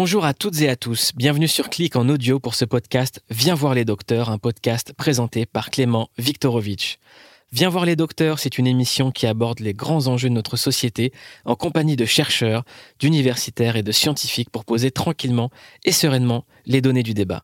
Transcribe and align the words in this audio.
Bonjour 0.00 0.24
à 0.24 0.32
toutes 0.32 0.60
et 0.60 0.68
à 0.68 0.76
tous. 0.76 1.10
Bienvenue 1.16 1.48
sur 1.48 1.70
Clic 1.70 1.96
en 1.96 2.08
audio 2.08 2.38
pour 2.38 2.54
ce 2.54 2.64
podcast 2.64 3.20
Viens 3.30 3.56
voir 3.56 3.74
les 3.74 3.84
docteurs, 3.84 4.30
un 4.30 4.38
podcast 4.38 4.92
présenté 4.92 5.44
par 5.44 5.70
Clément 5.70 6.08
Viktorovitch. 6.18 6.98
Viens 7.50 7.68
voir 7.68 7.84
les 7.84 7.96
docteurs, 7.96 8.38
c'est 8.38 8.58
une 8.58 8.68
émission 8.68 9.10
qui 9.10 9.26
aborde 9.26 9.58
les 9.58 9.74
grands 9.74 10.06
enjeux 10.06 10.28
de 10.28 10.34
notre 10.34 10.56
société 10.56 11.12
en 11.44 11.56
compagnie 11.56 11.96
de 11.96 12.04
chercheurs, 12.04 12.62
d'universitaires 13.00 13.74
et 13.74 13.82
de 13.82 13.90
scientifiques 13.90 14.50
pour 14.50 14.64
poser 14.64 14.92
tranquillement 14.92 15.50
et 15.84 15.90
sereinement 15.90 16.44
les 16.64 16.80
données 16.80 17.02
du 17.02 17.12
débat. 17.12 17.42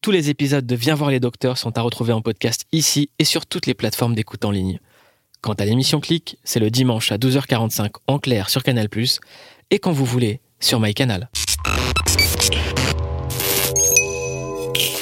Tous 0.00 0.12
les 0.12 0.30
épisodes 0.30 0.66
de 0.66 0.76
Viens 0.76 0.94
voir 0.94 1.10
les 1.10 1.18
docteurs 1.18 1.58
sont 1.58 1.76
à 1.76 1.82
retrouver 1.82 2.12
en 2.12 2.22
podcast 2.22 2.64
ici 2.70 3.10
et 3.18 3.24
sur 3.24 3.44
toutes 3.44 3.66
les 3.66 3.74
plateformes 3.74 4.14
d'écoute 4.14 4.44
en 4.44 4.52
ligne. 4.52 4.78
Quant 5.40 5.54
à 5.54 5.64
l'émission 5.64 5.98
Clic, 5.98 6.38
c'est 6.44 6.60
le 6.60 6.70
dimanche 6.70 7.10
à 7.10 7.18
12h45 7.18 7.90
en 8.06 8.20
clair 8.20 8.50
sur 8.50 8.62
Canal+, 8.62 8.88
et 9.70 9.80
quand 9.80 9.90
vous 9.90 10.04
voulez, 10.04 10.40
sur 10.60 10.78
MyCanal. 10.78 11.28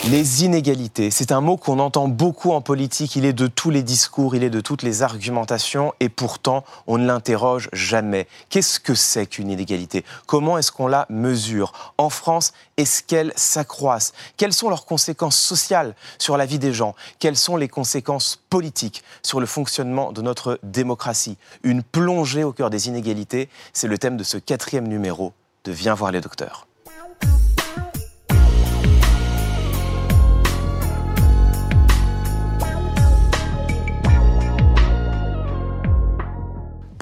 Les 0.08 0.44
inégalités, 0.44 1.10
c'est 1.10 1.32
un 1.32 1.40
mot 1.40 1.56
qu'on 1.56 1.80
entend 1.80 2.06
beaucoup 2.06 2.52
en 2.52 2.60
politique, 2.60 3.16
il 3.16 3.24
est 3.24 3.32
de 3.32 3.48
tous 3.48 3.70
les 3.70 3.82
discours, 3.82 4.36
il 4.36 4.44
est 4.44 4.50
de 4.50 4.60
toutes 4.60 4.84
les 4.84 5.02
argumentations, 5.02 5.94
et 5.98 6.08
pourtant 6.08 6.62
on 6.86 6.96
ne 6.96 7.04
l'interroge 7.04 7.68
jamais. 7.72 8.28
Qu'est-ce 8.48 8.78
que 8.78 8.94
c'est 8.94 9.26
qu'une 9.26 9.50
inégalité? 9.50 10.04
Comment 10.26 10.58
est-ce 10.58 10.70
qu'on 10.70 10.86
la 10.86 11.06
mesure? 11.10 11.72
En 11.98 12.08
France, 12.08 12.52
est-ce 12.76 13.02
qu'elle 13.02 13.32
s'accroisse? 13.34 14.12
Quelles 14.36 14.52
sont 14.52 14.68
leurs 14.68 14.86
conséquences 14.86 15.40
sociales 15.40 15.96
sur 16.18 16.36
la 16.36 16.46
vie 16.46 16.60
des 16.60 16.72
gens? 16.72 16.94
Quelles 17.18 17.36
sont 17.36 17.56
les 17.56 17.68
conséquences 17.68 18.40
politiques 18.48 19.02
sur 19.24 19.40
le 19.40 19.46
fonctionnement 19.46 20.12
de 20.12 20.22
notre 20.22 20.60
démocratie? 20.62 21.36
Une 21.64 21.82
plongée 21.82 22.44
au 22.44 22.52
cœur 22.52 22.70
des 22.70 22.86
inégalités, 22.86 23.48
c'est 23.72 23.88
le 23.88 23.98
thème 23.98 24.16
de 24.16 24.22
ce 24.22 24.38
quatrième 24.38 24.86
numéro 24.86 25.32
de 25.66 25.72
Viens 25.72 25.94
voir 25.94 26.12
les 26.12 26.20
docteurs. 26.20 26.68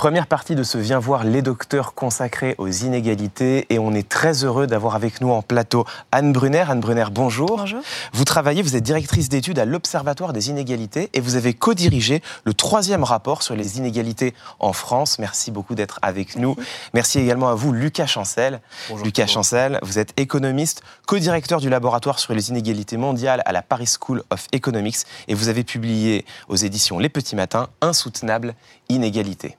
Première 0.04 0.26
partie 0.26 0.54
de 0.54 0.62
ce 0.64 0.76
Viens 0.76 0.98
voir 0.98 1.24
les 1.24 1.40
docteurs 1.40 1.94
consacré 1.94 2.54
aux 2.58 2.68
inégalités 2.68 3.64
et 3.70 3.78
on 3.78 3.94
est 3.94 4.06
très 4.06 4.44
heureux 4.44 4.66
d'avoir 4.66 4.96
avec 4.96 5.22
nous 5.22 5.30
en 5.30 5.40
plateau 5.40 5.86
Anne 6.12 6.30
Brunner. 6.30 6.66
Anne 6.68 6.80
Brunner, 6.80 7.06
bonjour. 7.10 7.56
Bonjour. 7.56 7.80
Vous 8.12 8.24
travaillez, 8.26 8.60
vous 8.60 8.76
êtes 8.76 8.82
directrice 8.82 9.30
d'études 9.30 9.58
à 9.58 9.64
l'Observatoire 9.64 10.34
des 10.34 10.50
inégalités 10.50 11.08
et 11.14 11.20
vous 11.20 11.36
avez 11.36 11.54
co-dirigé 11.54 12.20
le 12.44 12.52
troisième 12.52 13.02
rapport 13.02 13.42
sur 13.42 13.56
les 13.56 13.78
inégalités 13.78 14.34
en 14.58 14.74
France. 14.74 15.18
Merci 15.18 15.50
beaucoup 15.50 15.74
d'être 15.74 15.98
avec 16.02 16.36
nous. 16.36 16.54
Merci 16.92 17.18
également 17.18 17.48
à 17.48 17.54
vous, 17.54 17.72
Lucas 17.72 18.04
Chancel. 18.04 18.60
Bonjour, 18.90 19.06
Lucas 19.06 19.22
bonjour. 19.22 19.36
Chancel, 19.36 19.78
vous 19.80 19.98
êtes 19.98 20.12
économiste, 20.20 20.82
co-directeur 21.06 21.60
du 21.60 21.70
laboratoire 21.70 22.18
sur 22.18 22.34
les 22.34 22.50
inégalités 22.50 22.98
mondiales 22.98 23.42
à 23.46 23.52
la 23.52 23.62
Paris 23.62 23.88
School 23.98 24.22
of 24.28 24.48
Economics 24.52 24.98
et 25.28 25.34
vous 25.34 25.48
avez 25.48 25.64
publié 25.64 26.26
aux 26.48 26.56
éditions 26.56 26.98
Les 26.98 27.08
Petits 27.08 27.36
Matins 27.36 27.68
Insoutenable 27.80 28.54
inégalité. 28.90 29.56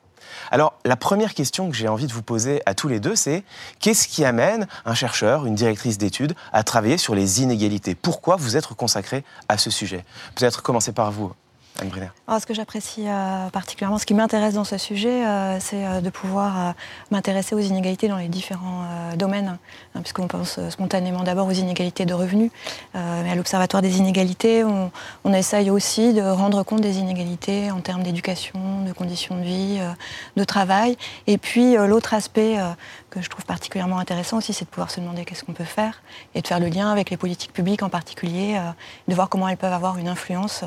Alors, 0.52 0.74
la 0.86 0.96
première 0.96 1.34
question 1.34 1.70
que 1.70 1.76
j'ai 1.76 1.88
envie 1.88 2.08
de 2.08 2.14
vous 2.14 2.22
poser 2.22 2.62
à 2.66 2.74
tous 2.74 2.88
les 2.88 3.00
deux, 3.00 3.16
c'est 3.16 3.44
qu'est-ce 3.80 4.08
qui 4.08 4.26
amène 4.26 4.68
un 4.86 4.94
chercheur, 4.94 5.46
une 5.46 5.56
directrice 5.56 5.98
d'études, 5.98 6.36
à 6.54 6.64
travailler 6.64 6.98
sur 6.98 7.16
les 7.16 7.42
inégalités? 7.42 7.96
Pourquoi 7.96 8.36
vous 8.36 8.58
êtes 8.58 8.68
consacré 8.68 9.24
à 9.50 9.58
ce 9.58 9.70
sujet? 9.70 10.06
Peut-être 10.36 10.62
commencer 10.62 10.92
par 10.92 11.12
vous, 11.12 11.34
Alors, 12.28 12.42
ce 12.42 12.46
que 12.46 12.54
j'apprécie 12.54 13.04
euh, 13.08 13.50
particulièrement, 13.50 13.98
ce 13.98 14.06
qui 14.06 14.14
m'intéresse 14.14 14.54
dans 14.54 14.64
ce 14.64 14.78
sujet, 14.78 15.26
euh, 15.26 15.60
c'est 15.60 15.86
euh, 15.86 16.00
de 16.00 16.10
pouvoir 16.10 16.74
m'intéresser 17.12 17.54
aux 17.54 17.60
inégalités 17.60 18.08
dans 18.08 18.18
les 18.18 18.30
différents 18.30 18.86
domaines, 19.18 19.58
hein, 19.94 20.00
puisqu'on 20.02 20.28
pense 20.28 20.60
spontanément 20.70 21.24
d'abord 21.24 21.48
aux 21.48 21.52
inégalités 21.52 22.06
de 22.06 22.14
revenus. 22.14 22.52
Mais 22.94 23.30
à 23.30 23.36
l'Observatoire 23.36 23.82
des 23.82 23.98
inégalités, 23.98 24.64
on, 24.64 24.92
on 25.24 25.34
essaye 25.34 25.70
aussi 25.70 26.14
de 26.14 26.22
rendre 26.22 26.64
compte 26.64 26.82
des 26.82 26.98
inégalités 26.98 27.72
en 27.72 27.82
termes 27.82 28.04
d'éducation, 28.04 28.84
de 28.86 28.94
conditions 28.94 29.38
de 29.38 29.44
vie, 29.44 29.80
de 30.36 30.44
travail. 30.44 30.98
Et 31.28 31.38
puis, 31.38 31.76
l'autre 31.76 32.14
aspect 32.14 32.58
que 33.10 33.22
je 33.22 33.30
trouve 33.30 33.46
particulièrement 33.46 34.00
intéressant 34.00 34.38
aussi, 34.38 34.54
c'est 34.54 34.66
de 34.66 34.70
pouvoir 34.70 34.92
se 34.92 35.00
demander 35.00 35.26
qu'est-ce 35.26 35.44
qu'on 35.44 35.54
peut 35.54 35.64
faire 35.64 36.02
et 36.34 36.42
de 36.42 36.48
faire 36.48 36.60
le 36.60 36.68
lien 36.68 36.92
avec 36.92 37.10
les 37.10 37.18
politiques 37.18 37.54
publiques 37.54 37.84
en 37.84 37.90
particulier, 37.90 38.60
de 39.08 39.16
voir 39.16 39.30
comment 39.30 39.48
elles 39.48 39.58
peuvent 39.58 39.74
avoir 39.74 39.98
une 39.98 40.08
influence 40.08 40.64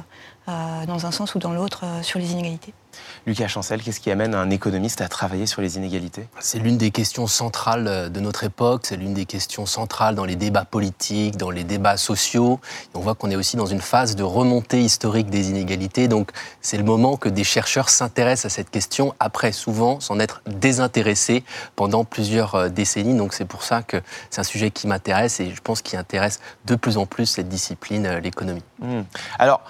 dans 0.87 1.07
un 1.07 1.11
sens 1.11 1.35
ou 1.35 1.39
dans 1.39 1.53
l'autre 1.53 1.83
euh, 1.85 2.03
sur 2.03 2.19
les 2.19 2.33
inégalités. 2.33 2.73
Lucas 3.27 3.49
Chancel, 3.49 3.83
qu'est-ce 3.83 4.01
qui 4.01 4.11
amène 4.11 4.35
un 4.35 4.51
économiste 4.51 5.01
à 5.01 5.09
travailler 5.09 5.47
sur 5.47 5.61
les 5.61 5.77
inégalités? 5.77 6.29
C'est 6.41 6.59
l'une 6.59 6.79
des 6.79 6.91
questions 6.91 7.27
centrales 7.27 7.87
euh, 7.87 8.09
de 8.09 8.21
notre 8.21 8.45
époque, 8.45 8.87
c'est 8.87 8.97
l'une 8.97 9.15
des 9.15 9.27
questions 9.27 9.67
centrales 9.67 10.15
dans 10.15 10.25
les 10.25 10.37
débats 10.37 10.65
politiques, 10.65 11.37
dans 11.37 11.51
les 11.51 11.65
débats 11.65 11.97
sociaux. 11.97 12.61
Et 12.95 12.97
on 12.97 13.01
voit 13.01 13.15
qu'on 13.15 13.31
est 13.31 13.37
aussi 13.37 13.57
dans 13.57 13.67
une 13.67 13.81
phase 13.81 14.17
de 14.17 14.23
remontée 14.23 14.81
historique 14.81 15.31
des 15.31 15.51
inégalités. 15.51 16.09
Donc 16.09 16.31
c'est 16.61 16.79
le 16.79 16.85
moment 16.85 17.17
que 17.17 17.29
des 17.29 17.45
chercheurs 17.45 17.89
s'intéressent 17.89 18.53
à 18.53 18.55
cette 18.55 18.71
question, 18.71 19.15
après 19.21 19.53
souvent 19.53 20.01
s'en 20.01 20.19
être 20.19 20.43
désintéressés 20.47 21.45
pendant 21.77 22.05
plusieurs 22.05 22.55
euh, 22.55 22.69
décennies. 22.69 23.17
Donc 23.17 23.35
c'est 23.35 23.45
pour 23.45 23.63
ça 23.63 23.83
que 23.83 24.01
c'est 24.31 24.41
un 24.41 24.45
sujet 24.45 24.71
qui 24.71 24.87
m'intéresse 24.87 25.41
et 25.41 25.51
je 25.51 25.61
pense 25.61 25.83
qui 25.83 25.97
intéresse 25.97 26.41
de 26.65 26.75
plus 26.75 26.97
en 26.97 27.07
plus 27.07 27.27
cette 27.27 27.49
discipline, 27.49 28.07
euh, 28.07 28.21
l'économie. 28.21 28.63
Hmm. 28.81 29.03
Alors, 29.39 29.61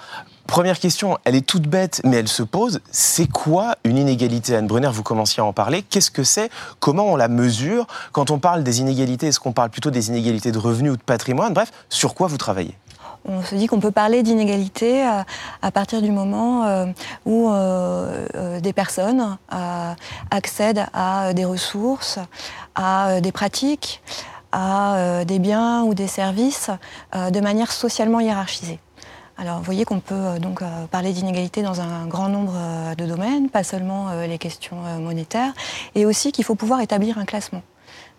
première 0.49 0.79
question, 0.79 1.17
elle 1.25 1.35
est 1.35 1.45
toute 1.45 1.67
bête, 1.67 2.01
mais 2.03 2.17
elle 2.17 2.27
se 2.27 2.43
pose. 2.43 2.81
C'est 2.91 3.27
quoi 3.27 3.75
une 3.83 3.97
inégalité? 3.97 4.55
Anne 4.55 4.67
Brunner, 4.67 4.89
vous 4.91 5.03
commenciez 5.03 5.41
à 5.41 5.45
en 5.45 5.53
parler. 5.53 5.83
Qu'est-ce 5.83 6.11
que 6.11 6.23
c'est? 6.23 6.49
Comment 6.79 7.05
on 7.05 7.15
la 7.15 7.27
mesure? 7.27 7.85
Quand 8.11 8.31
on 8.31 8.39
parle 8.39 8.63
des 8.63 8.79
inégalités, 8.79 9.27
est-ce 9.27 9.39
qu'on 9.39 9.51
parle 9.51 9.69
plutôt 9.69 9.91
des 9.91 10.09
inégalités 10.09 10.51
de 10.51 10.57
revenus 10.57 10.93
ou 10.93 10.97
de 10.97 11.01
patrimoine? 11.01 11.53
Bref, 11.53 11.71
sur 11.89 12.15
quoi 12.15 12.27
vous 12.27 12.37
travaillez? 12.37 12.75
On 13.25 13.43
se 13.43 13.53
dit 13.55 13.67
qu'on 13.67 13.79
peut 13.79 13.91
parler 13.91 14.23
d'inégalité 14.23 15.05
euh, 15.05 15.21
à 15.61 15.71
partir 15.71 16.01
du 16.01 16.11
moment 16.11 16.65
euh, 16.65 16.85
où 17.25 17.49
euh, 17.49 18.59
des 18.59 18.73
personnes 18.73 19.37
accèdent 20.31 20.85
à 20.93 21.33
des 21.33 21.45
ressources, 21.45 22.17
à 22.75 23.21
des 23.21 23.31
pratiques, 23.31 24.01
à 24.51 25.23
des 25.25 25.37
biens 25.37 25.83
ou 25.83 25.93
des 25.93 26.07
services 26.07 26.71
de 27.13 27.39
manière 27.39 27.71
socialement 27.71 28.19
hiérarchisée. 28.19 28.79
Alors, 29.41 29.59
vous 29.59 29.63
voyez 29.63 29.85
qu'on 29.85 30.01
peut 30.01 30.15
euh, 30.15 30.37
donc 30.37 30.61
euh, 30.61 30.85
parler 30.87 31.13
d'inégalité 31.13 31.61
dans 31.61 31.79
un 31.79 32.07
grand 32.07 32.27
nombre 32.27 32.55
euh, 32.57 32.95
de 32.95 33.05
domaines, 33.05 33.49
pas 33.49 33.63
seulement 33.63 34.11
les 34.27 34.37
questions 34.37 34.81
monétaires, 34.99 35.53
et 35.95 36.05
aussi 36.05 36.33
qu'il 36.33 36.43
faut 36.43 36.55
pouvoir 36.55 36.81
établir 36.81 37.17
un 37.17 37.25
classement. 37.25 37.63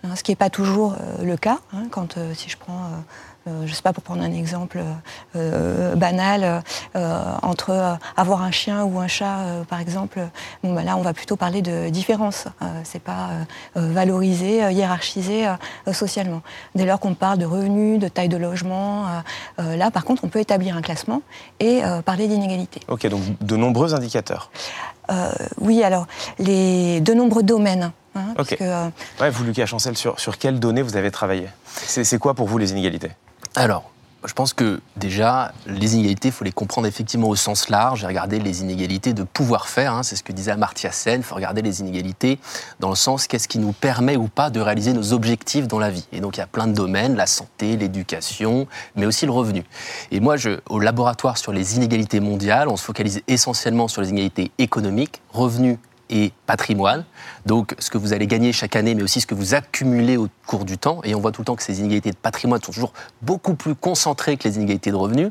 Hein, 0.03 0.17
ce 0.17 0.23
qui 0.23 0.31
n'est 0.31 0.37
pas 0.37 0.49
toujours 0.49 0.97
le 1.23 1.37
cas. 1.37 1.59
hein, 1.75 1.89
quand, 1.91 2.17
si 2.35 2.49
je 2.49 2.57
prends, 2.57 2.89
je 3.47 3.51
ne 3.71 3.75
sais 3.75 3.83
pas, 3.83 3.93
pour 3.93 4.03
prendre 4.03 4.23
un 4.23 4.33
exemple 4.33 4.79
euh, 4.79 4.93
euh, 5.37 5.95
banal, 5.97 6.63
euh, 6.95 7.35
entre 7.43 7.71
euh, 7.71 7.95
avoir 8.17 8.43
un 8.43 8.51
chien 8.51 8.85
ou 8.85 8.99
un 9.01 9.09
chat, 9.09 9.39
euh, 9.41 9.65
par 9.65 9.81
exemple, 9.81 10.21
bon, 10.63 10.75
bah, 10.75 10.83
là, 10.83 10.97
on 10.97 11.03
va 11.03 11.13
plutôt 11.15 11.37
parler 11.37 11.63
de 11.63 11.89
différence. 11.89 12.47
Euh, 12.63 12.67
c'est 12.85 13.03
pas 13.03 13.31
euh, 13.31 13.81
euh, 13.81 13.93
valorisé, 13.93 14.63
euh, 14.65 14.71
hiérarchisé 14.73 15.47
euh, 15.47 15.53
euh, 15.89 15.93
socialement. 15.93 16.43
Dès 16.75 16.85
lors 16.85 17.01
qu'on 17.01 17.15
parle 17.15 17.39
de 17.39 17.47
revenus, 17.47 17.99
de 17.99 18.09
taille 18.09 18.29
de 18.29 18.37
logement, 18.37 19.07
euh, 19.07 19.11
euh, 19.61 19.77
là, 19.77 19.91
par 19.91 20.05
contre, 20.05 20.23
on 20.25 20.29
peut 20.29 20.41
établir 20.41 20.77
un 20.77 20.83
classement 20.83 21.23
et 21.61 21.83
euh, 21.85 22.03
parler 22.03 22.29
d'inégalité. 22.29 22.81
Ok, 22.89 23.07
donc 23.09 23.23
de 23.41 23.57
nombreux 23.57 23.95
indicateurs. 23.95 24.51
Euh, 25.11 25.31
oui, 25.59 25.83
alors, 25.83 26.07
les, 26.39 27.01
de 27.01 27.15
nombreux 27.15 27.43
domaines. 27.43 27.91
hein, 28.15 28.21
Ok. 28.31 28.37
parce 28.37 28.49
que, 28.51 28.57
euh, 28.61 28.89
Ouais, 29.21 29.31
vous, 29.31 29.45
Lucas 29.45 29.67
Chancel, 29.67 29.97
sur, 29.97 30.21
sur 30.21 30.39
quelles 30.39 30.61
données 30.61 30.83
vous 30.83 30.97
avez 30.97 31.11
travaillé? 31.11 31.49
C'est 31.67 32.19
quoi 32.19 32.35
pour 32.35 32.47
vous 32.47 32.59
les 32.59 32.71
inégalités? 32.71 33.11
Alors, 33.57 33.91
je 34.27 34.35
pense 34.35 34.53
que 34.53 34.81
déjà, 34.97 35.53
les 35.67 35.95
inégalités, 35.95 36.29
il 36.29 36.33
faut 36.33 36.45
les 36.45 36.53
comprendre 36.53 36.87
effectivement 36.87 37.29
au 37.29 37.37
sens 37.37 37.69
large. 37.71 38.01
J'ai 38.01 38.07
regardé 38.07 38.39
les 38.39 38.61
inégalités 38.61 39.15
de 39.15 39.23
pouvoir-faire, 39.23 39.95
hein, 39.95 40.03
c'est 40.03 40.15
ce 40.15 40.23
que 40.23 40.33
disait 40.33 40.51
Amartya 40.51 40.93
Sen. 40.93 41.21
Il 41.21 41.25
faut 41.25 41.35
regarder 41.35 41.63
les 41.63 41.81
inégalités 41.81 42.39
dans 42.81 42.91
le 42.91 42.97
sens 42.97 43.27
qu'est-ce 43.27 43.49
qui 43.49 43.59
nous 43.59 43.73
permet 43.73 44.17
ou 44.17 44.29
pas 44.29 44.51
de 44.51 44.61
réaliser 44.61 44.93
nos 44.93 45.15
objectifs 45.15 45.67
dans 45.67 45.79
la 45.79 45.91
vie. 45.91 46.07
Et 46.13 46.21
donc, 46.21 46.37
il 46.37 46.41
y 46.41 46.43
a 46.43 46.47
plein 46.47 46.67
de 46.67 46.75
domaines, 46.75 47.17
la 47.17 47.27
santé, 47.27 47.77
l'éducation, 47.77 48.67
mais 48.95 49.07
aussi 49.07 49.25
le 49.25 49.33
revenu. 49.33 49.65
Et 50.11 50.21
moi, 50.21 50.37
au 50.69 50.79
laboratoire 50.79 51.39
sur 51.39 51.53
les 51.53 51.77
inégalités 51.77 52.21
mondiales, 52.21 52.69
on 52.69 52.77
se 52.77 52.85
focalise 52.85 53.23
essentiellement 53.27 53.89
sur 53.89 54.03
les 54.03 54.11
inégalités 54.11 54.53
économiques, 54.59 55.23
revenus 55.33 55.79
et 56.11 56.33
patrimoine. 56.47 57.05
Donc 57.47 57.75
ce 57.79 57.89
que 57.89 57.99
vous 57.99 58.13
allez 58.13 58.27
gagner 58.27 58.53
chaque 58.53 58.77
année, 58.77 58.95
mais 58.95 59.03
aussi 59.03 59.21
ce 59.21 59.27
que 59.27 59.35
vous 59.35 59.55
accumulez 59.55 60.17
au 60.17 60.29
cours 60.47 60.65
du 60.65 60.77
temps. 60.77 61.01
Et 61.05 61.15
on 61.15 61.21
voit 61.21 61.33
tout 61.33 61.41
le 61.41 61.47
temps 61.47 61.57
que 61.57 61.63
ces 61.63 61.81
inégalités 61.81 62.11
de 62.11 62.17
patrimoine 62.17 62.61
sont 62.63 62.73
toujours 62.73 62.93
beaucoup 63.23 63.55
plus 63.55 63.75
concentrées 63.75 64.37
que 64.37 64.47
les 64.49 64.57
inégalités 64.57 64.91
de 64.91 64.97
revenus. 64.97 65.31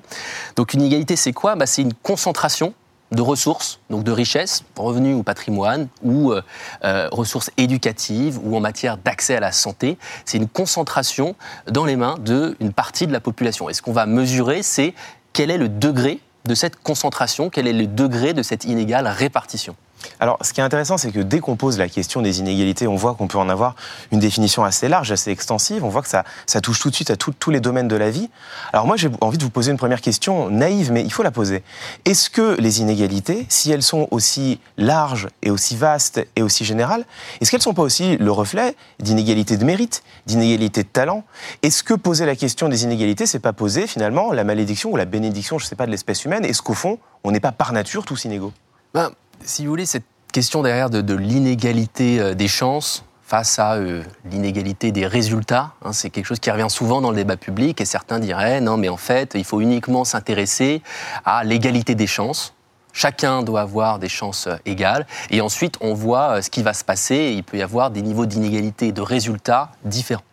Donc 0.56 0.74
une 0.74 0.82
inégalité, 0.82 1.16
c'est 1.16 1.34
quoi? 1.34 1.56
Bah, 1.56 1.66
C'est 1.66 1.82
une 1.82 1.94
concentration 1.94 2.74
de 3.12 3.22
ressources, 3.22 3.80
donc 3.90 4.04
de 4.04 4.12
richesses, 4.12 4.64
revenus 4.78 5.16
ou 5.16 5.24
patrimoine, 5.24 5.88
ou 6.04 6.32
euh, 6.32 6.42
euh, 6.84 7.10
ressources 7.12 7.50
éducatives, 7.58 8.40
ou 8.44 8.56
en 8.56 8.60
matière 8.60 8.98
d'accès 8.98 9.36
à 9.36 9.40
la 9.40 9.52
santé. 9.52 9.98
C'est 10.26 10.38
une 10.38 10.48
concentration 10.48 11.36
dans 11.68 11.86
les 11.86 11.96
mains 11.96 12.18
d'une 12.20 12.74
partie 12.74 13.08
de 13.08 13.12
la 13.12 13.20
population. 13.20 13.70
Et 13.70 13.74
ce 13.74 13.82
qu'on 13.82 13.94
va 13.94 14.06
mesurer, 14.06 14.62
c'est 14.62 14.94
quel 15.34 15.50
est 15.50 15.58
le 15.58 15.70
degré 15.70 16.20
de 16.46 16.56
cette 16.56 16.82
concentration, 16.82 17.50
quel 17.50 17.68
est 17.68 17.74
le 17.74 17.88
degré 17.88 18.34
de 18.34 18.44
cette 18.44 18.66
inégale 18.66 19.08
répartition. 19.08 19.76
Alors, 20.20 20.38
ce 20.42 20.54
qui 20.54 20.60
est 20.60 20.64
intéressant, 20.64 20.98
c'est 20.98 21.12
que 21.12 21.20
dès 21.20 21.40
qu'on 21.40 21.56
pose 21.56 21.78
la 21.78 21.88
question 21.88 22.22
des 22.22 22.40
inégalités, 22.40 22.88
on 22.88 22.96
voit 22.96 23.16
qu'on 23.16 23.28
peut 23.28 23.38
en 23.38 23.50
avoir 23.50 23.76
une 24.12 24.20
définition 24.20 24.64
assez 24.64 24.88
large, 24.88 25.12
assez 25.12 25.32
extensive. 25.32 25.84
On 25.84 25.90
voit 25.90 26.02
que 26.02 26.10
ça, 26.10 26.24
touche 26.62 26.80
tout 26.80 26.90
de 26.90 26.96
suite 26.96 27.12
à 27.12 27.16
tous 27.16 27.52
les 27.52 27.60
domaines 27.60 27.88
de 27.88 27.96
la 27.96 28.10
vie. 28.10 28.30
Alors 28.74 28.86
moi, 28.86 28.98
j'ai 28.98 29.10
envie 29.22 29.38
de 29.38 29.44
vous 29.44 29.50
poser 29.50 29.72
une 29.72 29.78
première 29.78 30.02
question 30.02 30.50
naïve, 30.50 30.92
mais 30.92 31.04
il 31.04 31.12
faut 31.12 31.24
la 31.24 31.32
poser. 31.32 31.64
Est-ce 32.06 32.30
que 32.30 32.60
les 32.60 32.82
inégalités, 32.82 33.46
si 33.50 33.72
elles 33.72 33.84
sont 33.84 34.08
aussi 34.12 34.60
larges 34.78 35.28
et 35.42 35.52
aussi 35.52 35.76
vastes 35.76 36.26
et 36.36 36.42
aussi 36.42 36.66
générales, 36.66 37.06
est-ce 37.40 37.52
qu'elles 37.52 37.60
ne 37.60 37.64
sont 37.64 37.74
pas 37.74 37.84
aussi 37.84 38.18
le 38.18 38.32
reflet 38.32 38.76
d'inégalités 39.00 39.58
de 39.58 39.66
mérite, 39.66 40.04
d'inégalités 40.26 40.84
de 40.84 40.90
talent? 40.90 41.24
Est-ce 41.62 41.84
que 41.84 41.94
poser 41.94 42.26
la 42.26 42.36
question 42.36 42.70
des 42.70 42.84
inégalités, 42.84 43.26
c'est 43.26 43.40
pas 43.40 43.54
poser 43.54 43.88
finalement 43.88 44.32
la 44.32 44.44
malédiction 44.44 44.92
ou 44.92 44.98
la 44.98 45.06
bénédiction, 45.06 45.58
je 45.58 45.66
ne 45.66 45.70
sais 45.70 45.76
pas, 45.76 45.86
de 45.86 45.92
l'espèce 45.92 46.26
humaine? 46.26 46.46
Est-ce 46.46 46.62
qu'au 46.62 46.74
fond, 46.74 47.00
on 47.24 47.32
n'est 47.32 47.40
pas 47.40 47.52
par 47.52 47.74
nature 47.74 48.06
tous 48.06 48.26
inégaux? 48.26 48.54
Ben, 48.94 49.12
si 49.44 49.66
vous 49.66 49.72
voulez, 49.72 49.86
cette 49.86 50.06
question 50.32 50.62
derrière 50.62 50.90
de, 50.90 51.14
l'inégalité 51.14 52.20
euh, 52.20 52.34
des 52.36 52.48
chances 52.48 53.04
face 53.24 53.60
à 53.60 53.76
euh, 53.76 54.04
l'inégalité 54.26 54.92
des 54.92 55.06
résultats, 55.06 55.74
hein, 55.84 55.94
c'est 55.94 56.10
quelque 56.10 56.26
chose 56.26 56.40
qui 56.40 56.50
revient 56.52 56.70
souvent 56.70 57.02
dans 57.02 57.12
le 57.12 57.16
débat 57.16 57.38
public 57.38 57.80
et 57.82 57.86
certains 57.86 58.20
diraient 58.20 58.60
non 58.62 58.78
mais 58.78 58.90
en 58.90 58.98
fait 58.98 59.34
il 59.36 59.44
faut 59.44 59.62
uniquement 59.62 60.04
s'intéresser 60.04 60.82
à 61.26 61.44
l'égalité 61.44 61.96
des 61.96 62.08
chances. 62.08 62.54
Chacun 62.92 63.44
doit 63.44 63.62
avoir 63.62 64.00
des 64.00 64.10
chances 64.10 64.48
euh, 64.48 64.56
égales 64.66 65.06
et 65.30 65.42
ensuite 65.42 65.76
on 65.82 65.94
voit 65.94 66.42
ce 66.42 66.50
qui 66.50 66.64
va 66.64 66.74
se 66.74 66.84
passer 66.84 67.34
il 67.36 67.44
peut 67.44 67.58
y 67.58 67.62
avoir 67.62 67.92
des 67.92 68.02
niveaux 68.02 68.26
d'inégalité 68.26 68.92
de 68.92 69.02
résultats 69.02 69.72
différents. 69.84 70.24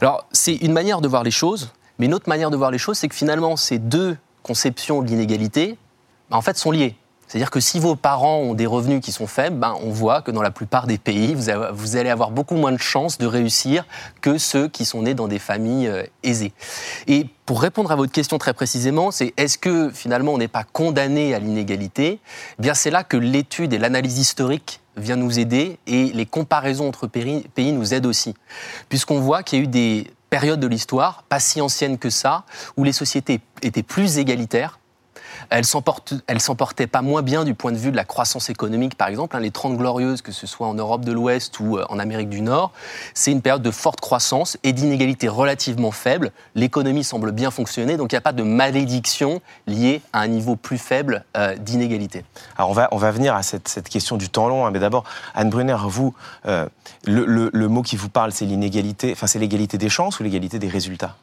Alors 0.00 0.26
c'est 0.32 0.54
une 0.54 0.72
manière 0.72 1.00
de 1.00 1.08
voir 1.08 1.24
les 1.24 1.32
choses, 1.32 1.72
mais 1.98 2.06
une 2.06 2.14
autre 2.14 2.28
manière 2.28 2.50
de 2.50 2.56
voir 2.56 2.70
les 2.70 2.78
choses 2.78 2.98
c'est 2.98 3.08
que 3.08 3.16
finalement 3.16 3.56
ces 3.56 3.78
deux 3.78 4.16
conceptions 4.42 5.02
de 5.02 5.08
l'inégalité 5.08 5.76
en 6.30 6.42
fait 6.42 6.56
sont 6.56 6.70
liées. 6.70 6.96
C'est-à-dire 7.26 7.50
que 7.50 7.60
si 7.60 7.80
vos 7.80 7.96
parents 7.96 8.38
ont 8.38 8.54
des 8.54 8.66
revenus 8.66 9.00
qui 9.00 9.12
sont 9.12 9.26
faibles, 9.26 9.56
ben, 9.56 9.74
on 9.82 9.90
voit 9.90 10.22
que 10.22 10.30
dans 10.30 10.42
la 10.42 10.50
plupart 10.50 10.86
des 10.86 10.98
pays, 10.98 11.34
vous, 11.34 11.96
allez 11.96 12.10
avoir 12.10 12.30
beaucoup 12.30 12.56
moins 12.56 12.72
de 12.72 12.78
chances 12.78 13.18
de 13.18 13.26
réussir 13.26 13.86
que 14.20 14.38
ceux 14.38 14.68
qui 14.68 14.84
sont 14.84 15.02
nés 15.02 15.14
dans 15.14 15.28
des 15.28 15.38
familles 15.38 15.88
euh, 15.88 16.04
aisées. 16.22 16.52
Et 17.06 17.26
pour 17.46 17.60
répondre 17.60 17.90
à 17.90 17.96
votre 17.96 18.12
question 18.12 18.38
très 18.38 18.54
précisément, 18.54 19.10
c'est 19.10 19.34
est-ce 19.36 19.58
que 19.58 19.90
finalement 19.90 20.32
on 20.32 20.38
n'est 20.38 20.48
pas 20.48 20.64
condamné 20.64 21.34
à 21.34 21.38
l'inégalité? 21.38 22.20
Eh 22.58 22.62
Bien, 22.62 22.74
c'est 22.74 22.90
là 22.90 23.04
que 23.04 23.16
l'étude 23.16 23.72
et 23.72 23.78
l'analyse 23.78 24.18
historique 24.18 24.80
vient 24.96 25.16
nous 25.16 25.38
aider 25.38 25.78
et 25.86 26.12
les 26.12 26.26
comparaisons 26.26 26.88
entre 26.88 27.06
pays 27.06 27.72
nous 27.72 27.94
aident 27.94 28.06
aussi, 28.06 28.34
puisqu'on 28.88 29.20
voit 29.20 29.42
qu'il 29.42 29.58
y 29.58 29.62
a 29.62 29.64
eu 29.64 29.68
des 29.68 30.10
périodes 30.30 30.60
de 30.60 30.66
l'histoire, 30.66 31.24
pas 31.28 31.40
si 31.40 31.60
anciennes 31.60 31.98
que 31.98 32.10
ça, 32.10 32.44
où 32.76 32.84
les 32.84 32.92
sociétés 32.92 33.40
étaient 33.62 33.82
plus 33.82 34.18
égalitaires 34.18 34.78
elle 35.50 35.64
s'emportait 35.64 36.86
pas 36.86 37.02
moins 37.02 37.22
bien 37.22 37.44
du 37.44 37.54
point 37.54 37.72
de 37.72 37.76
vue 37.76 37.90
de 37.90 37.96
la 37.96 38.04
croissance 38.04 38.50
économique, 38.50 38.96
par 38.96 39.08
exemple. 39.08 39.36
Hein, 39.36 39.40
les 39.40 39.50
30 39.50 39.76
glorieuses, 39.76 40.22
que 40.22 40.32
ce 40.32 40.46
soit 40.46 40.66
en 40.66 40.74
Europe 40.74 41.04
de 41.04 41.12
l'Ouest 41.12 41.60
ou 41.60 41.78
euh, 41.78 41.84
en 41.88 41.98
Amérique 41.98 42.28
du 42.28 42.40
Nord, 42.40 42.72
c'est 43.14 43.32
une 43.32 43.42
période 43.42 43.62
de 43.62 43.70
forte 43.70 44.00
croissance 44.00 44.58
et 44.62 44.72
d'inégalité 44.72 45.28
relativement 45.28 45.90
faible. 45.90 46.32
L'économie 46.54 47.04
semble 47.04 47.32
bien 47.32 47.50
fonctionner, 47.50 47.96
donc 47.96 48.12
il 48.12 48.14
n'y 48.14 48.18
a 48.18 48.22
pas 48.22 48.32
de 48.32 48.42
malédiction 48.42 49.40
liée 49.66 50.02
à 50.12 50.20
un 50.20 50.28
niveau 50.28 50.56
plus 50.56 50.78
faible 50.78 51.24
euh, 51.36 51.56
d'inégalité. 51.56 52.24
Alors 52.56 52.70
on 52.70 52.74
va, 52.74 52.88
on 52.92 52.96
va 52.96 53.10
venir 53.10 53.34
à 53.34 53.42
cette, 53.42 53.88
question 53.88 54.16
du 54.16 54.28
temps 54.28 54.48
long, 54.48 54.66
hein, 54.66 54.70
mais 54.70 54.78
d'abord, 54.78 55.04
Anne 55.34 55.50
Brunner, 55.50 55.76
vous, 55.86 56.14
euh, 56.46 56.68
le, 57.04 57.68
mot 57.68 57.82
qui 57.82 57.96
vous 57.96 58.08
parle, 58.08 58.32
c'est 58.32 58.44
l'inégalité, 58.44 59.12
enfin 59.12 59.26
c'est 59.26 59.38
l'égalité 59.38 59.78
des 59.78 59.88
chances 59.88 60.20
ou 60.20 60.22
l'égalité 60.22 60.58
des 60.58 60.68
résultats? 60.68 61.16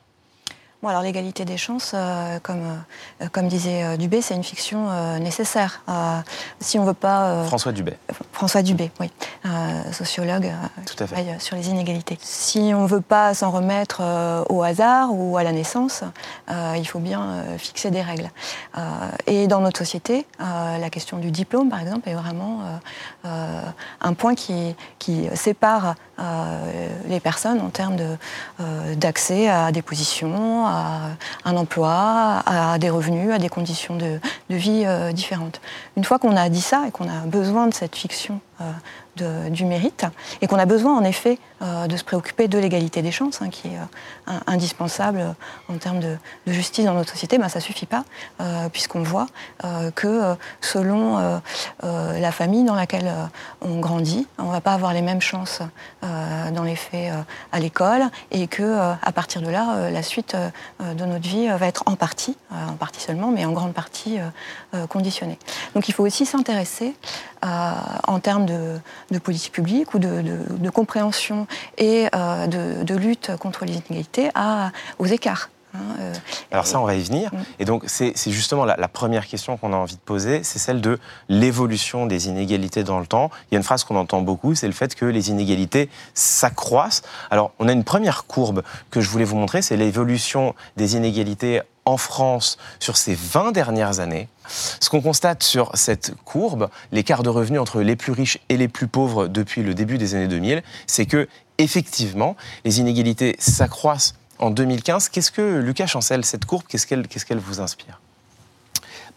Bon, 0.82 0.88
alors 0.88 1.04
l'égalité 1.04 1.46
des 1.46 1.58
chances, 1.58 1.92
euh, 1.94 2.40
comme, 2.42 2.64
euh, 3.22 3.28
comme 3.32 3.48
disait 3.48 3.84
euh, 3.84 3.98
Dubé, 3.98 4.20
c'est 4.24 4.34
une 4.34 4.44
fiction 4.44 4.90
nécessaire. 5.20 5.84
si 6.60 6.80
on 6.80 6.86
veut 6.86 6.96
pas... 6.96 7.44
François 7.46 7.72
Dubé. 7.72 7.94
François 8.32 8.64
Dubé, 8.64 8.90
oui, 9.00 9.12
sociologue 9.92 10.52
Tout 10.88 11.04
à 11.04 11.08
fait. 11.08 11.40
sur 11.40 11.56
les 11.56 11.70
inégalités. 11.70 12.18
Si 12.22 12.72
on 12.74 12.84
ne 12.84 12.88
veut 12.88 13.02
pas 13.02 13.36
s'en 13.36 13.52
remettre 13.52 14.02
au 14.50 14.64
hasard 14.64 15.10
ou 15.14 15.38
à 15.38 15.44
la 15.44 15.52
naissance, 15.52 16.04
il 16.50 16.86
faut 16.86 17.00
bien 17.00 17.44
fixer 17.58 17.92
des 17.92 18.02
règles. 18.02 18.30
et 19.28 19.48
dans 19.48 19.62
notre 19.62 19.80
société, 19.80 20.26
la 20.40 20.90
question 20.90 21.18
du 21.18 21.32
diplôme, 21.32 21.70
par 21.70 21.82
exemple, 21.82 22.10
est 22.10 22.16
vraiment 22.16 22.62
un 23.24 24.14
point 24.14 24.36
qui, 24.36 24.76
qui 24.98 25.28
sépare 25.36 25.96
les 27.08 27.20
personnes 27.20 27.62
en 27.62 27.70
termes 27.70 27.98
d'accès 28.96 29.50
à 29.50 29.72
des 29.72 29.82
positions, 29.82 30.71
à 30.72 31.50
un 31.50 31.58
emploi, 31.58 32.44
à 32.46 32.78
des 32.78 32.90
revenus, 32.90 33.34
à 33.34 33.38
des 33.38 33.50
conditions 33.50 33.96
de, 33.96 34.20
vie 34.50 34.84
euh, 34.86 35.12
différentes. 35.12 35.62
Une 35.98 36.04
fois 36.04 36.20
qu'on 36.20 36.36
a 36.36 36.50
dit 36.50 36.62
ça 36.62 36.84
et 36.88 36.92
qu'on 36.92 37.10
a 37.10 37.26
besoin 37.26 37.68
de 37.68 37.74
cette 37.74 37.96
fiction 37.96 38.40
euh, 39.20 39.50
du 39.50 39.66
mérite 39.66 40.06
et 40.42 40.48
qu'on 40.48 40.58
a 40.58 40.66
besoin 40.66 40.98
en 40.98 41.04
effet 41.04 41.38
euh, 41.62 41.86
de 41.88 41.98
se 41.98 42.04
préoccuper 42.06 42.48
de 42.48 42.58
l'égalité 42.58 43.02
des 43.02 43.12
chances, 43.12 43.42
hein, 43.42 43.50
qui 43.50 43.68
est 43.68 43.78
euh, 43.78 44.34
indispensable 44.48 45.36
en 45.68 45.78
termes 45.78 46.00
de, 46.00 46.16
justice 46.48 46.86
dans 46.86 46.94
notre 46.94 47.12
société, 47.12 47.38
ben, 47.38 47.50
ça 47.50 47.60
ne 47.60 47.64
suffit 47.64 47.86
pas, 47.86 48.06
puisqu'on 48.72 49.04
voit 49.04 49.28
que 49.96 50.36
selon 50.60 51.42
la 51.82 52.32
famille 52.32 52.64
dans 52.64 52.76
laquelle 52.76 53.12
on 53.62 53.80
grandit, 53.80 54.28
on 54.38 54.46
ne 54.46 54.52
va 54.52 54.62
pas 54.62 54.74
avoir 54.74 54.94
les 54.94 55.02
mêmes 55.02 55.22
chances 55.22 55.62
dans 56.02 56.64
les 56.64 56.76
faits 56.76 57.14
à 57.52 57.60
l'école 57.60 58.04
et 58.32 58.48
que 58.48 58.78
à 59.02 59.12
partir 59.12 59.42
de 59.42 59.50
là, 59.50 59.90
la 59.90 60.04
suite 60.04 60.36
de 60.80 61.06
notre 61.06 61.28
vie 61.28 61.48
va 61.48 61.68
être 61.68 61.84
en 61.86 61.96
partie, 61.96 62.36
en 62.52 62.76
partie 62.76 63.02
seulement, 63.02 63.32
mais 63.32 63.46
en 63.46 63.52
grande 63.52 63.74
partie 63.74 64.18
conditionnée. 64.90 65.38
Donc 65.76 65.90
il 65.90 65.94
faut 65.94 66.06
aussi 66.06 66.26
s'intéresser 66.26 66.94
en 67.44 68.20
termes 68.20 68.46
de, 68.46 69.20
politique 69.20 69.52
publique 69.52 69.94
ou 69.94 70.00
de, 70.00 70.70
compréhension 70.70 71.48
et 71.78 72.08
euh, 72.16 72.48
de, 72.48 72.96
lutte 72.96 73.32
contre 73.38 73.66
les 73.66 73.74
inégalités 73.74 74.30
à, 74.36 74.72
aux 75.00 75.06
écarts. 75.06 75.50
Hein, 75.74 75.80
euh, 76.00 76.14
Alors 76.52 76.68
ça, 76.68 76.82
on 76.82 76.86
va 76.86 76.96
y 76.96 77.02
venir. 77.02 77.34
Mm. 77.34 77.38
Et 77.60 77.66
donc, 77.66 77.84
c'est 77.88 78.14
justement 78.28 78.66
la, 78.66 78.88
première 78.88 79.26
question 79.26 79.58
qu'on 79.58 79.74
a 79.74 79.78
envie 79.78 79.96
de 79.96 80.02
poser, 80.02 80.44
c'est 80.44 80.60
celle 80.60 80.82
de 80.82 81.00
l'évolution 81.30 82.06
des 82.06 82.28
inégalités 82.28 82.84
dans 82.84 83.00
le 83.00 83.08
temps. 83.08 83.32
Il 83.50 83.56
y 83.56 83.56
a 83.56 83.58
une 83.58 83.64
phrase 83.64 83.84
qu'on 83.84 83.96
entend 83.96 84.22
beaucoup, 84.22 84.54
c'est 84.54 84.68
le 84.68 84.74
fait 84.74 84.96
que 84.96 85.06
les 85.06 85.30
inégalités 85.30 85.90
s'accroissent. 86.14 87.02
Alors, 87.30 87.52
on 87.60 87.68
a 87.68 87.72
une 87.72 87.86
première 87.86 88.26
courbe 88.26 88.64
que 88.90 89.02
je 89.02 89.10
voulais 89.10 89.26
vous 89.26 89.38
montrer, 89.38 89.62
c'est 89.62 89.78
l'évolution 89.78 90.56
des 90.78 90.96
inégalités 90.96 91.62
en 91.86 91.98
France 91.98 92.58
sur 92.80 92.98
ces 92.98 93.16
20 93.16 93.52
dernières 93.52 94.00
années. 94.00 94.28
Ce 94.80 94.90
qu'on 94.90 95.02
constate 95.02 95.44
sur 95.44 95.72
cette 95.76 96.14
courbe, 96.26 96.70
l'écart 96.92 97.24
de 97.24 97.30
revenus 97.30 97.60
entre 97.60 97.82
les 97.82 97.96
plus 97.96 98.12
riches 98.12 98.40
et 98.50 98.58
les 98.58 98.68
plus 98.68 98.88
pauvres 98.88 99.28
depuis 99.28 99.64
le 99.64 99.74
début 99.74 99.98
des 99.98 100.16
années 100.16 100.28
2000, 100.28 100.64
c'est 100.88 101.06
que 101.06 101.28
effectivement, 101.58 102.36
les 102.66 102.80
inégalités 102.80 103.36
s'accroissent 103.40 104.16
en 104.40 104.50
2015. 104.50 105.10
Qu'est-ce 105.10 105.32
que, 105.32 105.60
Lucas 105.60 105.88
Chancel, 105.88 106.26
cette 106.26 106.46
courbe, 106.46 106.64
qu'est-ce 106.68 106.86
qu'elle 106.88 107.40
vous 107.40 107.62
inspire? 107.62 108.02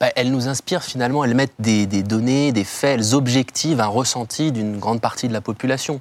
Bah, 0.00 0.10
elle 0.16 0.30
nous 0.30 0.48
inspire 0.48 0.82
finalement, 0.82 1.24
elles 1.24 1.34
mettent 1.34 1.54
des, 1.58 1.86
données, 2.02 2.52
des 2.52 2.64
faits, 2.64 2.98
elles 3.00 3.14
objectivent 3.14 3.80
un 3.80 3.86
ressenti 3.86 4.52
d'une 4.52 4.78
grande 4.78 5.00
partie 5.00 5.28
de 5.28 5.32
la 5.32 5.40
population, 5.40 6.00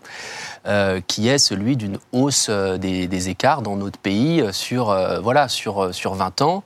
euh, 0.67 1.01
qui 1.05 1.27
est 1.27 1.37
celui 1.37 1.77
d'une 1.77 1.99
hausse 2.11 2.47
euh, 2.49 2.77
des, 2.77 3.29
écarts 3.29 3.61
dans 3.61 3.75
notre 3.75 3.99
pays 3.99 4.41
euh, 4.41 4.51
sur, 4.51 4.95
voilà, 5.21 5.47
sur, 5.47 5.93
sur 5.93 6.15
20 6.15 6.41
ans. 6.41 6.63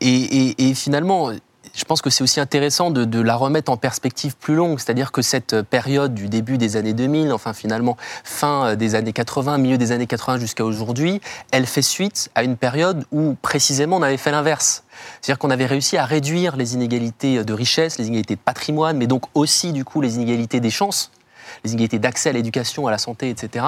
Et 0.00 0.74
finalement, 0.74 1.30
je 1.74 1.84
pense 1.84 2.02
que 2.02 2.10
c'est 2.10 2.22
aussi 2.22 2.40
intéressant 2.40 2.90
de, 2.90 3.20
la 3.20 3.36
remettre 3.36 3.70
en 3.72 3.76
perspective 3.76 4.36
plus 4.36 4.54
longue, 4.54 4.78
c'est-à-dire 4.78 5.12
que 5.12 5.22
cette 5.22 5.62
période 5.62 6.14
du 6.14 6.28
début 6.28 6.58
des 6.58 6.76
années 6.76 6.92
2000, 6.92 7.32
enfin 7.32 7.52
finalement 7.52 7.96
fin 8.22 8.76
des 8.76 8.94
années 8.94 9.12
80, 9.12 9.58
milieu 9.58 9.78
des 9.78 9.92
années 9.92 10.06
80 10.06 10.38
jusqu'à 10.38 10.64
aujourd'hui, 10.64 11.20
elle 11.50 11.66
fait 11.66 11.82
suite 11.82 12.30
à 12.34 12.44
une 12.44 12.56
période 12.56 13.04
où 13.12 13.34
précisément 13.42 13.96
on 13.96 14.02
avait 14.02 14.16
fait 14.16 14.30
l'inverse. 14.30 14.84
C'est-à-dire 15.20 15.38
qu'on 15.38 15.50
avait 15.50 15.66
réussi 15.66 15.96
à 15.96 16.04
réduire 16.04 16.56
les 16.56 16.74
inégalités 16.74 17.42
de 17.42 17.52
richesse, 17.52 17.98
les 17.98 18.06
inégalités 18.06 18.36
de 18.36 18.40
patrimoine, 18.40 18.96
mais 18.96 19.06
donc 19.06 19.24
aussi 19.34 19.72
du 19.72 19.84
coup 19.84 20.00
les 20.00 20.16
inégalités 20.16 20.60
des 20.60 20.70
chances 20.70 21.10
les 21.62 21.72
inégalités 21.72 21.98
d'accès 21.98 22.30
à 22.30 22.32
l'éducation, 22.32 22.86
à 22.86 22.90
la 22.90 22.98
santé, 22.98 23.30
etc. 23.30 23.64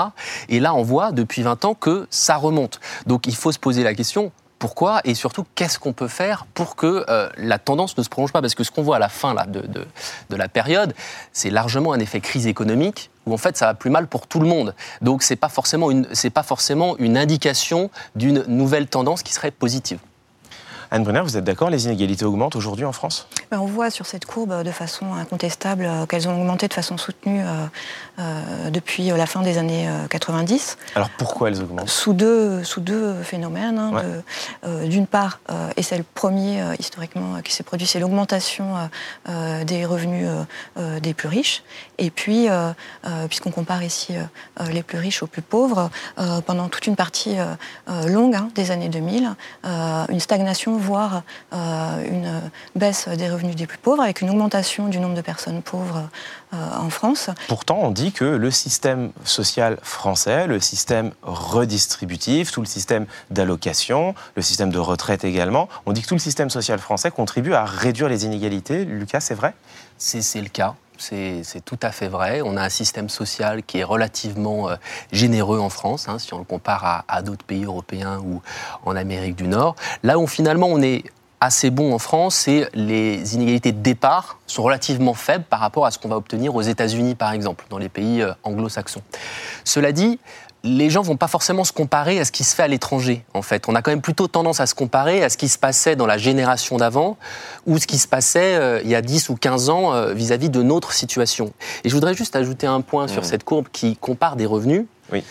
Et 0.48 0.60
là, 0.60 0.74
on 0.74 0.82
voit 0.82 1.12
depuis 1.12 1.42
20 1.42 1.64
ans 1.64 1.74
que 1.74 2.06
ça 2.10 2.36
remonte. 2.36 2.80
Donc 3.06 3.26
il 3.26 3.36
faut 3.36 3.52
se 3.52 3.58
poser 3.58 3.84
la 3.84 3.94
question, 3.94 4.32
Pourquoi 4.58 5.00
Et 5.04 5.14
surtout, 5.14 5.44
qu'est-ce 5.54 5.78
qu'on 5.78 5.92
peut 5.92 6.08
faire 6.08 6.46
pour 6.54 6.76
que 6.76 7.04
euh, 7.08 7.28
la 7.36 7.58
tendance 7.58 7.96
ne 7.98 8.02
se 8.02 8.08
prolonge 8.08 8.32
pas? 8.32 8.40
Parce 8.40 8.54
que 8.54 8.64
ce 8.64 8.70
qu'on 8.70 8.82
voit 8.82 8.96
à 8.96 8.98
la 8.98 9.10
fin 9.10 9.34
là, 9.34 9.44
de, 9.44 9.60
de, 9.60 10.36
la 10.36 10.48
période, 10.48 10.94
c'est 11.32 11.50
largement 11.50 11.92
un 11.92 11.98
effet 11.98 12.20
crise 12.20 12.46
économique 12.46 13.10
où 13.26 13.34
en 13.34 13.36
fait 13.36 13.56
ça 13.56 13.66
va 13.66 13.74
plus 13.74 13.90
mal 13.90 14.06
pour 14.06 14.26
tout 14.26 14.40
le 14.40 14.48
monde. 14.48 14.74
Donc 15.02 15.22
c'est 15.22 15.36
pas 15.36 15.50
forcément 15.50 15.90
une, 15.90 16.08
c'est 16.12 16.30
pas 16.30 16.42
forcément 16.42 16.96
une 16.98 17.18
indication 17.18 17.90
d'une 18.14 18.44
nouvelle 18.48 18.86
tendance 18.86 19.22
qui 19.22 19.34
serait 19.34 19.50
positive. 19.50 19.98
Anne 20.90 21.02
Brunner, 21.02 21.22
vous 21.22 21.36
êtes 21.36 21.44
d'accord, 21.44 21.68
les 21.68 21.86
inégalités 21.86 22.24
augmentent 22.24 22.56
aujourd'hui 22.56 22.84
en 22.84 22.92
France? 22.92 23.28
Ben, 23.50 23.58
On 23.58 23.66
voit 23.66 23.90
sur 23.90 24.06
cette 24.06 24.24
courbe 24.24 24.62
de 24.62 24.70
façon 24.70 25.14
incontestable 25.14 25.84
euh, 25.84 26.06
qu'elles 26.06 26.28
ont 26.28 26.40
augmenté 26.40 26.68
de 26.68 26.74
façon 26.74 26.96
soutenue 26.96 27.42
euh, 28.18 28.22
euh, 28.26 28.70
depuis 28.70 29.08
la 29.08 29.26
fin 29.26 29.42
des 29.42 29.58
années 29.58 29.88
90. 30.10 30.78
Alors 30.94 31.10
pourquoi 31.10 31.48
elles 31.48 31.62
augmentent? 31.62 31.88
Sous 31.88 32.12
deux, 32.12 32.62
sous 32.64 32.80
deux 32.80 33.14
phénomènes. 33.22 33.78
Hein, 33.78 34.82
d'une 34.84 35.06
part, 35.06 35.40
et 35.76 35.82
c'est 35.82 35.96
le 35.96 36.04
premier 36.14 36.62
historiquement 36.78 37.40
qui 37.42 37.52
s'est 37.52 37.62
produit, 37.62 37.86
c'est 37.86 38.00
l'augmentation 38.00 38.74
des 39.64 39.84
revenus 39.84 40.28
des 40.76 41.14
plus 41.14 41.28
riches. 41.28 41.62
Et 41.98 42.10
puis, 42.10 42.48
puisqu'on 43.28 43.50
compare 43.50 43.82
ici 43.82 44.14
les 44.70 44.82
plus 44.82 44.98
riches 44.98 45.22
aux 45.22 45.26
plus 45.26 45.42
pauvres, 45.42 45.90
pendant 46.46 46.68
toute 46.68 46.86
une 46.86 46.96
partie 46.96 47.36
longue 48.06 48.34
hein, 48.34 48.48
des 48.54 48.70
années 48.70 48.88
2000, 48.88 49.34
une 50.08 50.20
stagnation 50.20 50.76
voir 50.76 51.22
euh, 51.52 52.08
une 52.08 52.40
baisse 52.74 53.08
des 53.08 53.28
revenus 53.28 53.56
des 53.56 53.66
plus 53.66 53.78
pauvres 53.78 54.02
avec 54.02 54.20
une 54.20 54.30
augmentation 54.30 54.88
du 54.88 54.98
nombre 54.98 55.14
de 55.14 55.20
personnes 55.20 55.62
pauvres 55.62 56.08
euh, 56.54 56.56
en 56.78 56.90
France. 56.90 57.30
Pourtant, 57.48 57.78
on 57.82 57.90
dit 57.90 58.05
que 58.12 58.24
le 58.24 58.50
système 58.50 59.10
social 59.24 59.78
français, 59.82 60.46
le 60.46 60.60
système 60.60 61.12
redistributif, 61.22 62.50
tout 62.50 62.60
le 62.60 62.66
système 62.66 63.06
d'allocation, 63.30 64.14
le 64.34 64.42
système 64.42 64.70
de 64.70 64.78
retraite 64.78 65.24
également, 65.24 65.68
on 65.86 65.92
dit 65.92 66.02
que 66.02 66.08
tout 66.08 66.14
le 66.14 66.20
système 66.20 66.50
social 66.50 66.78
français 66.78 67.10
contribue 67.10 67.54
à 67.54 67.64
réduire 67.64 68.08
les 68.08 68.24
inégalités. 68.24 68.84
Lucas, 68.84 69.20
c'est 69.20 69.34
vrai? 69.34 69.54
C'est 69.98 70.40
le 70.40 70.48
cas. 70.48 70.74
C'est 70.98 71.64
tout 71.64 71.78
à 71.82 71.92
fait 71.92 72.08
vrai. 72.08 72.40
On 72.42 72.56
a 72.56 72.62
un 72.62 72.68
système 72.68 73.08
social 73.08 73.62
qui 73.62 73.78
est 73.78 73.84
relativement 73.84 74.70
euh, 74.70 74.76
généreux 75.12 75.58
en 75.58 75.68
France, 75.68 76.08
hein, 76.08 76.18
si 76.18 76.32
on 76.32 76.38
le 76.38 76.44
compare 76.44 77.04
à, 77.06 77.22
d'autres 77.22 77.44
pays 77.44 77.64
européens 77.64 78.18
ou 78.18 78.40
en 78.84 78.96
Amérique 78.96 79.36
du 79.36 79.46
Nord. 79.46 79.76
Là 80.02 80.18
où 80.18 80.26
finalement 80.26 80.68
on 80.68 80.80
est 80.80 81.04
assez 81.40 81.70
bon 81.70 81.92
en 81.92 81.98
France, 81.98 82.34
c'est 82.34 82.68
les 82.74 83.34
inégalités 83.34 83.72
de 83.72 83.80
départ 83.80 84.38
sont 84.46 84.62
relativement 84.62 85.14
faibles 85.14 85.44
par 85.44 85.60
rapport 85.60 85.86
à 85.86 85.90
ce 85.90 85.98
qu'on 85.98 86.08
va 86.08 86.16
obtenir 86.16 86.54
aux 86.54 86.62
États-Unis, 86.62 87.14
par 87.14 87.32
exemple, 87.32 87.66
dans 87.68 87.78
les 87.78 87.88
pays 87.88 88.22
euh, 88.22 88.32
anglo-saxons. 88.42 89.02
Cela 89.64 89.92
dit, 89.92 90.18
les 90.64 90.90
gens 90.90 91.02
vont 91.02 91.16
pas 91.16 91.28
forcément 91.28 91.64
se 91.64 91.72
comparer 91.72 92.18
à 92.18 92.24
ce 92.24 92.32
qui 92.32 92.42
se 92.42 92.54
fait 92.54 92.62
à 92.62 92.68
l'étranger, 92.68 93.24
en 93.34 93.42
fait. 93.42 93.68
On 93.68 93.74
a 93.74 93.82
quand 93.82 93.90
même 93.90 94.00
plutôt 94.00 94.26
tendance 94.26 94.60
à 94.60 94.66
se 94.66 94.74
comparer 94.74 95.22
à 95.22 95.28
ce 95.28 95.36
qui 95.36 95.48
se 95.48 95.58
passait 95.58 95.94
dans 95.94 96.06
la 96.06 96.18
génération 96.18 96.76
d'avant 96.76 97.16
ou 97.66 97.78
ce 97.78 97.86
qui 97.86 97.98
se 97.98 98.08
passait 98.08 98.56
euh, 98.56 98.80
il 98.82 98.90
y 98.90 98.94
a 98.94 99.02
10 99.02 99.28
ou 99.28 99.36
15 99.36 99.68
ans 99.68 99.92
euh, 99.92 100.12
vis-à-vis 100.12 100.50
de 100.50 100.62
notre 100.62 100.92
situation. 100.92 101.52
Et 101.84 101.88
je 101.88 101.94
voudrais 101.94 102.14
juste 102.14 102.34
ajouter 102.34 102.66
un 102.66 102.80
point 102.80 103.08
sur 103.08 103.22
mmh. 103.22 103.26
cette 103.26 103.44
courbe 103.44 103.66
qui 103.72 103.96
compare 103.96 104.36
des 104.36 104.46
revenus. 104.46 104.86
Oui. 105.12 105.22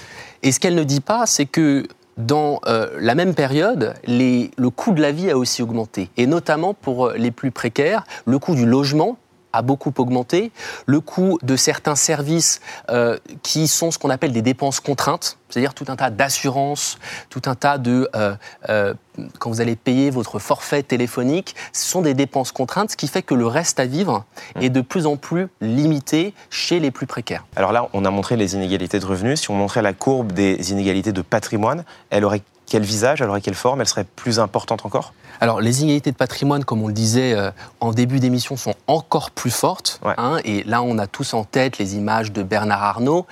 Et 0.44 0.52
ce 0.52 0.60
qu'elle 0.60 0.76
ne 0.76 0.84
dit 0.84 1.02
pas, 1.02 1.26
c'est 1.26 1.46
que 1.46 1.88
dans 2.18 2.62
euh, 2.66 2.90
la 3.00 3.16
même 3.16 3.34
période, 3.34 3.94
le 4.08 4.70
coût 4.70 4.94
de 4.94 5.02
la 5.02 5.12
vie 5.12 5.30
a 5.30 5.38
aussi 5.38 5.62
augmenté. 5.62 6.10
Et 6.18 6.28
notamment 6.28 6.74
pour 6.74 7.12
les 7.12 7.32
plus 7.32 7.52
précaires, 7.52 8.06
le 8.26 8.40
coût 8.40 8.56
du 8.56 8.66
logement 8.66 9.18
a 9.56 9.62
beaucoup 9.62 9.94
augmenté. 9.98 10.52
Le 10.86 11.00
coût 11.00 11.40
de 11.44 11.56
certains 11.56 11.96
services 11.96 12.62
euh, 12.90 13.18
qui 13.44 13.68
sont 13.68 13.92
ce 13.92 13.98
qu'on 13.98 14.10
appelle 14.10 14.32
des 14.32 14.42
dépenses 14.42 14.80
contraintes, 14.80 15.38
c'est-à-dire 15.50 15.74
tout 15.74 15.86
un 15.88 15.96
tas 15.96 16.10
d'assurances, 16.10 16.98
tout 17.30 17.42
un 17.46 17.56
tas 17.56 17.78
de... 17.78 18.10
Euh, 18.16 18.36
euh, 18.70 18.94
quand 19.40 19.50
vous 19.50 19.62
allez 19.62 19.78
payer 19.78 20.10
votre 20.10 20.40
forfait 20.40 20.84
téléphonique, 20.84 21.56
ce 21.72 21.90
sont 21.90 22.02
des 22.02 22.14
dépenses 22.14 22.52
contraintes, 22.52 22.92
ce 22.92 22.98
qui 22.98 23.08
fait 23.08 23.22
que 23.22 23.34
le 23.34 23.48
reste 23.48 23.80
à 23.80 23.86
vivre 23.86 24.26
mmh. 24.56 24.62
est 24.62 24.70
de 24.70 24.82
plus 24.82 25.06
en 25.06 25.16
plus 25.16 25.48
limité 25.62 26.34
chez 26.50 26.82
les 26.82 26.92
plus 26.92 27.08
précaires. 27.08 27.46
Alors 27.56 27.72
là, 27.72 27.88
on 27.94 28.04
a 28.04 28.10
montré 28.10 28.36
les 28.36 28.56
inégalités 28.56 29.00
de 29.00 29.06
revenus. 29.06 29.42
Si 29.42 29.52
on 29.52 29.56
montrait 29.56 29.82
la 29.82 29.94
courbe 29.94 30.34
des 30.34 30.72
inégalités 30.72 31.14
de 31.14 31.22
patrimoine, 31.22 31.86
elle 32.10 32.26
aurait 32.26 32.42
quel 32.66 32.84
visage, 32.84 33.22
elle 33.22 33.30
aurait 33.30 33.42
quelle 33.42 33.56
forme 33.56 33.82
Elle 33.82 33.88
serait 33.88 34.04
plus 34.04 34.40
importante 34.40 34.86
encore? 34.86 35.14
Alors, 35.42 35.62
les 35.62 35.82
inégalités 35.82 36.12
de 36.12 36.16
patrimoine, 36.16 36.64
comme 36.64 36.82
on 36.82 36.88
le 36.88 36.94
disait 36.94 37.34
euh, 37.34 37.52
en 37.80 37.92
début 37.92 38.20
d'émission, 38.20 38.58
sont 38.58 38.76
encore 38.88 39.32
plus 39.32 39.52
fortes. 39.52 40.00
Hein, 40.18 40.38
et 40.44 40.64
là, 40.64 40.82
on 40.82 40.98
a 40.98 41.08
tous 41.08 41.34
en 41.34 41.44
tête 41.44 41.78
les 41.78 41.96
images 41.96 42.32
de 42.32 42.44
Bernard 42.44 42.84
Arnault. 42.84 43.26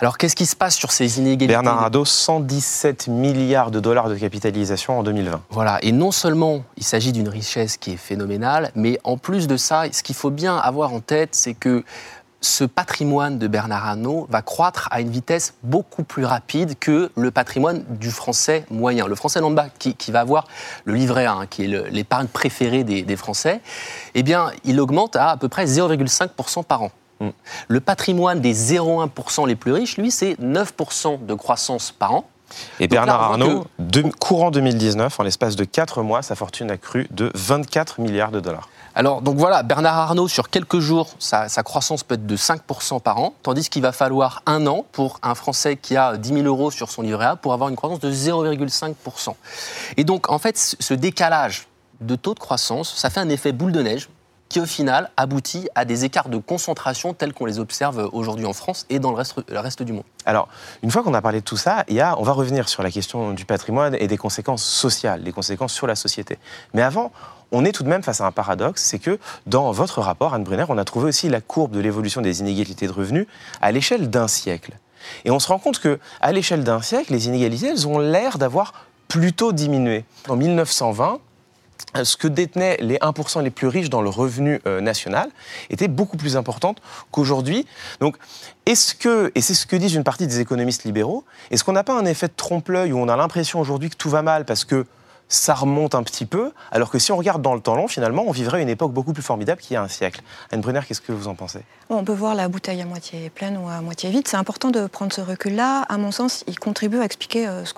Alors, 0.00 0.18
qu'est-ce 0.18 0.36
qui 0.36 0.46
se 0.46 0.56
passe 0.56 0.76
sur 0.76 0.92
ces 0.92 1.18
inégalités 1.18 1.46
Bernard 1.48 1.82
Arnault, 1.82 2.04
117 2.04 3.08
milliards 3.08 3.70
de 3.70 3.80
dollars 3.80 4.08
de 4.08 4.16
capitalisation 4.16 4.98
en 4.98 5.02
2020. 5.02 5.42
Voilà. 5.50 5.78
Et 5.82 5.92
non 5.92 6.12
seulement 6.12 6.62
il 6.76 6.84
s'agit 6.84 7.12
d'une 7.12 7.28
richesse 7.28 7.76
qui 7.76 7.92
est 7.92 7.96
phénoménale, 7.96 8.70
mais 8.74 8.98
en 9.04 9.16
plus 9.16 9.46
de 9.46 9.56
ça, 9.56 9.84
ce 9.92 10.02
qu'il 10.02 10.14
faut 10.14 10.30
bien 10.30 10.56
avoir 10.56 10.92
en 10.92 11.00
tête, 11.00 11.30
c'est 11.32 11.54
que 11.54 11.84
ce 12.40 12.64
patrimoine 12.64 13.38
de 13.38 13.46
Bernard 13.46 13.86
Arnault 13.86 14.26
va 14.30 14.42
croître 14.42 14.88
à 14.90 15.00
une 15.00 15.10
vitesse 15.10 15.54
beaucoup 15.62 16.04
plus 16.04 16.24
rapide 16.24 16.78
que 16.78 17.10
le 17.14 17.30
patrimoine 17.30 17.84
du 17.88 18.10
français 18.10 18.64
moyen. 18.70 19.06
Le 19.06 19.14
français 19.14 19.40
lambda, 19.40 19.68
qui, 19.78 20.10
va 20.10 20.20
avoir 20.20 20.46
le 20.84 20.94
livret 20.94 21.26
A, 21.26 21.32
hein, 21.32 21.46
qui 21.46 21.64
est 21.64 21.90
l'épargne 21.90 22.26
préférée 22.26 22.84
des, 22.84 23.16
Français, 23.16 23.60
eh 24.14 24.22
bien, 24.22 24.50
il 24.64 24.80
augmente 24.80 25.16
à 25.16 25.30
à 25.30 25.36
peu 25.36 25.48
près 25.48 25.66
0,5% 25.66 26.64
par 26.64 26.82
an. 26.82 26.90
Mm. 27.20 27.28
Le 27.68 27.80
patrimoine 27.80 28.40
des 28.40 28.54
0,1% 28.54 29.46
les 29.46 29.56
plus 29.56 29.72
riches, 29.72 29.98
lui, 29.98 30.10
c'est 30.10 30.34
9% 30.40 31.26
de 31.26 31.34
croissance 31.34 31.92
par 31.92 32.14
an. 32.14 32.24
Et 32.80 32.88
Bernard 32.88 33.22
Arnault, 33.22 33.66
courant 34.18 34.50
2019, 34.50 35.20
en 35.20 35.22
l'espace 35.22 35.56
de 35.56 35.64
4 35.64 36.02
mois, 36.02 36.22
sa 36.22 36.34
fortune 36.34 36.70
a 36.70 36.78
cru 36.78 37.06
de 37.10 37.30
24 37.34 38.00
milliards 38.00 38.32
de 38.32 38.40
dollars. 38.40 38.68
Alors, 39.00 39.22
donc 39.22 39.38
voilà, 39.38 39.62
Bernard 39.62 39.96
Arnault, 39.96 40.28
sur 40.28 40.50
quelques 40.50 40.78
jours, 40.78 41.14
sa, 41.18 41.48
croissance 41.62 42.04
peut 42.04 42.16
être 42.16 42.26
de 42.26 42.36
5% 42.36 43.00
par 43.00 43.18
an, 43.18 43.32
tandis 43.42 43.70
qu'il 43.70 43.80
va 43.80 43.92
falloir 43.92 44.42
un 44.44 44.66
an 44.66 44.84
pour 44.92 45.18
un 45.22 45.34
Français 45.34 45.78
qui 45.78 45.96
a 45.96 46.18
10 46.18 46.34
000 46.34 46.42
euros 46.42 46.70
sur 46.70 46.90
son 46.90 47.00
livret 47.00 47.24
A 47.24 47.36
pour 47.36 47.54
avoir 47.54 47.70
une 47.70 47.76
croissance 47.76 48.00
de 48.00 48.12
0,5%. 48.12 49.34
Et 49.96 50.04
donc, 50.04 50.28
en 50.28 50.38
fait, 50.38 50.58
ce 50.58 50.92
décalage 50.92 51.66
de 52.02 52.14
taux 52.14 52.34
de 52.34 52.40
croissance, 52.40 52.94
ça 52.94 53.08
fait 53.08 53.20
un 53.20 53.30
effet 53.30 53.52
boule 53.52 53.72
de 53.72 53.80
neige 53.80 54.10
qui 54.50 54.60
au 54.60 54.66
final 54.66 55.10
aboutit 55.16 55.68
à 55.74 55.86
des 55.86 56.04
écarts 56.04 56.28
de 56.28 56.36
concentration 56.36 57.14
tels 57.14 57.32
qu'on 57.32 57.46
les 57.46 57.58
observe 57.58 58.10
aujourd'hui 58.12 58.44
en 58.44 58.52
France 58.52 58.84
et 58.90 58.98
dans 58.98 59.12
le 59.12 59.16
reste, 59.16 59.82
du 59.82 59.94
monde. 59.94 60.04
Alors, 60.26 60.48
une 60.82 60.90
fois 60.90 61.02
qu'on 61.02 61.14
a 61.14 61.22
parlé 61.22 61.40
de 61.40 61.44
tout 61.44 61.56
ça, 61.56 61.86
on 61.88 62.22
va 62.22 62.32
revenir 62.32 62.68
sur 62.68 62.82
la 62.82 62.90
question 62.90 63.32
du 63.32 63.46
patrimoine 63.46 63.96
et 63.98 64.08
des 64.08 64.18
conséquences 64.18 64.64
sociales, 64.64 65.22
des 65.22 65.32
conséquences 65.32 65.72
sur 65.72 65.86
la 65.86 65.94
société. 65.94 66.38
Mais 66.74 66.82
avant, 66.82 67.12
on 67.52 67.64
est 67.64 67.72
tout 67.72 67.82
de 67.82 67.88
même 67.88 68.02
face 68.02 68.20
à 68.20 68.26
un 68.26 68.32
paradoxe, 68.32 68.82
c'est 68.82 68.98
que 68.98 69.18
dans 69.46 69.72
votre 69.72 70.00
rapport, 70.00 70.34
Anne 70.34 70.44
Brunner, 70.44 70.66
on 70.68 70.78
a 70.78 70.84
trouvé 70.84 71.08
aussi 71.08 71.28
la 71.28 71.40
courbe 71.40 71.72
de 71.72 71.80
l'évolution 71.80 72.20
des 72.20 72.40
inégalités 72.40 72.86
de 72.86 72.92
revenus 72.92 73.26
à 73.60 73.72
l'échelle 73.72 74.10
d'un 74.10 74.28
siècle. 74.28 74.72
Et 75.24 75.30
on 75.30 75.38
se 75.38 75.48
rend 75.48 75.58
compte 75.58 75.78
que, 75.78 75.98
à 76.20 76.32
l'échelle 76.32 76.64
d'un 76.64 76.82
siècle, 76.82 77.12
les 77.12 77.26
inégalités, 77.26 77.68
elles 77.68 77.88
ont 77.88 77.98
l'air 77.98 78.38
d'avoir 78.38 78.86
plutôt 79.08 79.52
diminué. 79.52 80.04
En 80.28 80.36
1920, 80.36 81.20
ce 82.04 82.16
que 82.16 82.28
détenaient 82.28 82.76
les 82.80 82.98
1% 82.98 83.42
les 83.42 83.50
plus 83.50 83.66
riches 83.66 83.90
dans 83.90 84.02
le 84.02 84.10
revenu 84.10 84.60
euh, 84.66 84.80
national 84.80 85.30
était 85.70 85.88
beaucoup 85.88 86.16
plus 86.16 86.36
importante 86.36 86.80
qu'aujourd'hui. 87.10 87.66
Donc, 88.00 88.16
est-ce 88.66 88.94
que, 88.94 89.32
et 89.34 89.40
c'est 89.40 89.54
ce 89.54 89.66
que 89.66 89.76
disent 89.76 89.94
une 89.94 90.04
partie 90.04 90.26
des 90.26 90.40
économistes 90.40 90.84
libéraux, 90.84 91.24
est-ce 91.50 91.64
qu'on 91.64 91.72
n'a 91.72 91.84
pas 91.84 91.98
un 91.98 92.04
effet 92.04 92.28
de 92.28 92.34
trompe-l'œil 92.36 92.92
où 92.92 92.98
on 92.98 93.08
a 93.08 93.16
l'impression 93.16 93.60
aujourd'hui 93.60 93.90
que 93.90 93.96
tout 93.96 94.10
va 94.10 94.22
mal 94.22 94.44
parce 94.44 94.64
que 94.64 94.86
ça 95.30 95.54
remonte 95.54 95.94
un 95.94 96.02
petit 96.02 96.26
peu, 96.26 96.52
alors 96.72 96.90
que 96.90 96.98
si 96.98 97.12
on 97.12 97.16
regarde 97.16 97.40
dans 97.40 97.54
le 97.54 97.60
temps 97.60 97.76
long, 97.76 97.88
finalement, 97.88 98.24
on 98.26 98.32
vivrait 98.32 98.60
une 98.60 98.68
époque 98.68 98.92
beaucoup 98.92 99.12
plus 99.12 99.22
formidable 99.22 99.62
qu'il 99.62 99.74
y 99.74 99.76
a 99.76 99.82
un 99.82 99.88
siècle. 99.88 100.20
Anne 100.50 100.60
Brunner, 100.60 100.80
qu'est-ce 100.86 101.00
que 101.00 101.12
vous 101.12 101.28
en 101.28 101.34
pensez? 101.34 101.60
On 101.88 102.04
peut 102.04 102.12
voir 102.12 102.34
la 102.34 102.48
bouteille 102.48 102.82
à 102.82 102.84
moitié 102.84 103.30
pleine 103.30 103.56
ou 103.56 103.68
à 103.68 103.80
moitié 103.80 104.10
vide. 104.10 104.26
C'est 104.26 104.36
important 104.36 104.70
de 104.70 104.86
prendre 104.88 105.12
ce 105.12 105.20
recul-là. 105.20 105.82
À 105.88 105.98
mon 105.98 106.10
sens, 106.10 106.44
il 106.48 106.58
contribue 106.58 106.98
à 106.98 107.04
expliquer 107.04 107.46
euh, 107.46 107.64
ce, 107.64 107.72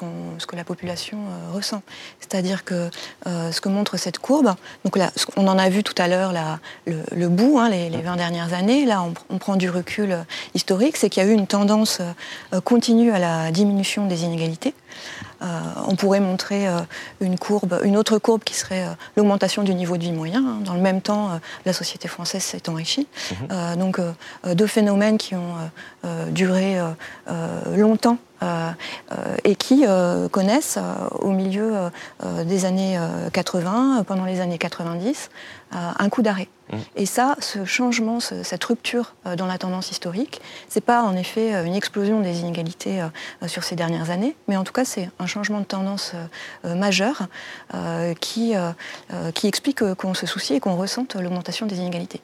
que 0.46 0.56
la 0.56 0.64
population 0.64 1.18
euh, 1.18 1.52
ressent. 1.54 1.82
C'est-à-dire 2.20 2.64
que 2.64 2.90
euh, 3.26 3.52
ce 3.52 3.60
que 3.60 3.68
montre 3.68 3.98
cette 3.98 4.18
courbe, 4.18 4.54
donc 4.84 4.96
là, 4.96 5.10
on 5.36 5.46
en 5.46 5.58
a 5.58 5.68
vu 5.68 5.82
tout 5.82 5.94
à 5.98 6.08
l'heure 6.08 6.32
le, 6.86 7.28
bout, 7.28 7.58
hein, 7.58 7.68
les, 7.68 7.90
20 7.90 8.16
dernières 8.16 8.54
années, 8.54 8.86
là 8.86 9.04
on 9.30 9.38
prend 9.38 9.56
du 9.56 9.68
recul 9.68 10.24
historique, 10.54 10.96
c'est 10.96 11.10
qu'il 11.10 11.22
y 11.22 11.26
a 11.26 11.28
eu 11.28 11.34
une 11.34 11.46
tendance 11.46 12.00
continue 12.64 13.12
à 13.12 13.18
la 13.18 13.50
diminution 13.50 14.06
des 14.06 14.24
inégalités. 14.24 14.74
Euh, 15.42 15.46
on 15.88 15.96
pourrait 15.96 16.20
montrer 16.20 16.68
euh, 16.68 16.80
une 17.20 17.38
courbe, 17.38 17.80
une 17.84 17.96
autre 17.96 18.18
courbe 18.18 18.44
qui 18.44 18.54
serait 18.54 18.84
euh, 18.84 18.92
l'augmentation 19.16 19.62
du 19.62 19.74
niveau 19.74 19.96
de 19.96 20.02
vie 20.02 20.12
moyen. 20.12 20.44
Hein. 20.44 20.58
Dans 20.64 20.74
le 20.74 20.80
même 20.80 21.00
temps, 21.00 21.40
la 21.64 21.72
société 21.72 22.06
française 22.08 22.42
s'est 22.42 22.68
enrichie. 22.68 23.06
Mhm. 23.30 23.76
donc 23.76 24.00
deux 24.54 24.66
phénomènes 24.66 25.18
qui 25.18 25.34
ont 25.34 25.54
duré 26.30 26.78
longtemps 27.74 28.18
et 29.44 29.56
qui 29.56 29.84
connaissent 30.30 30.78
au 31.20 31.30
milieu 31.30 31.90
des 32.44 32.64
années 32.64 32.98
80, 33.32 34.04
pendant 34.06 34.24
les 34.24 34.40
années 34.40 34.58
90, 34.58 35.30
un 35.72 36.08
coup 36.08 36.22
d'arrêt. 36.22 36.48
Mmh. 36.70 36.76
Et 36.96 37.06
ça, 37.06 37.36
ce 37.40 37.64
changement, 37.64 38.20
cette 38.20 38.64
rupture 38.64 39.14
dans 39.36 39.46
la 39.46 39.58
tendance 39.58 39.90
historique, 39.90 40.40
c'est 40.68 40.80
pas 40.80 41.02
en 41.02 41.16
effet 41.16 41.64
une 41.64 41.74
explosion 41.74 42.20
des 42.20 42.40
inégalités 42.40 43.02
sur 43.46 43.64
ces 43.64 43.74
dernières 43.74 44.10
années, 44.10 44.36
mais 44.48 44.56
en 44.56 44.64
tout 44.64 44.72
cas 44.72 44.84
c'est 44.84 45.10
un 45.18 45.26
changement 45.26 45.60
de 45.60 45.64
tendance 45.64 46.12
majeur 46.64 47.28
qui, 48.20 48.54
qui 49.34 49.46
explique 49.46 49.94
qu'on 49.94 50.14
se 50.14 50.26
soucie 50.26 50.54
et 50.54 50.60
qu'on 50.60 50.76
ressente 50.76 51.16
l'augmentation 51.16 51.66
des 51.66 51.78
inégalités. 51.78 52.20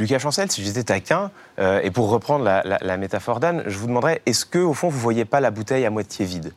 Lucas 0.00 0.18
Chancel, 0.18 0.50
si 0.50 0.64
j'étais 0.64 0.82
taquin, 0.82 1.30
euh, 1.58 1.82
et 1.82 1.90
pour 1.90 2.08
reprendre 2.08 2.42
la, 2.42 2.96
métaphore 2.96 3.38
d'Anne, 3.38 3.62
je 3.66 3.76
vous 3.76 3.86
demanderais, 3.86 4.22
est-ce 4.24 4.46
que 4.46 4.58
au 4.58 4.72
fond 4.72 4.88
vous 4.88 4.98
voyez 4.98 5.26
pas 5.26 5.40
la 5.40 5.50
bouteille 5.50 5.84
à 5.84 5.90
moitié 5.90 6.24
vide? 6.24 6.54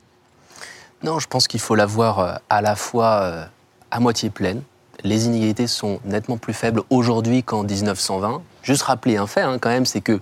Non, 1.03 1.19
je 1.19 1.27
pense 1.27 1.49
qu'il 1.49 1.59
faut 1.59 1.75
la 1.75 1.85
voir 1.85 2.19
euh, 2.19 2.35
à 2.49 2.61
la 2.61 2.77
fois 2.77 3.21
euh, 3.21 3.45
à 3.91 3.99
moitié 3.99 4.29
pleine. 4.29 4.61
Les 5.01 5.25
inégalités 5.25 5.67
sont 5.67 5.99
nettement 6.05 6.37
plus 6.37 6.53
faibles 6.53 6.83
aujourd'hui 6.89 7.43
qu'en 7.43 7.63
1920. 7.63 8.41
Juste 8.61 8.83
rappeler 8.83 9.17
un 9.17 9.27
fait 9.27 9.41
hein, 9.41 9.57
quand 9.59 9.69
même, 9.69 9.85
c'est 9.85 10.01
que 10.01 10.21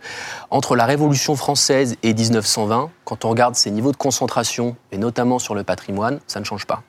entre 0.50 0.76
la 0.76 0.86
Révolution 0.86 1.36
française 1.36 1.98
et 2.04 2.14
1920, 2.14 2.90
quand 3.04 3.26
on 3.26 3.30
regarde 3.30 3.56
ces 3.56 3.70
niveaux 3.70 3.92
de 3.92 3.98
concentration, 3.98 4.76
et 4.92 4.98
notamment 4.98 5.38
sur 5.40 5.54
le 5.54 5.64
patrimoine, 5.64 6.20
ça 6.26 6.40
ne 6.40 6.46
change 6.46 6.66
pas. 6.66 6.82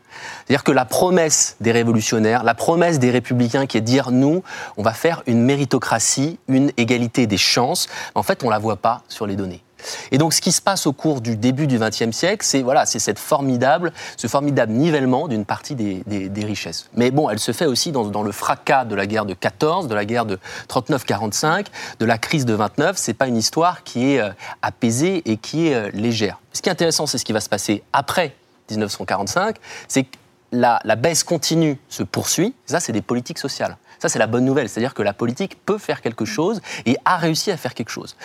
C'est-à-dire 0.46 0.64
que 0.64 0.72
la 0.72 0.84
promesse 0.84 1.56
des 1.60 1.72
révolutionnaires, 1.72 2.44
la 2.44 2.54
promesse 2.54 2.98
des 2.98 3.10
républicains 3.10 3.66
qui 3.66 3.78
est 3.78 3.80
de 3.80 3.86
dire 3.86 4.10
nous, 4.12 4.42
on 4.76 4.82
va 4.82 4.92
faire 4.92 5.22
une 5.26 5.42
méritocratie, 5.42 6.38
une 6.48 6.72
égalité 6.76 7.26
des 7.26 7.36
chances, 7.36 7.88
en 8.14 8.22
fait, 8.22 8.44
on 8.44 8.46
ne 8.46 8.52
la 8.52 8.58
voit 8.58 8.76
pas 8.76 9.02
sur 9.08 9.26
les 9.26 9.36
données. 9.36 9.62
Et 10.10 10.18
donc, 10.18 10.32
ce 10.32 10.40
qui 10.40 10.52
se 10.52 10.60
passe 10.60 10.86
au 10.86 10.92
cours 10.92 11.20
du 11.20 11.36
début 11.36 11.66
du 11.66 11.78
XXe 11.78 12.10
siècle, 12.10 12.44
c'est 12.44 12.62
voilà, 12.62 12.86
c'est 12.86 12.98
cette 12.98 13.18
formidable, 13.18 13.92
ce 14.16 14.26
formidable 14.26 14.72
nivellement 14.72 15.28
d'une 15.28 15.44
partie 15.44 15.74
des, 15.74 16.02
richesses. 16.44 16.88
Mais 16.94 17.10
bon, 17.10 17.30
elle 17.30 17.38
se 17.38 17.52
fait 17.52 17.66
aussi 17.66 17.92
dans, 17.92 18.22
le 18.22 18.32
fracas 18.32 18.84
de 18.84 18.94
la 18.94 19.06
guerre 19.06 19.26
de 19.26 19.34
14, 19.34 19.88
de 19.88 19.94
la 19.94 20.04
guerre 20.04 20.26
de 20.26 20.38
39-45, 20.68 21.66
de 21.98 22.04
la 22.04 22.18
crise 22.18 22.44
de 22.44 22.54
29. 22.54 22.96
C'est 22.96 23.14
pas 23.14 23.26
une 23.26 23.36
histoire 23.36 23.84
qui 23.84 24.14
est 24.14 24.20
euh, 24.20 24.30
apaisée 24.60 25.22
et 25.30 25.36
qui 25.36 25.68
est 25.68 25.74
euh, 25.74 25.90
légère. 25.92 26.40
Ce 26.52 26.62
qui 26.62 26.68
est 26.68 26.72
intéressant, 26.72 27.06
c'est 27.06 27.18
ce 27.18 27.24
qui 27.24 27.32
va 27.32 27.40
se 27.40 27.48
passer 27.48 27.82
après 27.92 28.34
1945, 28.70 29.56
c'est 29.88 30.04
que 30.04 30.16
la, 30.52 30.96
baisse 30.96 31.24
continue 31.24 31.78
se 31.88 32.02
poursuit. 32.02 32.54
Ça, 32.66 32.80
c'est 32.80 32.92
des 32.92 33.02
politiques 33.02 33.38
sociales. 33.38 33.76
Ça, 34.02 34.08
c'est 34.08 34.18
la 34.18 34.26
bonne 34.26 34.44
nouvelle. 34.44 34.68
C'est-à-dire 34.68 34.94
que 34.94 35.02
la 35.02 35.12
politique 35.12 35.64
peut 35.64 35.78
faire 35.78 36.02
quelque 36.02 36.24
chose 36.24 36.60
et 36.86 36.96
a 37.04 37.18
réussi 37.18 37.52
à 37.52 37.56
faire 37.56 37.72
quelque 37.72 37.90
chose. 37.90 38.16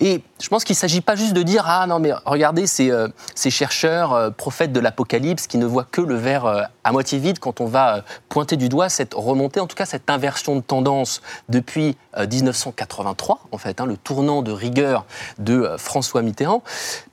Et 0.00 0.24
je 0.42 0.48
pense 0.48 0.64
qu'il 0.64 0.74
ne 0.74 0.78
s'agit 0.78 1.02
pas 1.02 1.14
juste 1.14 1.34
de 1.34 1.42
dire 1.44 1.62
Ah 1.68 1.86
non, 1.86 2.00
mais 2.00 2.10
regardez 2.24 2.66
ces, 2.66 2.90
euh, 2.90 3.06
chercheurs, 3.36 4.12
euh, 4.12 4.30
prophètes 4.30 4.72
de 4.72 4.80
l'Apocalypse, 4.80 5.46
qui 5.46 5.56
ne 5.58 5.66
voient 5.66 5.86
que 5.88 6.00
le 6.00 6.16
verre 6.16 6.46
euh, 6.46 6.62
à 6.82 6.90
moitié 6.90 7.20
vide 7.20 7.38
quand 7.38 7.60
on 7.60 7.66
va 7.66 8.02
pointer 8.28 8.56
du 8.56 8.68
doigt 8.68 8.88
cette 8.88 9.14
remontée, 9.14 9.60
en 9.60 9.68
tout 9.68 9.76
cas 9.76 9.86
cette 9.86 10.10
inversion 10.10 10.56
de 10.56 10.62
tendance 10.62 11.22
depuis 11.48 11.96
1983, 12.18 13.38
en 13.52 13.58
fait, 13.58 13.80
hein, 13.80 13.86
le 13.86 13.96
tournant 13.96 14.42
de 14.42 14.50
rigueur 14.50 15.06
de 15.38 15.76
François 15.76 16.22
Mitterrand. 16.22 16.64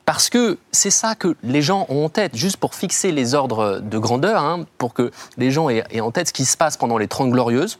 Parce 0.05 0.31
que 0.31 0.57
c'est 0.71 0.89
ça 0.89 1.13
que 1.13 1.35
les 1.43 1.61
gens 1.61 1.85
ont 1.89 2.05
en 2.05 2.09
tête, 2.09 2.35
juste 2.35 2.57
pour 2.57 2.73
fixer 2.73 3.11
les 3.11 3.35
ordres 3.35 3.79
de 3.79 3.97
grandeur, 3.99 4.41
hein, 4.41 4.65
pour 4.79 4.95
que 4.95 5.11
les 5.37 5.51
gens 5.51 5.69
aient, 5.69 6.01
en 6.01 6.09
tête 6.09 6.29
ce 6.29 6.33
qui 6.33 6.45
se 6.45 6.57
passe 6.57 6.77
pendant 6.77 6.97
les 6.97 7.07
Trente 7.07 7.29
Glorieuses. 7.29 7.77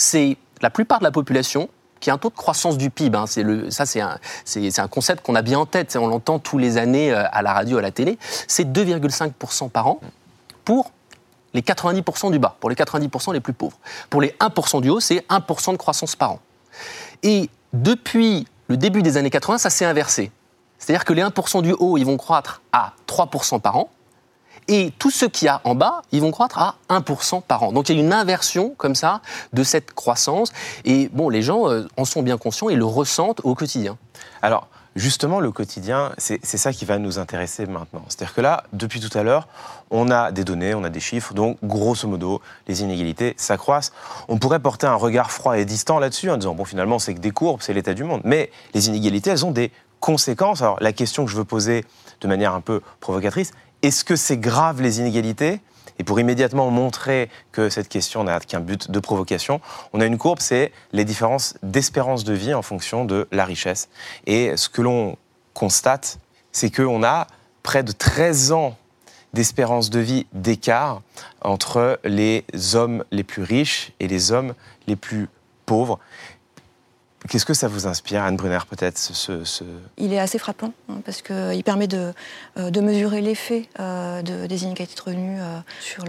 C'est 0.00 0.38
la 0.62 0.70
plupart 0.70 0.98
de 1.00 1.04
la 1.04 1.10
population 1.10 1.68
qui 2.00 2.08
a 2.08 2.14
un 2.14 2.18
taux 2.18 2.30
de 2.30 2.34
croissance 2.34 2.78
du 2.78 2.88
PIB. 2.88 3.18
Hein, 3.18 3.26
le, 3.36 3.70
ça, 3.70 3.84
c'est 3.84 4.00
un, 4.00 4.18
un, 4.56 4.88
concept 4.88 5.22
qu'on 5.22 5.34
a 5.34 5.42
bien 5.42 5.58
en 5.58 5.66
tête. 5.66 5.94
On 6.00 6.06
l'entend 6.06 6.38
tous 6.38 6.56
les 6.56 6.78
années 6.78 7.12
euh, 7.12 7.24
à 7.30 7.42
la 7.42 7.52
radio, 7.52 7.76
à 7.76 7.82
la 7.82 7.90
télé. 7.90 8.18
C'est 8.48 8.64
2,5% 8.64 9.68
par 9.68 9.88
an 9.88 10.00
pour 10.64 10.90
les 11.52 11.60
90% 11.60 12.30
du 12.30 12.38
bas, 12.38 12.56
pour 12.60 12.70
les 12.70 12.76
90% 12.76 13.34
les 13.34 13.40
plus 13.40 13.52
pauvres. 13.52 13.76
Pour 14.08 14.22
les 14.22 14.34
1% 14.40 14.80
du 14.80 14.88
haut, 14.88 15.00
c'est 15.00 15.26
1% 15.28 15.72
de 15.72 15.76
croissance 15.76 16.16
par 16.16 16.32
an. 16.32 16.40
Et 17.22 17.50
depuis 17.74 18.46
le 18.68 18.78
début 18.78 19.02
des 19.02 19.18
années 19.18 19.28
80, 19.28 19.58
ça 19.58 19.68
s'est 19.68 19.84
inversé. 19.84 20.32
C'est-à-dire 20.78 21.04
que 21.04 21.12
les 21.12 21.22
1% 21.22 21.60
du 21.60 21.72
haut, 21.72 21.98
ils 21.98 22.06
vont 22.06 22.16
croître 22.16 22.62
à 22.72 22.94
3% 23.06 23.60
par 23.60 23.76
an. 23.76 23.90
Et 24.72 24.92
tout 25.00 25.10
ce 25.10 25.24
qu'il 25.24 25.46
y 25.46 25.48
a 25.48 25.60
en 25.64 25.74
bas, 25.74 26.02
ils 26.12 26.20
vont 26.20 26.30
croître 26.30 26.56
à 26.58 26.76
1% 26.90 27.42
par 27.42 27.64
an. 27.64 27.72
Donc 27.72 27.88
il 27.88 27.96
y 27.96 27.98
a 27.98 28.02
une 28.02 28.12
inversion 28.12 28.72
comme 28.78 28.94
ça 28.94 29.20
de 29.52 29.64
cette 29.64 29.92
croissance. 29.94 30.52
Et 30.84 31.08
bon, 31.12 31.28
les 31.28 31.42
gens 31.42 31.68
euh, 31.68 31.88
en 31.96 32.04
sont 32.04 32.22
bien 32.22 32.38
conscients 32.38 32.68
et 32.68 32.76
le 32.76 32.84
ressentent 32.84 33.40
au 33.44 33.54
quotidien. 33.54 33.98
Alors, 34.40 34.68
Justement, 34.96 35.38
le 35.38 35.52
quotidien, 35.52 36.10
c'est 36.18 36.44
ça 36.44 36.72
qui 36.72 36.84
va 36.84 36.98
nous 36.98 37.20
intéresser 37.20 37.64
maintenant. 37.64 38.02
C'est-à-dire 38.08 38.34
que 38.34 38.40
là, 38.40 38.64
depuis 38.72 38.98
tout 38.98 39.16
à 39.16 39.22
l'heure, 39.22 39.46
on 39.92 40.10
a 40.10 40.32
des 40.32 40.42
données, 40.42 40.74
on 40.74 40.82
a 40.82 40.88
des 40.88 40.98
chiffres, 40.98 41.32
donc 41.32 41.58
grosso 41.62 42.08
modo, 42.08 42.42
les 42.66 42.82
inégalités 42.82 43.34
s'accroissent. 43.36 43.92
On 44.26 44.38
pourrait 44.38 44.58
porter 44.58 44.88
un 44.88 44.96
regard 44.96 45.30
froid 45.30 45.56
et 45.56 45.64
distant 45.64 46.00
là-dessus 46.00 46.28
en 46.28 46.36
disant, 46.36 46.56
bon, 46.56 46.64
finalement, 46.64 46.98
c'est 46.98 47.14
que 47.14 47.20
des 47.20 47.30
courbes, 47.30 47.60
c'est 47.62 47.72
l'état 47.72 47.94
du 47.94 48.02
monde. 48.02 48.20
Mais 48.24 48.50
les 48.74 48.88
inégalités, 48.88 49.30
elles 49.30 49.46
ont 49.46 49.52
des 49.52 49.70
conséquences. 50.00 50.60
Alors 50.60 50.78
la 50.80 50.92
question 50.92 51.24
que 51.24 51.30
je 51.30 51.36
veux 51.36 51.44
poser 51.44 51.84
de 52.20 52.26
manière 52.28 52.54
un 52.54 52.60
peu 52.60 52.80
provocatrice, 52.98 53.52
est-ce 53.82 54.04
que 54.04 54.16
c'est 54.16 54.38
grave 54.38 54.82
les 54.82 55.00
inégalités? 55.00 55.60
Et 55.98 56.04
pour 56.04 56.18
immédiatement 56.18 56.70
montrer 56.70 57.28
que 57.52 57.68
cette 57.68 57.88
question 57.88 58.24
n'a 58.24 58.40
qu'un 58.40 58.60
but 58.60 58.90
de 58.90 59.00
provocation, 59.00 59.60
on 59.92 60.00
a 60.00 60.06
une 60.06 60.16
courbe, 60.16 60.38
c'est 60.40 60.72
les 60.92 61.04
différences 61.04 61.58
d'espérance 61.62 62.24
de 62.24 62.32
vie 62.32 62.54
en 62.54 62.62
fonction 62.62 63.04
de 63.04 63.28
la 63.32 63.44
richesse. 63.44 63.90
Et 64.26 64.56
ce 64.56 64.70
que 64.70 64.80
l'on 64.80 65.18
constate, 65.52 66.18
c'est 66.52 66.74
qu'on 66.74 67.02
a 67.04 67.26
près 67.62 67.82
de 67.82 67.92
13 67.92 68.52
ans 68.52 68.76
d'espérance 69.34 69.90
de 69.90 70.00
vie 70.00 70.26
d'écart 70.32 71.02
entre 71.42 72.00
les 72.04 72.44
hommes 72.74 73.04
les 73.10 73.22
plus 73.22 73.42
riches 73.42 73.92
et 74.00 74.08
les 74.08 74.32
hommes 74.32 74.54
les 74.86 74.96
plus 74.96 75.28
pauvres. 75.66 75.98
Qu'est-ce 77.28 77.44
que 77.44 77.52
ça 77.54 77.68
vous 77.68 77.86
inspire, 77.86 78.22
Anne 78.22 78.36
Brunner, 78.36 78.60
peut-être 78.68 78.96
ce, 78.96 79.64
Il 79.98 80.12
est 80.14 80.18
assez 80.18 80.38
frappant, 80.38 80.72
hein, 80.88 81.00
parce 81.04 81.20
qu'il 81.20 81.62
permet 81.64 81.86
de, 81.86 82.14
euh, 82.56 82.70
de 82.70 82.80
mesurer 82.80 83.20
l'effet 83.20 83.68
euh, 83.78 84.22
de, 84.22 84.46
des 84.46 84.64
inégalités 84.64 84.96
de 84.96 85.02
revenus 85.02 85.38
euh, 85.42 85.58
sur 85.80 86.02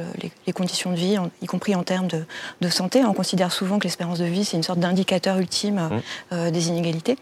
les, 0.47 0.53
conditions 0.53 0.91
de 0.91 0.95
vie, 0.95 1.17
y 1.41 1.45
compris 1.47 1.75
en 1.75 1.83
termes 1.83 2.07
de, 2.07 2.23
de, 2.61 2.69
santé. 2.69 3.03
On 3.03 3.13
considère 3.13 3.51
souvent 3.51 3.77
que 3.77 3.83
l'espérance 3.83 4.19
de 4.19 4.25
vie, 4.25 4.45
c'est 4.45 4.55
une 4.55 4.63
sorte 4.63 4.79
d'indicateur 4.79 5.37
ultime 5.37 5.89
mmh. 6.31 6.51
des 6.51 6.67
inégalités. 6.67 7.17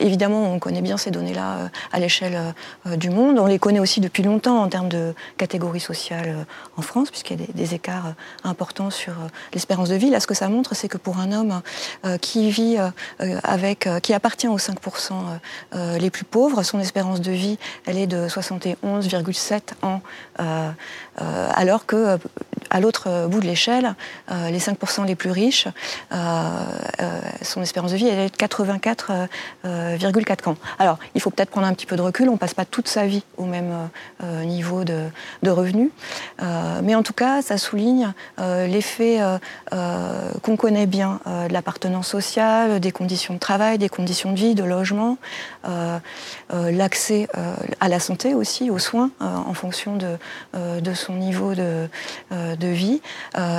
évidemment, 0.00 0.52
on 0.52 0.58
connaît 0.58 0.82
bien 0.82 0.96
ces 0.96 1.10
données-là 1.10 1.70
à 1.92 1.98
l'échelle 1.98 2.54
du 2.96 3.10
monde. 3.10 3.38
On 3.38 3.46
les 3.46 3.58
connaît 3.58 3.80
aussi 3.80 4.00
depuis 4.00 4.22
longtemps 4.22 4.62
en 4.62 4.68
termes 4.68 4.88
de 4.88 5.14
catégories 5.36 5.80
sociales 5.80 6.46
en 6.76 6.82
France, 6.82 7.10
puisqu'il 7.10 7.40
y 7.40 7.42
a 7.42 7.46
des, 7.46 7.52
des, 7.52 7.74
écarts 7.74 8.14
importants 8.44 8.90
sur 8.90 9.14
l'espérance 9.52 9.88
de 9.88 9.96
vie. 9.96 10.10
Là, 10.10 10.20
ce 10.20 10.26
que 10.26 10.34
ça 10.34 10.48
montre, 10.48 10.74
c'est 10.74 10.88
que 10.88 10.98
pour 10.98 11.18
un 11.18 11.32
homme 11.32 11.60
qui 12.20 12.50
vit 12.50 12.78
euh, 12.87 12.87
avec, 13.42 13.86
euh, 13.86 14.00
qui 14.00 14.14
appartient 14.14 14.48
aux 14.48 14.58
5% 14.58 15.12
euh, 15.74 15.98
les 15.98 16.08
plus 16.10 16.24
pauvres. 16.24 16.62
Son 16.62 16.80
espérance 16.80 17.20
de 17.20 17.32
vie, 17.32 17.58
elle 17.86 17.98
est 17.98 18.06
de 18.06 18.28
71,7 18.28 19.60
ans, 19.82 20.00
alors 21.16 21.84
que 21.86 22.18
à 22.70 22.80
l'autre 22.80 23.26
bout 23.28 23.40
de 23.40 23.46
l'échelle, 23.46 23.94
les 24.30 24.58
5% 24.58 25.06
les 25.06 25.14
plus 25.14 25.30
riches, 25.30 25.68
son 26.10 27.62
espérance 27.62 27.92
de 27.92 27.96
vie, 27.96 28.06
elle 28.06 28.18
est 28.18 28.30
de 28.30 28.36
84,4 28.36 30.48
ans. 30.48 30.56
Alors, 30.78 30.98
il 31.14 31.20
faut 31.20 31.30
peut-être 31.30 31.50
prendre 31.50 31.66
un 31.66 31.74
petit 31.74 31.84
peu 31.86 31.96
de 31.96 32.02
recul, 32.02 32.28
on 32.28 32.32
ne 32.32 32.38
passe 32.38 32.54
pas 32.54 32.64
toute 32.64 32.88
sa 32.88 33.06
vie 33.06 33.22
au 33.36 33.44
même 33.44 33.88
niveau 34.44 34.84
de, 34.84 35.04
de 35.42 35.50
revenus, 35.50 35.90
mais 36.82 36.94
en 36.94 37.02
tout 37.02 37.14
cas, 37.14 37.42
ça 37.42 37.58
souligne 37.58 38.12
l'effet 38.38 39.20
qu'on 39.70 40.56
connaît 40.56 40.86
bien 40.86 41.20
de 41.26 41.52
l'appartenance 41.52 42.08
sociale, 42.08 42.77
des 42.78 42.92
conditions 42.92 43.34
de 43.34 43.38
travail, 43.38 43.78
des 43.78 43.88
conditions 43.88 44.32
de 44.32 44.36
vie, 44.36 44.54
de 44.54 44.64
logement, 44.64 45.18
euh, 45.66 45.98
euh, 46.52 46.70
l'accès 46.70 47.28
euh, 47.36 47.54
à 47.80 47.88
la 47.88 48.00
santé 48.00 48.34
aussi, 48.34 48.70
aux 48.70 48.78
soins, 48.78 49.10
en 49.20 49.54
fonction 49.54 49.96
de, 49.96 50.16
de 50.80 50.94
son 50.94 51.14
niveau 51.14 51.54
de, 51.54 51.88
de 52.30 52.66
vie, 52.68 53.00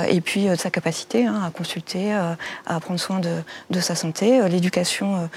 et 0.08 0.20
puis 0.20 0.48
de 0.48 0.54
sa 0.54 0.70
capacité 0.70 1.26
hein, 1.26 1.42
à 1.46 1.50
consulter, 1.50 2.12
à 2.66 2.80
prendre 2.80 3.00
soin 3.00 3.18
de, 3.20 3.36
de 3.70 3.80
sa 3.80 3.94
santé. 3.94 4.40
L'éducation 4.48 5.28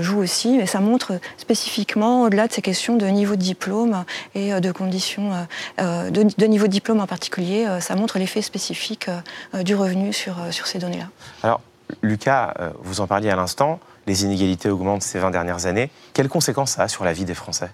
joue 0.00 0.18
aussi, 0.18 0.56
et 0.56 0.66
ça 0.66 0.80
montre 0.80 1.12
spécifiquement, 1.36 2.22
au-delà 2.22 2.46
de 2.48 2.52
ces 2.52 2.62
questions 2.62 2.96
de 2.96 3.06
niveau 3.06 3.36
de 3.36 3.42
diplôme 3.42 4.04
et 4.34 4.60
de 4.60 4.72
conditions 4.72 5.30
de, 5.78 6.10
de, 6.10 6.46
niveau 6.46 6.66
de 6.66 6.72
diplôme 6.72 7.00
en 7.00 7.06
particulier, 7.06 7.66
ça 7.80 7.96
montre 7.96 8.18
l'effet 8.18 8.42
spécifique 8.42 9.08
du 9.54 9.74
revenu 9.74 10.12
sur, 10.12 10.36
sur 10.50 10.66
ces 10.66 10.78
données-là. 10.78 11.08
Alors, 11.42 11.60
Lucas, 12.02 12.54
euh, 12.60 12.70
vous 12.82 13.00
en 13.00 13.06
parliez 13.06 13.30
à 13.30 13.36
l'instant, 13.36 13.80
les 14.06 14.24
inégalités 14.24 14.68
augmentent 14.68 15.02
ces 15.02 15.18
20 15.18 15.30
dernières 15.30 15.66
années. 15.66 15.90
Quelles 16.12 16.28
conséquences 16.28 16.72
ça 16.72 16.82
a 16.84 16.88
sur 16.88 17.04
la 17.04 17.12
vie 17.12 17.24
des 17.24 17.34
Français? 17.34 17.70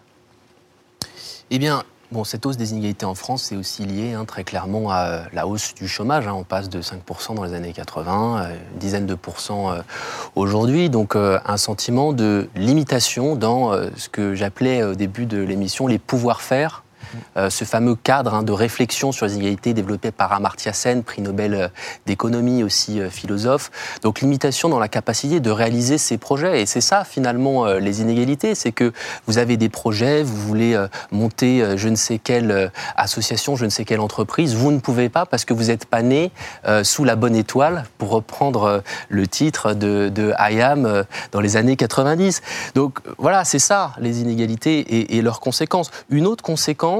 Eh 1.50 1.58
bien, 1.58 1.82
Bon, 2.12 2.22
cette 2.22 2.46
hausse 2.46 2.56
des 2.56 2.70
inégalités 2.70 3.04
en 3.04 3.16
France, 3.16 3.42
c'est 3.42 3.56
aussi 3.56 3.84
lié 3.84 4.12
hein, 4.12 4.24
très 4.26 4.44
clairement 4.44 4.90
à 4.92 5.08
euh, 5.08 5.22
la 5.32 5.48
hausse 5.48 5.74
du 5.74 5.88
chômage. 5.88 6.28
Hein. 6.28 6.34
On 6.34 6.44
passe 6.44 6.68
de 6.68 6.80
5% 6.80 7.34
dans 7.34 7.42
les 7.42 7.52
années 7.52 7.72
80, 7.72 8.38
euh, 8.38 8.56
une 8.72 8.78
dizaine 8.78 9.06
de 9.06 9.16
pourcents 9.16 9.74
aujourd'hui. 10.36 10.88
Donc 10.88 11.16
un 11.16 11.56
sentiment 11.56 12.12
de 12.12 12.48
limitation 12.54 13.34
dans 13.34 13.72
ce 13.96 14.08
que 14.08 14.36
j'appelais 14.36 14.84
au 14.84 14.94
début 14.94 15.26
de 15.26 15.38
l'émission 15.38 15.88
les 15.88 15.98
pouvoirs-faire 15.98 16.84
euh, 17.36 17.50
ce 17.50 17.64
fameux 17.64 17.94
cadre 17.94 18.34
hein, 18.34 18.42
de 18.42 18.52
réflexion 18.52 19.12
sur 19.12 19.26
les 19.26 19.34
inégalités 19.34 19.74
développé 19.74 20.10
par 20.10 20.32
Amartya 20.32 20.72
Sen, 20.72 21.02
prix 21.02 21.22
Nobel 21.22 21.54
euh, 21.54 21.68
d'économie 22.06 22.62
aussi 22.62 23.00
euh, 23.00 23.10
philosophe. 23.10 23.70
Donc 24.02 24.20
limitation 24.20 24.68
dans 24.68 24.78
la 24.78 24.88
capacité 24.88 25.40
de 25.40 25.50
réaliser 25.50 25.98
ces 25.98 26.18
projets. 26.18 26.62
Et 26.62 26.66
c'est 26.66 26.80
ça 26.80 27.04
finalement 27.04 27.66
les 27.66 28.00
inégalités, 28.00 28.54
c'est 28.54 28.72
que 28.72 28.92
vous 29.26 29.38
avez 29.38 29.56
des 29.56 29.68
projets, 29.68 30.22
vous 30.22 30.36
voulez 30.36 30.78
monter 31.10 31.76
je 31.76 31.88
ne 31.88 31.96
sais 31.96 32.18
quelle 32.18 32.70
association, 32.96 33.56
je 33.56 33.64
ne 33.64 33.70
sais 33.70 33.84
quelle 33.84 34.00
entreprise, 34.00 34.54
vous 34.54 34.70
ne 34.70 34.78
pouvez 34.78 35.08
pas 35.08 35.26
parce 35.26 35.44
que 35.44 35.54
vous 35.54 35.64
n'êtes 35.64 35.86
pas 35.86 36.02
né 36.02 36.30
sous 36.82 37.04
la 37.04 37.16
bonne 37.16 37.36
étoile, 37.36 37.84
pour 37.98 38.10
reprendre 38.10 38.82
le 39.08 39.26
titre 39.26 39.74
de, 39.74 40.08
de 40.08 40.32
IAM 40.38 41.04
dans 41.32 41.40
les 41.40 41.56
années 41.56 41.76
90. 41.76 42.42
Donc 42.74 43.00
voilà, 43.18 43.44
c'est 43.44 43.58
ça 43.58 43.92
les 43.98 44.20
inégalités 44.20 45.16
et 45.16 45.22
leurs 45.22 45.40
conséquences. 45.40 45.90
Une 46.10 46.26
autre 46.26 46.42
conséquence, 46.42 46.95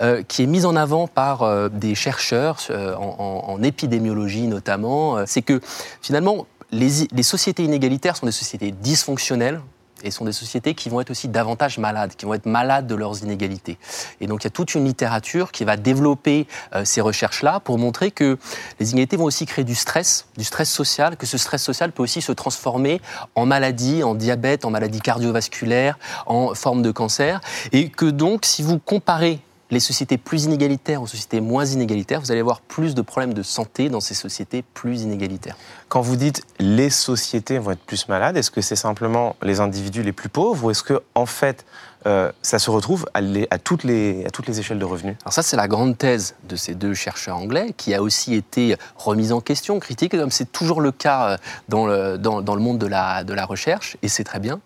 euh, 0.00 0.22
qui 0.22 0.42
est 0.42 0.46
mise 0.46 0.66
en 0.66 0.76
avant 0.76 1.06
par 1.06 1.42
euh, 1.42 1.68
des 1.68 1.94
chercheurs 1.94 2.58
euh, 2.70 2.94
en, 2.96 3.62
épidémiologie 3.62 4.46
notamment, 4.46 5.24
c'est 5.26 5.42
que 5.42 5.60
finalement, 6.00 6.46
les, 6.72 7.06
les 7.12 7.22
sociétés 7.22 7.62
inégalitaires 7.62 8.16
sont 8.16 8.26
des 8.26 8.32
sociétés 8.32 8.72
dysfonctionnelles, 8.72 9.60
et 10.02 10.10
sont 10.10 10.24
des 10.24 10.32
sociétés 10.32 10.74
qui 10.74 10.88
vont 10.88 11.00
être 11.00 11.10
aussi 11.10 11.28
davantage 11.28 11.78
malades, 11.78 12.14
qui 12.16 12.26
vont 12.26 12.34
être 12.34 12.46
malades 12.46 12.86
de 12.86 12.94
leurs 12.94 13.22
inégalités. 13.22 13.78
Et 14.20 14.26
donc 14.26 14.42
il 14.42 14.46
y 14.46 14.48
a 14.48 14.50
toute 14.50 14.74
une 14.74 14.84
littérature 14.84 15.52
qui 15.52 15.64
va 15.64 15.76
développer 15.76 16.46
ces 16.84 17.00
recherches-là 17.00 17.60
pour 17.60 17.78
montrer 17.78 18.10
que 18.10 18.38
les 18.80 18.92
inégalités 18.92 19.16
vont 19.16 19.24
aussi 19.24 19.46
créer 19.46 19.64
du 19.64 19.74
stress, 19.74 20.26
du 20.36 20.44
stress 20.44 20.70
social, 20.70 21.16
que 21.16 21.26
ce 21.26 21.38
stress 21.38 21.62
social 21.62 21.92
peut 21.92 22.02
aussi 22.02 22.22
se 22.22 22.32
transformer 22.32 23.00
en 23.34 23.46
maladie, 23.46 24.02
en 24.02 24.14
diabète, 24.14 24.64
en 24.64 24.70
maladie 24.70 25.00
cardiovasculaire, 25.00 25.98
en 26.26 26.54
forme 26.54 26.82
de 26.82 26.90
cancer, 26.90 27.40
et 27.72 27.88
que 27.88 28.06
donc 28.06 28.44
si 28.44 28.62
vous 28.62 28.78
comparez 28.78 29.40
les 29.72 29.80
sociétés 29.80 30.18
plus 30.18 30.44
inégalitaires 30.44 31.02
aux 31.02 31.06
sociétés 31.06 31.40
moins 31.40 31.64
inégalitaires, 31.64 32.20
vous 32.20 32.30
allez 32.30 32.40
avoir 32.40 32.60
plus 32.60 32.94
de 32.94 33.00
problèmes 33.00 33.32
de 33.32 33.42
santé 33.42 33.88
dans 33.88 34.00
ces 34.00 34.14
sociétés 34.14 34.62
plus 34.74 35.00
inégalitaires. 35.00 35.56
Quand 35.88 36.02
vous 36.02 36.16
dites 36.16 36.42
les 36.60 36.90
sociétés 36.90 37.58
vont 37.58 37.70
être 37.70 37.80
plus 37.80 38.06
malades, 38.06 38.36
est-ce 38.36 38.50
que 38.50 38.60
c'est 38.60 38.76
simplement 38.76 39.34
les 39.42 39.60
individus 39.60 40.02
les 40.02 40.12
plus 40.12 40.28
pauvres 40.28 40.66
ou 40.66 40.70
est-ce 40.70 40.82
que 40.82 41.02
en 41.14 41.24
fait 41.24 41.64
euh, 42.04 42.30
ça 42.42 42.58
se 42.58 42.70
retrouve 42.70 43.06
à, 43.14 43.22
toutes 43.58 43.84
les, 43.84 44.26
à 44.26 44.30
toutes 44.30 44.46
les 44.46 44.60
échelles 44.60 44.78
de 44.78 44.84
revenus? 44.84 45.16
Alors 45.22 45.32
ça, 45.32 45.42
c'est 45.42 45.56
la 45.56 45.68
grande 45.68 45.96
thèse 45.96 46.34
de 46.48 46.56
ces 46.56 46.74
deux 46.74 46.94
chercheurs 46.94 47.38
anglais, 47.38 47.72
qui 47.76 47.94
a 47.94 48.02
aussi 48.02 48.34
été 48.34 48.76
remise 48.96 49.32
en 49.32 49.40
question, 49.40 49.78
critiquée, 49.78 50.18
comme 50.18 50.32
c'est 50.32 50.50
toujours 50.50 50.80
le 50.80 50.90
cas 50.90 51.28
euh, 51.28 51.36
dans 51.68 51.86
le, 51.86 52.18
dans, 52.18 52.42
dans 52.42 52.56
le 52.56 52.60
monde 52.60 52.78
de 52.78 52.88
la, 52.88 53.24
de 53.24 53.32
la 53.32 53.46
recherche, 53.46 53.96
et 54.02 54.08
c'est 54.08 54.24
très 54.24 54.40
bien. 54.40 54.60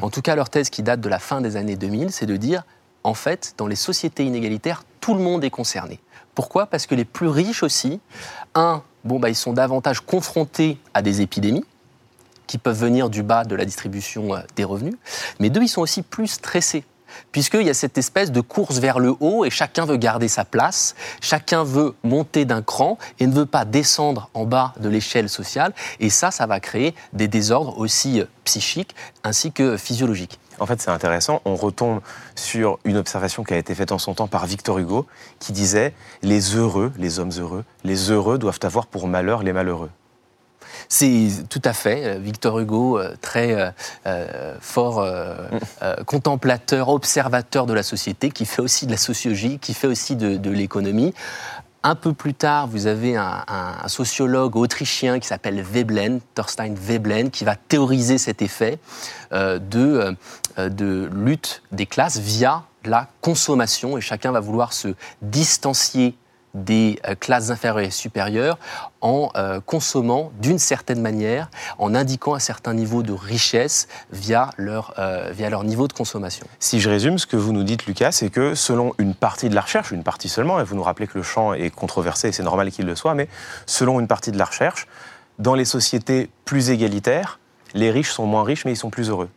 En 0.00 0.08
tout 0.08 0.22
cas, 0.22 0.34
leur 0.34 0.48
thèse 0.48 0.70
qui 0.70 0.82
date 0.82 1.00
de 1.00 1.08
la 1.10 1.18
fin 1.18 1.42
des 1.42 1.56
années 1.56 1.76
2000, 1.76 2.10
c'est 2.10 2.26
de 2.26 2.36
dire 2.36 2.64
en 3.04 3.14
fait, 3.14 3.54
dans 3.56 3.66
les 3.66 3.76
sociétés 3.76 4.24
inégalitaires, 4.24 4.84
tout 5.00 5.14
le 5.14 5.20
monde 5.20 5.44
est 5.44 5.50
concerné. 5.50 6.00
Pourquoi? 6.34 6.66
Parce 6.66 6.86
que 6.86 6.94
les 6.94 7.04
plus 7.04 7.28
riches 7.28 7.62
aussi, 7.62 8.00
un, 8.54 8.82
bon, 9.04 9.18
bah, 9.18 9.28
ils 9.28 9.34
sont 9.34 9.52
davantage 9.52 10.00
confrontés 10.00 10.78
à 10.94 11.02
des 11.02 11.20
épidémies 11.20 11.64
qui 12.46 12.58
peuvent 12.58 12.78
venir 12.78 13.10
du 13.10 13.22
bas 13.22 13.44
de 13.44 13.54
la 13.54 13.64
distribution 13.64 14.34
euh, 14.34 14.40
des 14.56 14.64
revenus, 14.64 14.94
mais 15.38 15.50
deux, 15.50 15.62
ils 15.62 15.68
sont 15.68 15.82
aussi 15.82 16.02
plus 16.02 16.28
stressés 16.28 16.84
puisqu'il 17.32 17.62
y 17.62 17.70
a 17.70 17.74
cette 17.74 17.98
espèce 17.98 18.32
de 18.32 18.40
course 18.40 18.78
vers 18.78 18.98
le 18.98 19.14
haut 19.20 19.44
et 19.44 19.50
chacun 19.50 19.84
veut 19.84 19.96
garder 19.96 20.28
sa 20.28 20.44
place, 20.44 20.94
chacun 21.20 21.64
veut 21.64 21.94
monter 22.02 22.44
d'un 22.44 22.62
cran 22.62 22.98
et 23.18 23.26
ne 23.26 23.32
veut 23.32 23.46
pas 23.46 23.64
descendre 23.64 24.30
en 24.34 24.44
bas 24.44 24.74
de 24.80 24.88
l'échelle 24.88 25.28
sociale. 25.28 25.72
Et 26.00 26.10
ça, 26.10 26.30
ça 26.30 26.46
va 26.46 26.60
créer 26.60 26.94
des 27.12 27.28
désordres 27.28 27.78
aussi 27.78 28.20
euh, 28.20 28.24
psychiques 28.44 28.94
ainsi 29.24 29.52
que 29.52 29.76
physiologiques. 29.76 30.38
En 30.60 30.66
fait, 30.66 30.80
c'est 30.80 30.90
intéressant. 30.90 31.40
On 31.44 31.54
retombe 31.54 32.00
sur 32.34 32.78
une 32.84 32.96
observation 32.96 33.44
qui 33.44 33.54
a 33.54 33.58
été 33.58 33.74
faite 33.74 33.92
en 33.92 33.98
son 33.98 34.14
temps 34.14 34.26
par 34.26 34.46
Victor 34.46 34.78
Hugo, 34.78 35.06
qui 35.38 35.52
disait 35.52 35.94
Les 36.22 36.56
heureux, 36.56 36.92
les 36.96 37.18
hommes 37.18 37.32
heureux, 37.38 37.64
les 37.84 38.10
heureux 38.10 38.38
doivent 38.38 38.58
avoir 38.62 38.86
pour 38.86 39.06
malheur 39.06 39.42
les 39.42 39.52
malheureux. 39.52 39.90
C'est 40.88 41.28
tout 41.48 41.62
à 41.64 41.72
fait. 41.72 42.04
Euh, 42.04 42.18
Victor 42.18 42.58
Hugo, 42.58 42.98
euh, 42.98 43.14
très 43.20 43.72
euh, 44.06 44.54
fort 44.60 45.06
contemplateur, 46.06 46.88
observateur 46.88 47.66
de 47.66 47.74
la 47.74 47.82
société, 47.82 48.30
qui 48.30 48.46
fait 48.46 48.62
aussi 48.62 48.86
de 48.86 48.90
la 48.90 48.98
sociologie, 48.98 49.58
qui 49.58 49.74
fait 49.74 49.86
aussi 49.86 50.16
de 50.16 50.50
l'économie. 50.50 51.14
Un 51.84 51.94
peu 51.94 52.12
plus 52.12 52.34
tard, 52.34 52.66
vous 52.66 52.88
avez 52.88 53.16
un, 53.16 53.44
sociologue 53.86 54.56
autrichien 54.56 55.20
qui 55.20 55.28
s'appelle 55.28 55.62
Veblen, 55.62 56.20
Thorstein 56.34 56.74
Veblen, 56.74 57.30
qui 57.30 57.44
va 57.44 57.54
théoriser 57.54 58.18
cet 58.18 58.42
effet 58.42 58.80
euh, 59.32 59.60
de, 59.60 60.16
euh, 60.58 60.68
de 60.68 61.08
lutte 61.14 61.62
des 61.70 61.86
classes 61.86 62.18
via 62.18 62.64
la 62.84 63.08
consommation, 63.20 63.96
et 63.96 64.00
chacun 64.00 64.32
va 64.32 64.40
vouloir 64.40 64.72
se 64.72 64.88
distancier 65.22 66.16
des 66.64 66.98
euh, 67.06 67.14
classes 67.14 67.50
inférieures 67.50 67.86
et 67.86 67.90
supérieures 67.90 68.58
en 69.00 69.30
euh, 69.36 69.60
consommant 69.64 70.32
d'une 70.40 70.58
certaine 70.58 71.00
manière, 71.00 71.50
en 71.78 71.94
indiquant 71.94 72.34
un 72.34 72.40
certain 72.40 72.74
niveau 72.74 73.02
de 73.02 73.12
richesse 73.12 73.88
via 74.12 74.50
leur, 74.56 74.94
euh, 74.98 75.30
via 75.32 75.50
leur 75.50 75.64
niveau 75.64 75.88
de 75.88 75.92
consommation. 75.92 76.46
Si 76.58 76.80
je 76.80 76.90
résume, 76.90 77.18
ce 77.18 77.26
que 77.26 77.36
vous 77.36 77.52
nous 77.52 77.62
dites, 77.62 77.86
Lucas, 77.86 78.12
c'est 78.12 78.30
que 78.30 78.54
selon 78.54 78.92
une 78.98 79.14
partie 79.14 79.48
de 79.48 79.54
la 79.54 79.60
recherche, 79.60 79.92
une 79.92 80.02
partie 80.02 80.28
seulement, 80.28 80.60
et 80.60 80.64
vous 80.64 80.74
nous 80.74 80.82
rappelez 80.82 81.06
que 81.06 81.16
le 81.18 81.24
champ 81.24 81.54
est 81.54 81.70
controversé, 81.70 82.28
et 82.28 82.32
c'est 82.32 82.42
normal 82.42 82.70
qu'il 82.70 82.86
le 82.86 82.96
soit, 82.96 83.14
mais 83.14 83.28
selon 83.66 84.00
une 84.00 84.08
partie 84.08 84.32
de 84.32 84.38
la 84.38 84.44
recherche, 84.44 84.86
dans 85.38 85.54
les 85.54 85.64
sociétés 85.64 86.30
plus 86.44 86.70
égalitaires, 86.70 87.38
les 87.74 87.90
riches 87.90 88.10
sont 88.10 88.26
moins 88.26 88.42
riches, 88.42 88.64
mais 88.64 88.72
ils 88.72 88.76
sont 88.76 88.90
plus 88.90 89.10
heureux. 89.10 89.28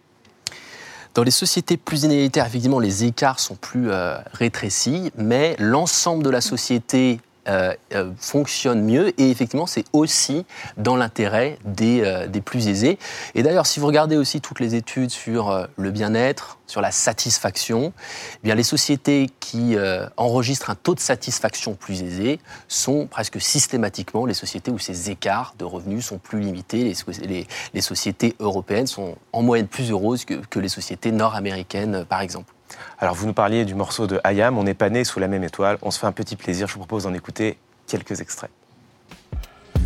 Dans 1.13 1.24
les 1.24 1.32
sociétés 1.32 1.76
plus 1.76 2.04
inégalitaires, 2.04 2.45
effectivement, 2.45 2.80
les 2.80 3.04
écarts 3.04 3.39
sont 3.39 3.56
plus 3.56 3.91
euh, 3.91 4.17
rétrécis, 4.32 5.12
mais 5.17 5.58
l'ensemble 5.60 6.24
de 6.24 6.30
la 6.30 6.39
société 6.39 7.19
euh, 7.48 7.74
euh, 7.96 8.12
fonctionne 8.20 8.84
mieux 8.84 9.20
et 9.20 9.32
effectivement 9.32 9.66
c'est 9.66 9.86
aussi 9.94 10.46
dans 10.78 10.96
l'intérêt 10.96 11.58
des, 11.66 12.02
euh, 12.06 12.28
des, 12.28 12.40
plus 12.40 12.68
aisés. 12.68 13.00
Et 13.34 13.42
d'ailleurs 13.42 13.66
si 13.66 13.80
vous 13.80 13.88
regardez 13.88 14.16
aussi 14.16 14.42
toutes 14.42 14.60
les 14.60 14.76
études 14.76 15.10
sur 15.10 15.68
le 15.76 15.90
bien-être, 15.90 16.60
sur 16.68 16.82
la 16.82 16.92
satisfaction, 16.92 17.94
eh 18.36 18.40
bien 18.44 18.54
les 18.54 18.62
sociétés 18.62 19.28
qui 19.40 19.76
enregistrent 20.18 20.70
un 20.70 20.76
taux 20.76 20.94
de 20.94 21.00
satisfaction 21.00 21.74
plus 21.74 22.04
aisé 22.04 22.40
sont 22.68 23.08
presque 23.08 23.42
systématiquement 23.42 24.28
les 24.28 24.36
sociétés 24.36 24.70
où 24.70 24.78
ces 24.78 25.10
écarts 25.10 25.56
de 25.58 25.66
revenus 25.66 26.06
sont 26.06 26.20
plus 26.20 26.42
limités. 26.42 26.84
Les, 26.84 27.28
les, 27.28 27.48
les 27.74 27.82
sociétés 27.82 28.36
européennes 28.40 28.88
sont 28.88 29.16
en 29.34 29.42
moyenne 29.42 29.68
plus 29.68 29.90
heureuses 29.90 30.26
que, 30.26 30.36
que 30.36 30.60
les 30.60 30.70
sociétés 30.70 31.12
nord-américaines 31.12 32.06
par 32.06 32.22
exemple. 32.22 32.54
Alors, 33.00 33.16
vous 33.16 33.28
nous 33.28 33.34
parliez 33.34 33.66
du 33.66 33.76
morceau 33.76 34.08
de 34.08 34.20
Hayam, 34.24 34.58
On 34.58 34.64
n'est 34.64 34.74
pas 34.74 34.90
né 34.90 35.04
sous 35.04 35.20
la 35.20 35.28
même 35.28 35.44
étoile. 35.44 35.78
On 35.82 35.92
se 35.92 36.00
fait 36.00 36.08
un 36.08 36.12
petit 36.12 36.36
plaisir. 36.36 36.68
Je 36.68 36.74
vous 36.74 36.80
propose 36.80 37.04
d'en 37.04 37.14
écouter 37.14 37.58
quelques 37.88 38.22
extraits. 38.22 38.52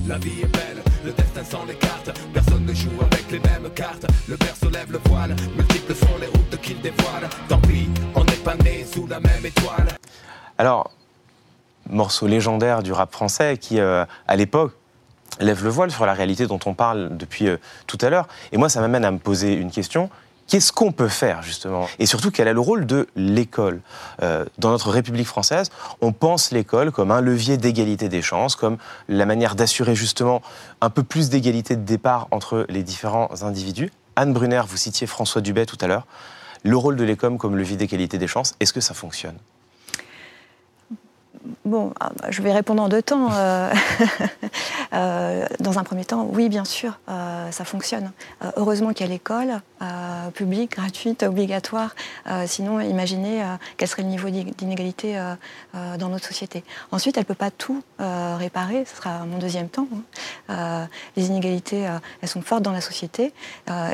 La 0.07 0.17
vie 0.19 0.41
est 0.43 0.47
belle, 0.47 0.83
le 1.03 1.11
destin 1.11 1.43
sans 1.43 1.65
les 1.65 1.73
cartes. 1.75 2.11
Personne 2.31 2.65
ne 2.65 2.73
joue 2.73 2.91
avec 3.11 3.31
les 3.31 3.39
mêmes 3.39 3.71
cartes. 3.73 4.05
Le 4.27 4.35
berceau 4.35 4.69
lève 4.69 4.91
le 4.91 4.99
voile, 5.05 5.35
multiples 5.55 5.95
sont 5.95 6.17
les 6.19 6.27
routes 6.27 6.61
qu'il 6.61 6.79
dévoile. 6.79 7.27
Tant 7.49 7.59
pis, 7.61 7.89
on 8.13 8.23
n'est 8.23 8.33
pas 8.33 8.55
né 8.55 8.85
sous 8.85 9.07
la 9.07 9.19
même 9.19 9.43
étoile. 9.43 9.87
Alors, 10.59 10.91
morceau 11.89 12.27
légendaire 12.27 12.83
du 12.83 12.91
rap 12.91 13.11
français 13.11 13.57
qui, 13.57 13.79
euh, 13.79 14.05
à 14.27 14.35
l'époque, 14.35 14.73
lève 15.39 15.63
le 15.63 15.69
voile 15.69 15.91
sur 15.91 16.05
la 16.05 16.13
réalité 16.13 16.47
dont 16.47 16.59
on 16.65 16.73
parle 16.73 17.17
depuis 17.17 17.47
euh, 17.47 17.57
tout 17.87 17.97
à 18.01 18.09
l'heure. 18.09 18.27
Et 18.51 18.57
moi, 18.57 18.69
ça 18.69 18.81
m'amène 18.81 19.05
à 19.05 19.11
me 19.11 19.17
poser 19.17 19.53
une 19.53 19.71
question. 19.71 20.09
Qu'est-ce 20.47 20.71
qu'on 20.71 20.91
peut 20.91 21.07
faire 21.07 21.41
justement? 21.41 21.87
Et 21.97 22.05
surtout, 22.05 22.29
quel 22.29 22.47
est 22.47 22.53
le 22.53 22.59
rôle 22.59 22.85
de 22.85 23.07
l'école? 23.15 23.81
Euh, 24.21 24.45
Dans 24.59 24.69
notre 24.69 24.91
République 24.91 25.25
française, 25.27 25.71
on 26.01 26.11
pense 26.11 26.51
l'école 26.51 26.91
comme 26.91 27.09
un 27.09 27.21
levier 27.21 27.57
d'égalité 27.57 28.09
des 28.09 28.21
chances, 28.21 28.55
comme 28.55 28.77
la 29.09 29.25
manière 29.25 29.55
d'assurer 29.55 29.95
justement 29.95 30.41
un 30.81 30.91
peu 30.91 31.01
plus 31.01 31.29
d'égalité 31.29 31.75
de 31.75 31.81
départ 31.83 32.27
entre 32.29 32.65
les 32.69 32.83
différents 32.83 33.29
individus. 33.41 33.91
Anne 34.15 34.33
Brunner, 34.33 34.61
vous 34.67 34.77
citiez 34.77 35.07
François 35.07 35.41
Dubet 35.41 35.65
tout 35.65 35.77
à 35.81 35.87
l'heure. 35.87 36.05
Le 36.63 36.77
rôle 36.77 36.95
de 36.95 37.03
l'école 37.03 37.37
comme 37.37 37.57
levier 37.57 37.75
d'égalité 37.75 38.17
des 38.17 38.27
chances, 38.27 38.55
est-ce 38.59 38.73
que 38.73 38.81
ça 38.81 38.93
fonctionne? 38.93 39.37
Bon, 41.63 41.93
ah, 41.99 42.11
bah, 42.19 42.27
je 42.29 42.41
vais 42.41 42.51
répondre 42.51 42.81
en 42.81 42.89
deux 42.89 43.01
temps. 43.01 43.29
Euh, 43.33 43.73
euh, 44.93 45.45
dans 45.59 45.79
un 45.79 45.83
premier 45.83 46.05
temps, 46.05 46.27
oui, 46.31 46.49
bien 46.49 46.65
sûr, 46.65 46.99
euh, 47.09 47.51
ça 47.51 47.65
fonctionne. 47.65 48.11
heureusement 48.55 48.93
qu'il 48.93 49.05
y 49.05 49.09
a 49.09 49.11
l'école 49.11 49.61
publique, 50.33 50.71
gratuite, 50.71 51.21
obligatoire. 51.21 51.95
sinon, 52.47 52.79
imaginez 52.79 53.43
quel 53.77 53.87
serait 53.87 54.01
le 54.01 54.07
niveau 54.07 54.29
d'inégalité 54.29 55.19
dans 55.73 56.09
notre 56.09 56.25
société. 56.25 56.63
Ensuite, 56.91 57.17
elle 57.17 57.21
ne 57.23 57.27
peut 57.27 57.35
pas 57.35 57.51
tout 57.51 57.83
réparer. 57.99 58.85
Ce 58.85 58.95
sera 58.95 59.25
mon 59.25 59.37
deuxième 59.37 59.69
temps. 59.69 59.87
Hein. 60.49 60.87
les 61.15 61.27
inégalités, 61.27 61.87
elles 62.21 62.29
sont 62.29 62.41
fortes 62.41 62.63
dans 62.63 62.71
la 62.71 62.81
société. 62.81 63.31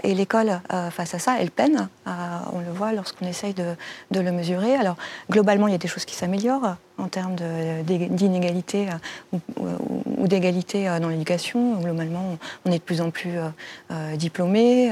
et 0.04 0.14
l'école, 0.16 0.62
face 0.92 1.14
à 1.14 1.20
ça, 1.20 1.36
elle 1.40 1.52
peine. 1.52 1.90
on 2.06 2.60
le 2.60 2.72
voit 2.72 2.94
lorsqu'on 2.94 3.26
essaye 3.26 3.54
de, 3.54 3.76
de 4.12 4.20
le 4.22 4.32
mesurer. 4.32 4.76
Alors, 4.76 4.96
globalement, 5.30 5.68
il 5.68 5.72
y 5.72 5.76
a 5.76 5.80
des 5.80 5.90
choses 5.90 6.06
qui 6.06 6.16
s'améliorent 6.16 6.78
en 7.02 7.08
termes 7.08 7.36
d'inégalité 7.84 8.88
euh, 9.34 9.78
ou, 10.18 10.28
d'égalité 10.28 10.88
euh, 10.88 11.00
dans 11.00 11.10
l'éducation. 11.10 11.80
Globalement, 11.80 12.38
on 12.66 12.72
est 12.72 12.78
de 12.78 12.84
plus 12.84 13.02
en 13.02 13.10
plus 13.10 13.34
euh, 13.38 14.16
diplômés, 14.16 14.92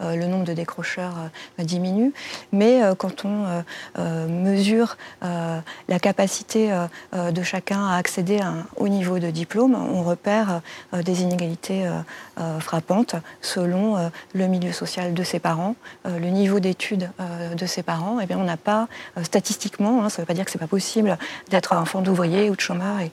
le 0.00 0.26
nombre 0.26 0.44
de 0.44 0.52
décrocheurs 0.52 1.14
diminue, 1.58 2.12
mais 2.52 2.80
quand 2.98 3.24
on 3.24 3.62
mesure 3.96 4.96
la 5.22 5.98
capacité 6.00 6.70
de 7.12 7.42
chacun 7.42 7.86
à 7.86 7.96
accéder 7.96 8.38
à 8.40 8.48
un 8.48 8.66
haut 8.76 8.88
niveau 8.88 9.18
de 9.18 9.30
diplôme, 9.30 9.74
on 9.74 10.02
repère 10.02 10.60
des 10.92 11.22
inégalités 11.22 11.88
frappantes 12.60 13.16
selon 13.40 14.10
le 14.32 14.46
milieu 14.46 14.72
social 14.72 15.14
de 15.14 15.22
ses 15.22 15.38
parents, 15.38 15.76
le 16.04 16.28
niveau 16.28 16.60
d'études 16.60 17.10
de 17.56 17.66
ses 17.66 17.82
parents. 17.82 18.18
Eh 18.20 18.26
bien, 18.26 18.38
on 18.38 18.44
n'a 18.44 18.56
pas 18.56 18.88
statistiquement, 19.22 20.04
hein, 20.04 20.08
ça 20.08 20.22
ne 20.22 20.24
veut 20.24 20.26
pas 20.26 20.34
dire 20.34 20.44
que 20.44 20.50
c'est 20.50 20.58
pas 20.58 20.66
possible 20.66 21.16
d'être 21.50 21.74
enfant 21.74 22.00
d'ouvrier 22.00 22.50
ou 22.50 22.56
de 22.56 22.60
chômeur 22.60 23.00
et, 23.00 23.10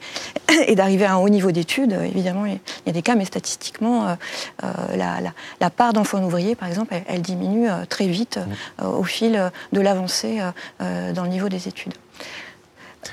et 0.68 0.76
d'arriver 0.76 1.06
à 1.06 1.14
un 1.14 1.18
haut 1.18 1.30
niveau 1.30 1.52
d'études. 1.52 1.94
Évidemment, 1.94 2.46
il 2.46 2.60
y 2.86 2.90
a 2.90 2.94
des 2.94 3.02
cas, 3.02 3.16
mais 3.16 3.26
statistiquement, 3.26 4.08
euh, 4.08 4.16
euh, 4.64 5.32
la, 5.60 5.70
part 5.70 5.94
d'enfants 5.94 6.20
d'ouvriers, 6.20 6.56
par 6.56 6.68
exemple, 6.68 6.94
elle, 7.08 7.22
diminue 7.22 7.70
euh, 7.70 7.86
très 7.88 8.08
vite 8.08 8.40
au 8.84 9.04
fil 9.04 9.52
de 9.72 9.82
l'avancée 9.82 10.40
dans 10.80 11.24
le 11.24 11.30
niveau 11.30 11.50
des 11.50 11.68
études. 11.68 11.94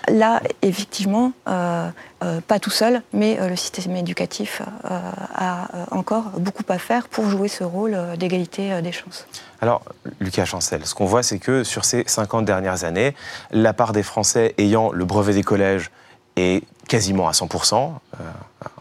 Là, 0.08 0.42
effectivement, 0.62 1.32
pas 1.44 2.58
tout 2.60 2.70
seul, 2.70 3.02
mais 3.12 3.38
le 3.48 3.56
système 3.56 3.96
éducatif 3.96 4.60
a 4.84 5.66
encore 5.90 6.24
beaucoup 6.38 6.64
à 6.68 6.78
faire 6.78 7.08
pour 7.08 7.28
jouer 7.28 7.48
ce 7.48 7.64
rôle 7.64 7.96
d'égalité 8.18 8.82
des 8.82 8.92
chances. 8.92 9.26
Alors, 9.60 9.82
Lucas 10.20 10.44
Chancel, 10.44 10.86
ce 10.86 10.94
qu'on 10.94 11.06
voit, 11.06 11.22
c'est 11.22 11.38
que 11.38 11.64
sur 11.64 11.84
ces 11.84 12.04
50 12.06 12.44
dernières 12.44 12.84
années, 12.84 13.14
la 13.50 13.72
part 13.72 13.92
des 13.92 14.02
Français 14.02 14.54
ayant 14.58 14.92
le 14.92 15.04
brevet 15.04 15.34
des 15.34 15.42
collèges 15.42 15.90
est 16.36 16.62
quasiment 16.86 17.28
à 17.28 17.32
100%, 17.32 17.92
euh, 18.20 18.24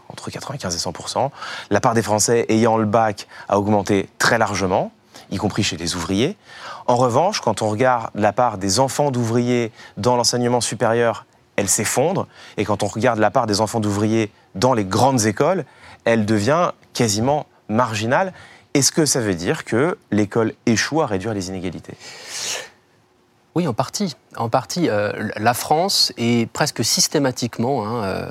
entre 0.08 0.30
95 0.30 0.74
et 0.74 0.78
100%. 0.78 1.30
La 1.70 1.80
part 1.80 1.94
des 1.94 2.02
Français 2.02 2.46
ayant 2.48 2.76
le 2.76 2.86
bac 2.86 3.26
a 3.48 3.58
augmenté 3.58 4.08
très 4.18 4.38
largement, 4.38 4.92
y 5.30 5.36
compris 5.36 5.62
chez 5.62 5.76
les 5.76 5.96
ouvriers. 5.96 6.36
En 6.88 6.96
revanche, 6.96 7.42
quand 7.42 7.60
on 7.60 7.68
regarde 7.68 8.10
la 8.14 8.32
part 8.32 8.56
des 8.56 8.80
enfants 8.80 9.10
d'ouvriers 9.10 9.72
dans 9.98 10.16
l'enseignement 10.16 10.62
supérieur, 10.62 11.26
elle 11.56 11.68
s'effondre. 11.68 12.26
Et 12.56 12.64
quand 12.64 12.82
on 12.82 12.86
regarde 12.86 13.18
la 13.18 13.30
part 13.30 13.46
des 13.46 13.60
enfants 13.60 13.78
d'ouvriers 13.78 14.32
dans 14.54 14.72
les 14.72 14.86
grandes 14.86 15.26
écoles, 15.26 15.66
elle 16.06 16.24
devient 16.24 16.72
quasiment 16.94 17.44
marginale. 17.68 18.32
Est-ce 18.72 18.90
que 18.90 19.04
ça 19.04 19.20
veut 19.20 19.34
dire 19.34 19.66
que 19.66 19.98
l'école 20.10 20.54
échoue 20.64 21.02
à 21.02 21.06
réduire 21.06 21.34
les 21.34 21.48
inégalités? 21.48 21.94
Oui, 23.54 23.68
en 23.68 23.74
partie. 23.74 24.16
En 24.38 24.48
partie, 24.48 24.88
euh, 24.88 25.30
la 25.36 25.52
France 25.52 26.12
est 26.16 26.48
presque 26.52 26.84
systématiquement, 26.84 27.84
hein, 27.84 28.04
euh, 28.04 28.26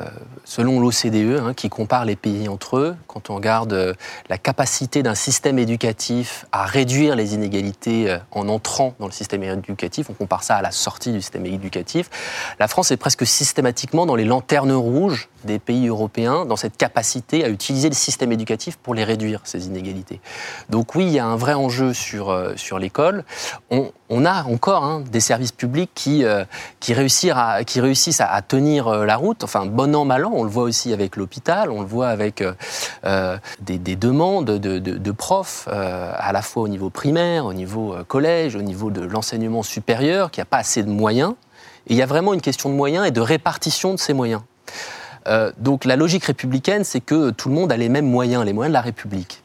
selon 0.45 0.79
l'OCDE, 0.79 1.37
hein, 1.37 1.53
qui 1.53 1.67
compare 1.67 2.05
les 2.05 2.15
pays 2.15 2.47
entre 2.47 2.77
eux, 2.77 2.95
quand 3.07 3.29
on 3.29 3.35
regarde 3.35 3.73
euh, 3.73 3.93
la 4.29 4.37
capacité 4.37 5.03
d'un 5.03 5.15
système 5.15 5.59
éducatif 5.59 6.45
à 6.53 6.65
réduire 6.65 7.17
les 7.17 7.33
inégalités 7.33 8.17
en 8.31 8.47
entrant 8.47 8.93
dans 8.99 9.05
le 9.05 9.11
système 9.11 9.43
éducatif, 9.43 10.09
on 10.09 10.13
compare 10.13 10.43
ça 10.43 10.55
à 10.55 10.61
la 10.61 10.71
sortie 10.71 11.11
du 11.11 11.21
système 11.21 11.45
éducatif, 11.45 12.09
la 12.57 12.69
France 12.69 12.91
est 12.91 12.97
presque 12.97 13.25
systématiquement 13.27 14.05
dans 14.05 14.15
les 14.15 14.25
lanternes 14.25 14.71
rouges 14.71 15.27
des 15.43 15.59
pays 15.59 15.87
européens, 15.87 16.45
dans 16.45 16.55
cette 16.55 16.77
capacité 16.77 17.43
à 17.43 17.49
utiliser 17.49 17.89
le 17.89 17.95
système 17.95 18.31
éducatif 18.31 18.77
pour 18.77 18.95
les 18.95 19.03
réduire, 19.03 19.41
ces 19.43 19.67
inégalités. 19.67 20.21
Donc 20.69 20.95
oui, 20.95 21.05
il 21.05 21.11
y 21.11 21.19
a 21.19 21.25
un 21.25 21.35
vrai 21.35 21.53
enjeu 21.53 21.93
sur, 21.93 22.53
sur 22.55 22.79
l'école. 22.79 23.23
On, 23.69 24.25
a 24.25 24.43
encore 24.43 24.83
hein, 24.83 25.03
des 25.11 25.19
services 25.19 25.51
publics 25.51 25.96
qui, 25.97 26.23
euh, 26.23 26.45
qui, 26.79 26.93
réussissent 26.93 28.21
à, 28.21 28.41
tenir 28.47 28.87
euh, 28.87 29.05
la 29.05 29.15
route, 29.15 29.43
enfin 29.43 29.65
bon 29.65 29.95
an, 29.95 30.05
mal 30.05 30.25
an, 30.25 30.31
on 30.31 30.43
le 30.43 30.49
voit 30.49 30.63
aussi 30.63 30.93
avec 30.93 31.15
l'hôpital, 31.15 31.71
on 31.71 31.81
le 31.81 31.87
voit 31.87 32.09
avec 32.09 32.43
euh, 33.03 33.37
des, 33.61 33.95
demandes 33.95 34.45
de, 34.45 35.11
profs, 35.11 35.67
à 35.67 36.31
la 36.31 36.41
fois 36.43 36.63
au 36.63 36.67
niveau 36.67 36.91
primaire, 36.91 37.45
au 37.45 37.53
niveau 37.53 37.95
collège, 38.07 38.55
au 38.55 38.61
niveau 38.61 38.91
de 38.91 39.01
l'enseignement 39.01 39.63
supérieur, 39.63 40.29
qui 40.29 40.39
n'a 40.39 40.45
pas 40.45 40.59
assez 40.59 40.83
de 40.83 40.89
moyens. 40.89 41.33
Et 41.87 41.93
il 41.93 41.97
y 41.97 42.03
a 42.03 42.05
vraiment 42.05 42.35
une 42.35 42.41
question 42.41 42.69
de 42.69 42.75
moyens 42.75 43.07
et 43.07 43.11
de 43.11 43.21
répartition 43.21 43.93
de 43.93 43.99
ces 43.99 44.13
moyens. 44.13 44.41
donc 45.57 45.83
la 45.83 45.95
logique 45.95 46.25
républicaine, 46.25 46.83
c'est 46.83 47.01
que 47.01 47.31
tout 47.31 47.49
le 47.49 47.55
monde 47.55 47.71
a 47.71 47.77
les 47.77 47.89
mêmes 47.89 48.09
moyens, 48.09 48.45
les 48.45 48.53
moyens 48.53 48.71
de 48.71 48.77
la 48.77 48.81
République. 48.81 49.41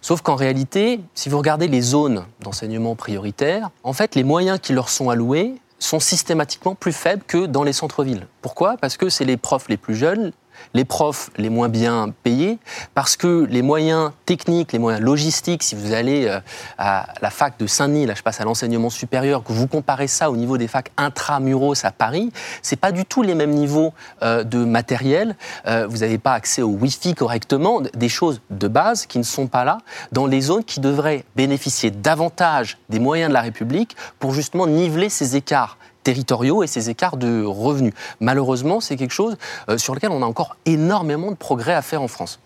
Sauf 0.00 0.22
qu'en 0.22 0.36
réalité, 0.36 1.00
si 1.14 1.28
vous 1.28 1.38
regardez 1.38 1.66
les 1.66 1.80
zones 1.80 2.26
d'enseignement 2.40 2.94
prioritaire, 2.94 3.70
en 3.82 3.92
fait, 3.92 4.14
les 4.14 4.22
moyens 4.22 4.60
qui 4.62 4.72
leur 4.72 4.88
sont 4.88 5.10
alloués 5.10 5.56
sont 5.78 6.00
systématiquement 6.00 6.74
plus 6.74 6.92
faibles 6.92 7.22
que 7.26 7.46
dans 7.46 7.62
les 7.62 7.72
centres-villes. 7.72 8.26
Pourquoi? 8.42 8.76
Parce 8.76 8.96
que 8.96 9.08
c'est 9.08 9.24
les 9.24 9.36
profs 9.36 9.68
les 9.68 9.76
plus 9.76 9.94
jeunes, 9.94 10.32
les 10.74 10.84
profs 10.84 11.30
les 11.36 11.50
moins 11.50 11.68
bien 11.68 12.12
payés, 12.22 12.58
parce 12.94 13.16
que 13.16 13.46
les 13.48 13.62
moyens 13.62 14.10
techniques, 14.24 14.72
les 14.72 14.78
moyens 14.78 15.02
logistiques, 15.02 15.62
si 15.62 15.74
vous 15.74 15.92
allez 15.92 16.26
euh, 16.26 16.40
à 16.78 17.06
la 17.20 17.30
fac 17.30 17.58
de 17.58 17.66
Saint-Denis, 17.66 18.06
là 18.06 18.14
je 18.14 18.22
passe 18.22 18.40
à 18.40 18.44
l'enseignement 18.44 18.90
supérieur, 18.90 19.42
que 19.44 19.52
vous 19.52 19.66
comparez 19.66 20.06
ça 20.08 20.30
au 20.30 20.36
niveau 20.36 20.58
des 20.58 20.68
facs 20.68 20.90
intramuros 20.96 21.84
à 21.84 21.90
Paris, 21.90 22.32
c'est 22.62 22.76
pas 22.76 22.92
du 22.92 23.04
tout 23.04 23.22
les 23.22 23.34
mêmes 23.34 23.54
niveaux 23.54 23.92
euh, 24.22 24.44
de 24.44 24.64
matériel. 24.64 25.36
Euh, 25.66 25.86
vous 25.88 25.98
n'avez 25.98 26.18
pas 26.18 26.32
accès 26.32 26.62
au 26.62 26.70
Wi-Fi 26.70 27.14
correctement, 27.14 27.80
des 27.94 28.08
choses 28.08 28.40
de 28.50 28.68
base 28.68 29.06
qui 29.06 29.18
ne 29.18 29.24
sont 29.24 29.46
pas 29.46 29.64
là 29.64 29.78
dans 30.12 30.26
les 30.26 30.40
zones 30.40 30.64
qui 30.64 30.80
devraient 30.80 31.24
bénéficier 31.34 31.90
davantage 31.90 32.78
des 32.88 32.98
moyens 32.98 33.28
de 33.28 33.34
la 33.34 33.40
République 33.40 33.96
pour 34.18 34.32
justement 34.32 34.66
niveler 34.66 35.08
ces 35.08 35.36
écarts 35.36 35.78
territoriaux 36.06 36.62
et 36.62 36.68
ces 36.68 36.88
écarts 36.88 37.16
de 37.16 37.42
revenus. 37.44 37.92
Malheureusement, 38.20 38.80
c'est 38.80 38.96
quelque 38.96 39.12
chose 39.12 39.36
euh, 39.68 39.76
sur 39.76 39.92
lequel 39.92 40.10
on 40.12 40.22
a 40.22 40.24
encore 40.24 40.56
énormément 40.64 41.32
de 41.32 41.36
progrès 41.36 41.74
à 41.74 41.82
faire 41.82 42.00
en 42.00 42.06
France. 42.06 42.38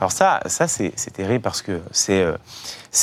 Alors 0.00 0.10
ça, 0.10 0.40
ça 0.46 0.66
c'est 0.66 1.12
terrible 1.12 1.40
parce 1.40 1.62
que 1.62 1.80
c'est 1.92 2.22
euh, 2.22 2.36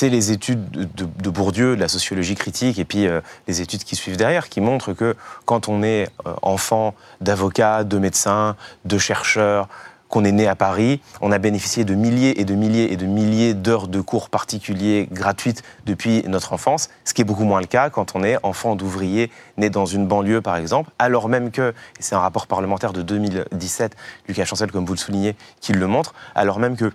les 0.02 0.32
études 0.34 0.70
de, 0.70 1.30
Bourdieu, 1.30 1.78
de 1.78 1.80
la 1.80 1.88
sociologie 1.88 2.36
critique, 2.36 2.78
et 2.78 2.84
puis 2.84 3.08
euh, 3.08 3.22
les 3.48 3.62
études 3.62 3.86
qui 3.86 3.96
suivent 3.96 4.18
derrière, 4.18 4.50
qui 4.50 4.60
montrent 4.60 4.92
que 4.92 5.16
quand 5.46 5.70
on 5.70 5.82
est 5.82 6.10
enfant 6.42 6.94
d'avocats, 7.22 7.86
de 7.86 7.98
médecins, 7.98 8.58
de 8.84 8.98
chercheurs, 8.98 9.70
qu'on 10.12 10.24
est 10.24 10.32
né 10.32 10.48
à 10.48 10.56
Paris. 10.56 11.02
On 11.22 11.32
a 11.32 11.40
bénéficié 11.40 11.86
de 11.86 11.96
milliers 11.96 12.40
et 12.40 12.46
de 12.46 12.54
milliers 12.54 12.94
et 12.94 12.98
de 12.98 13.08
milliers 13.08 13.56
d'heures 13.56 13.88
de 13.88 14.02
cours 14.02 14.30
particuliers 14.30 15.08
gratuites 15.12 15.64
depuis 15.88 16.24
notre 16.28 16.54
enfance, 16.54 16.90
ce 17.06 17.16
qui 17.16 17.22
est 17.22 17.26
beaucoup 17.26 17.46
moins 17.46 17.62
le 17.62 17.66
cas 17.66 17.90
quand 17.90 18.16
on 18.16 18.24
est 18.24 18.38
enfant 18.44 18.76
d'ouvrier 18.76 19.32
né 19.58 19.72
dans 19.72 19.86
une 19.86 20.06
banlieue, 20.06 20.42
par 20.42 20.58
exemple, 20.58 20.92
alors 21.00 21.30
même 21.30 21.50
que, 21.50 21.74
et 21.98 22.04
c'est 22.04 22.14
un 22.14 22.20
rapport 22.20 22.46
parlementaire 22.46 22.94
de 22.94 23.02
2017, 23.02 23.96
Lucas 24.28 24.46
Chancel, 24.46 24.72
comme 24.72 24.86
vous 24.86 24.94
le 24.94 25.00
soulignez, 25.00 25.36
qui 25.62 25.74
le 25.74 25.88
montre, 25.88 26.14
alors 26.36 26.60
même 26.60 26.76
que 26.76 26.92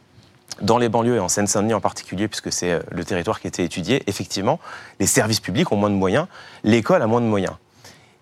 dans 0.61 0.79
les 0.79 0.88
banlieues 0.88 1.16
et 1.16 1.20
en 1.20 1.29
Seine-Saint-Denis 1.29 1.74
en 1.74 1.81
particulier, 1.81 2.29
puisque 2.29 2.52
c'est 2.52 2.70
euh, 2.70 2.81
le 2.90 3.05
territoire 3.05 3.40
qui 3.40 3.46
a 3.46 3.48
été 3.48 3.64
étudié, 3.64 4.02
effectivement, 4.07 4.61
les 5.00 5.07
services 5.07 5.40
publics 5.40 5.70
ont 5.72 5.76
moins 5.76 5.90
de 5.90 5.94
moyens, 5.94 6.26
l'école 6.64 7.02
a 7.02 7.07
moins 7.07 7.20
de 7.20 7.26
moyens. 7.26 7.55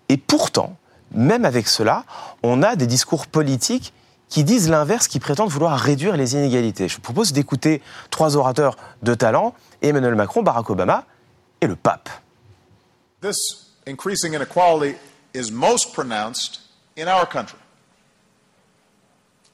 Et 0.09 0.17
pourtant, 0.17 0.75
même 1.13 1.45
avec 1.45 1.67
cela, 1.67 2.03
on 2.43 2.63
a 2.63 2.75
des 2.75 2.87
discours 2.87 3.27
politiques 3.27 3.93
qui 4.29 4.43
disent 4.43 4.69
l'inverse, 4.69 5.07
qui 5.07 5.19
prétendent 5.19 5.49
vouloir 5.49 5.79
réduire 5.79 6.17
les 6.17 6.33
inégalités. 6.33 6.87
Je 6.87 6.95
vous 6.95 7.01
propose 7.01 7.31
d'écouter 7.31 7.81
trois 8.09 8.35
orateurs 8.35 8.75
de 9.01 9.13
talent, 9.13 9.53
Emmanuel 9.81 10.15
Macron, 10.15 10.43
Barack 10.43 10.69
Obama 10.69 11.05
et 11.61 11.67
le 11.67 11.75
pape. 11.75 12.09
This 13.21 13.37
increasing 13.87 14.33
inequality 14.33 14.95
is 15.33 15.51
most 15.51 15.93
pronounced 15.93 16.61
in 16.97 17.07
our 17.07 17.25
country. 17.25 17.59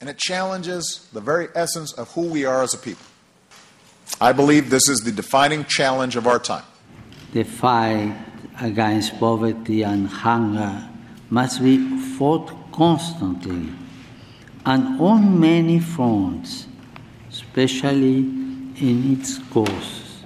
And 0.01 0.09
it 0.09 0.17
challenges 0.17 1.07
the 1.13 1.21
very 1.21 1.47
essence 1.53 1.93
of 1.93 2.09
who 2.15 2.27
we 2.27 2.45
are 2.45 2.63
as 2.63 2.73
a 2.73 2.77
people. 2.77 3.05
I 4.19 4.33
believe 4.33 4.69
this 4.69 4.89
is 4.89 5.01
the 5.01 5.11
defining 5.11 5.65
challenge 5.65 6.15
of 6.15 6.27
our 6.27 6.39
time. 6.39 6.63
The 7.33 7.43
fight 7.43 8.13
against 8.59 9.19
poverty 9.19 9.83
and 9.83 10.07
hunger 10.07 10.89
must 11.29 11.61
be 11.61 11.77
fought 12.17 12.51
constantly 12.71 13.69
and 14.65 14.97
on 14.99 15.19
many 15.39 15.79
fronts, 15.79 16.67
especially 17.29 18.25
in 18.81 19.13
its 19.13 19.39
causes. 19.53 20.23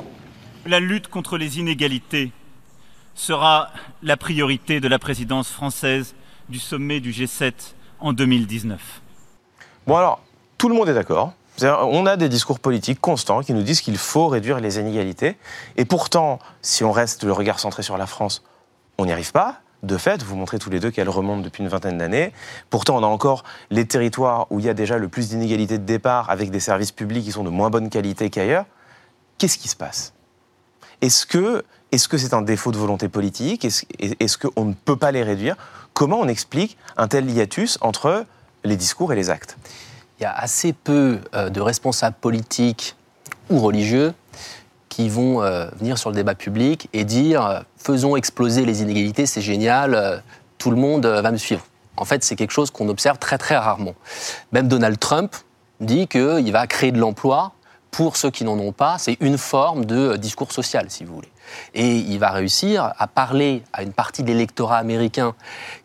La 0.66 0.80
lutte 0.80 1.08
contre 1.08 1.38
les 1.38 1.60
inégalités 1.60 2.32
sera 3.14 3.70
la 4.02 4.18
priorité 4.18 4.80
de 4.80 4.88
la 4.88 5.00
présidence 5.00 5.50
française 5.50 6.16
du 6.50 6.60
sommet 6.60 7.00
du 7.00 7.12
G7 7.12 7.54
en 8.00 8.14
2019. 8.14 9.02
Bon 9.88 9.96
alors, 9.96 10.22
tout 10.58 10.70
le 10.70 10.76
monde 10.76 10.90
est 10.90 10.94
d'accord. 10.94 11.34
On 11.62 12.06
a 12.06 12.18
des 12.18 12.28
discours 12.28 12.60
politiques 12.60 13.00
constants 13.00 13.42
qui 13.42 13.54
nous 13.54 13.64
disent 13.64 13.80
qu'il 13.80 13.98
faut 13.98 14.28
réduire 14.28 14.60
les 14.60 14.78
inégalités. 14.80 15.38
Et 15.78 15.86
pourtant, 15.86 16.40
si 16.62 16.84
on 16.84 16.92
reste 16.92 17.24
le 17.24 17.32
regard 17.32 17.60
centré 17.60 17.82
sur 17.82 17.98
la 17.98 18.08
France, 18.08 18.44
on 18.98 19.06
n'y 19.06 19.14
arrive 19.14 19.32
pas. 19.32 19.62
De 19.86 19.98
fait, 19.98 20.24
vous 20.24 20.36
montrez 20.36 20.58
tous 20.58 20.72
les 20.72 20.80
deux 20.80 20.90
qu'elle 20.90 21.10
remonte 21.10 21.44
depuis 21.44 21.62
une 21.62 21.70
vingtaine 21.70 22.00
d'années. 22.00 22.34
Pourtant, 22.72 22.98
on 22.98 23.04
a 23.04 23.06
encore 23.08 23.44
les 23.70 23.86
territoires 23.86 24.48
où 24.50 24.60
il 24.60 24.66
y 24.66 24.70
a 24.70 24.74
déjà 24.74 24.98
le 24.98 25.08
plus 25.10 25.30
d'inégalités 25.30 25.78
de 25.78 25.84
départ 25.84 26.32
avec 26.32 26.50
des 26.50 26.60
services 26.60 26.92
publics 26.92 27.24
qui 27.24 27.32
sont 27.32 27.44
de 27.44 27.52
moins 27.52 27.70
bonne 27.70 27.92
qualité 27.92 28.32
qu'ailleurs. 28.32 28.66
Qu'est-ce 29.38 29.60
qui 29.60 29.68
se 29.68 29.76
passe? 29.76 30.14
Est-ce 31.02 31.28
que 31.28 31.64
c'est 31.92 32.34
un 32.34 32.42
défaut 32.42 32.72
de 32.72 32.78
volonté 32.78 33.10
politique? 33.10 33.64
Est-ce 33.64 34.38
qu'on 34.40 34.66
ne 34.66 34.74
peut 34.74 34.98
pas 34.98 35.12
les 35.12 35.22
réduire? 35.22 35.56
Comment 35.94 36.20
on 36.20 36.28
explique 36.28 36.80
un 36.98 37.08
tel 37.08 37.30
hiatus 37.30 37.78
entre 37.82 38.26
les 38.64 38.78
discours 38.78 39.14
et 39.14 39.16
les 39.16 39.30
actes? 39.30 39.56
Il 40.20 40.24
y 40.24 40.26
a 40.26 40.34
assez 40.34 40.74
peu 40.74 41.20
euh, 41.36 41.50
de 41.50 41.62
responsables 41.62 42.16
politiques 42.20 42.96
ou 43.52 43.60
religieux 43.60 44.16
qui 44.96 45.10
vont 45.10 45.44
euh, 45.44 45.68
venir 45.78 45.98
sur 45.98 46.10
le 46.10 46.16
débat 46.16 46.36
public 46.36 46.88
et 46.94 47.04
dire 47.04 47.46
euh, 47.46 47.60
faisons 47.76 48.16
exploser 48.16 48.64
les 48.64 48.82
inégalités, 48.82 49.26
c'est 49.26 49.42
génial, 49.42 50.24
tout 50.58 50.72
le 50.72 50.78
monde 50.78 51.06
va 51.06 51.32
me 51.32 51.38
suivre. 51.38 51.66
En 51.98 52.06
fait, 52.06 52.24
c'est 52.24 52.38
quelque 52.38 52.52
chose 52.52 52.72
qu'on 52.72 52.88
observe 52.88 53.20
très 53.20 53.38
très 53.38 53.58
rarement. 53.58 53.94
Même 54.54 54.70
Donald 54.70 54.98
Trump 54.98 55.36
dit 55.82 56.08
qu'il 56.08 56.50
va 56.54 56.66
créer 56.66 56.94
de 56.94 56.98
l'emploi 56.98 57.52
pour 57.92 58.16
ceux 58.16 58.32
qui 58.32 58.46
n'en 58.46 58.58
ont 58.58 58.72
pas. 58.72 58.98
C'est 58.98 59.18
une 59.20 59.38
forme 59.38 59.84
de 59.84 60.16
discours 60.16 60.54
social, 60.54 60.86
si 60.90 61.04
vous 61.04 61.16
voulez. 61.16 61.32
Et 61.74 61.96
il 61.98 62.20
va 62.20 62.32
réussir 62.32 62.94
à 62.98 63.08
parler 63.08 63.64
à 63.74 63.84
une 63.84 63.94
partie 63.94 64.24
de 64.24 64.28
l'électorat 64.28 64.78
américain 64.78 65.36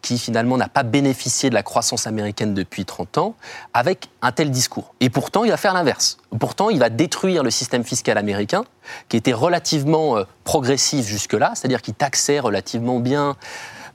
qui 0.02 0.18
finalement 0.18 0.56
n'a 0.56 0.68
pas 0.68 0.82
bénéficié 0.82 1.50
de 1.50 1.54
la 1.54 1.62
croissance 1.62 2.06
américaine 2.06 2.54
depuis 2.54 2.84
30 2.84 3.18
ans 3.18 3.34
avec 3.74 4.08
un 4.22 4.32
tel 4.32 4.50
discours. 4.50 4.94
Et 5.00 5.10
pourtant, 5.10 5.44
il 5.44 5.50
va 5.50 5.56
faire 5.56 5.74
l'inverse. 5.74 6.18
Pourtant, 6.38 6.70
il 6.70 6.78
va 6.78 6.90
détruire 6.90 7.42
le 7.42 7.50
système 7.50 7.84
fiscal 7.84 8.18
américain 8.18 8.64
qui 9.08 9.16
était 9.16 9.32
relativement 9.32 10.16
euh, 10.16 10.24
progressif 10.44 11.06
jusque-là, 11.06 11.52
c'est-à-dire 11.54 11.82
qui 11.82 11.92
taxait 11.92 12.40
relativement 12.40 13.00
bien 13.00 13.36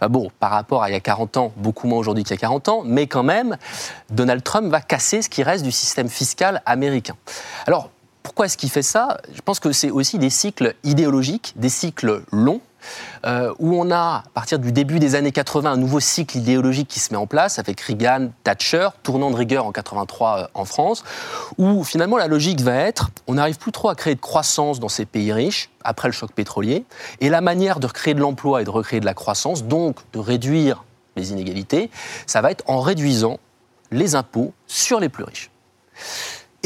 bah 0.01 0.09
bon, 0.09 0.29
par 0.39 0.51
rapport 0.51 0.83
à 0.83 0.89
il 0.89 0.93
y 0.93 0.95
a 0.95 0.99
40 0.99 1.37
ans, 1.37 1.53
beaucoup 1.55 1.87
moins 1.87 1.99
aujourd'hui 1.99 2.23
qu'il 2.23 2.31
y 2.31 2.37
a 2.37 2.41
40 2.41 2.69
ans, 2.69 2.81
mais 2.85 3.07
quand 3.07 3.23
même, 3.23 3.57
Donald 4.09 4.43
Trump 4.43 4.69
va 4.69 4.81
casser 4.81 5.21
ce 5.21 5.29
qui 5.29 5.43
reste 5.43 5.63
du 5.63 5.71
système 5.71 6.09
fiscal 6.09 6.61
américain. 6.65 7.15
Alors, 7.65 7.89
pourquoi 8.25 8.47
est-ce 8.47 8.57
qu'il 8.57 8.71
fait 8.71 8.81
ça? 8.81 9.19
Je 9.33 9.41
pense 9.41 9.59
que 9.59 9.71
c'est 9.71 9.91
aussi 9.91 10.17
des 10.17 10.31
cycles 10.31 10.73
idéologiques, 10.83 11.53
des 11.57 11.69
cycles 11.69 12.23
longs. 12.31 12.59
Euh, 13.25 13.51
où 13.57 13.79
on 13.79 13.89
a, 13.89 13.97
à 13.97 14.23
partir 14.33 14.59
du 14.59 14.71
début 14.71 14.99
des 14.99 15.15
années 15.15 15.31
80, 15.31 15.71
un 15.71 15.77
nouveau 15.77 15.99
cycle 15.99 16.37
idéologique 16.37 16.87
qui 16.87 16.99
se 16.99 17.11
met 17.13 17.17
en 17.17 17.25
place 17.25 17.57
avec 17.57 17.79
Reagan, 17.81 18.29
Thatcher, 18.43 18.89
tournant 19.01 19.31
de 19.31 19.35
rigueur 19.35 19.65
en 19.65 19.71
83 19.71 20.37
euh, 20.37 20.47
en 20.53 20.65
France, 20.65 21.03
où 21.57 21.83
finalement 21.83 22.17
la 22.17 22.27
logique 22.27 22.61
va 22.61 22.75
être, 22.75 23.09
on 23.25 23.35
n'arrive 23.35 23.57
plus 23.57 23.71
trop 23.71 23.89
à 23.89 23.95
créer 23.95 24.13
de 24.13 24.19
croissance 24.19 24.79
dans 24.79 24.89
ces 24.89 25.05
pays 25.05 25.33
riches 25.33 25.71
après 25.83 26.07
le 26.07 26.11
choc 26.11 26.31
pétrolier, 26.31 26.85
et 27.21 27.29
la 27.29 27.41
manière 27.41 27.79
de 27.79 27.87
recréer 27.87 28.13
de 28.13 28.19
l'emploi 28.19 28.61
et 28.61 28.65
de 28.65 28.69
recréer 28.69 28.99
de 28.99 29.05
la 29.05 29.15
croissance, 29.15 29.63
donc 29.63 29.97
de 30.13 30.19
réduire 30.19 30.83
les 31.15 31.31
inégalités, 31.31 31.89
ça 32.27 32.41
va 32.41 32.51
être 32.51 32.63
en 32.67 32.81
réduisant 32.81 33.39
les 33.91 34.13
impôts 34.13 34.53
sur 34.67 34.99
les 34.99 35.09
plus 35.09 35.23
riches. 35.23 35.49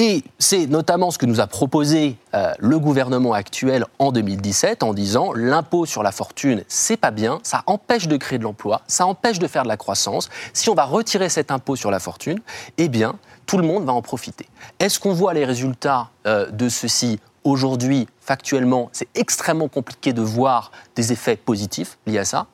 Et 0.02 0.24
c'est 0.40 0.66
notamment 0.66 1.12
ce 1.12 1.18
que 1.18 1.26
nous 1.26 1.42
a 1.42 1.48
proposé 1.48 2.16
euh, 2.34 2.54
le 2.58 2.80
gouvernement 2.80 3.34
actuel 3.34 3.84
en 4.00 4.14
2017 4.14 4.82
en 4.82 4.94
disant 4.94 5.34
l'impôt 5.34 5.86
sur 5.86 6.04
la 6.04 6.14
fortune, 6.14 6.64
c'est 6.70 6.96
pas 6.96 7.12
bien, 7.12 7.40
ça 7.44 7.64
empêche 7.66 8.08
de 8.08 8.16
créer 8.16 8.40
de 8.40 8.46
l'emploi, 8.46 8.82
ça 8.88 9.06
empêche 9.06 9.40
de 9.40 9.48
faire 9.48 9.64
de 9.64 9.68
la 9.68 9.76
croissance. 9.76 10.30
Si 10.54 10.70
on 10.70 10.74
va 10.74 10.86
retirer 10.86 11.28
cet 11.28 11.52
impôt 11.52 11.76
sur 11.76 11.92
la 11.92 12.00
fortune, 12.00 12.40
eh 12.78 12.88
bien, 12.88 13.16
tout 13.46 13.58
le 13.58 13.68
monde 13.68 13.84
va 13.84 13.92
en 13.92 14.02
profiter. 14.02 14.48
Est-ce 14.80 15.02
qu'on 15.02 15.12
voit 15.12 15.34
les 15.34 15.44
résultats 15.44 16.12
euh, 16.26 16.50
de 16.50 16.70
ceci 16.70 17.20
aujourd'hui, 17.44 18.08
factuellement? 18.22 18.88
C'est 18.94 19.10
extrêmement 19.16 19.68
compliqué 19.68 20.14
de 20.14 20.22
voir 20.22 20.72
des 20.96 21.12
effets 21.12 21.36
positifs 21.36 21.98
liés 22.08 22.20
à 22.20 22.26
ça. 22.26 22.48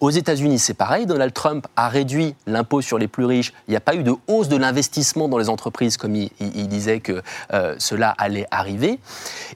Aux 0.00 0.08
États-Unis, 0.08 0.58
c'est 0.58 0.72
pareil. 0.72 1.04
Donald 1.04 1.34
Trump 1.34 1.66
a 1.76 1.90
réduit 1.90 2.34
l'impôt 2.46 2.80
sur 2.80 2.96
les 2.96 3.06
plus 3.06 3.26
riches. 3.26 3.52
Il 3.68 3.72
n'y 3.72 3.76
a 3.76 3.80
pas 3.80 3.94
eu 3.94 4.02
de 4.02 4.14
hausse 4.28 4.48
de 4.48 4.56
l'investissement 4.56 5.28
dans 5.28 5.36
les 5.36 5.50
entreprises 5.50 5.98
comme 5.98 6.16
il, 6.16 6.68
disait 6.68 7.00
que 7.00 7.22
euh, 7.52 7.74
cela 7.78 8.14
allait 8.16 8.46
arriver. 8.50 8.98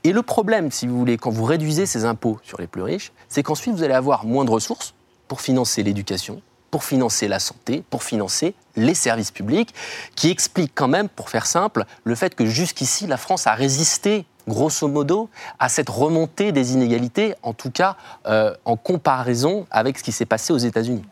Et 0.05 0.13
le 0.13 0.21
problème, 0.21 0.71
si 0.71 0.87
vous 0.87 0.99
voulez, 0.99 1.17
quand 1.17 1.31
vous 1.31 1.45
réduisez 1.45 1.87
ces 1.87 2.05
impôts 2.05 2.39
sur 2.43 2.61
les 2.61 2.67
plus 2.67 2.83
riches, 2.83 3.13
c'est 3.31 3.43
qu'ensuite 3.43 3.75
vous 3.75 3.83
allez 3.85 3.95
avoir 3.95 4.27
moins 4.27 4.45
de 4.45 4.51
ressources 4.51 4.93
pour 5.29 5.41
financer 5.41 5.83
l'éducation, 5.83 6.43
pour 6.71 6.85
financer 6.85 7.27
la 7.27 7.39
santé, 7.39 7.83
pour 7.89 8.03
financer 8.03 8.55
les 8.77 8.95
services 8.95 9.31
publics, 9.31 9.75
qui 10.15 10.29
explique 10.29 10.73
quand 10.75 10.89
même, 10.89 11.09
pour 11.09 11.31
faire 11.31 11.47
simple, 11.47 11.87
le 12.05 12.15
fait 12.15 12.35
que 12.35 12.45
jusqu'ici, 12.45 13.07
la 13.07 13.17
France 13.17 13.47
a 13.47 13.55
résisté 13.55 14.27
grosso 14.49 14.89
modo, 14.89 15.29
à 15.59 15.69
cette 15.69 15.89
remontée 15.89 16.53
des 16.53 16.73
inégalités, 16.73 17.35
en 17.43 17.53
tout 17.53 17.71
cas 17.71 17.97
euh, 18.27 18.55
en 18.65 18.77
comparaison 18.77 19.67
avec 19.71 19.99
ce 19.99 20.05
qui 20.05 20.13
s'est 20.13 20.27
passé 20.27 20.53
aux 20.53 20.59
États-Unis. 20.59 21.05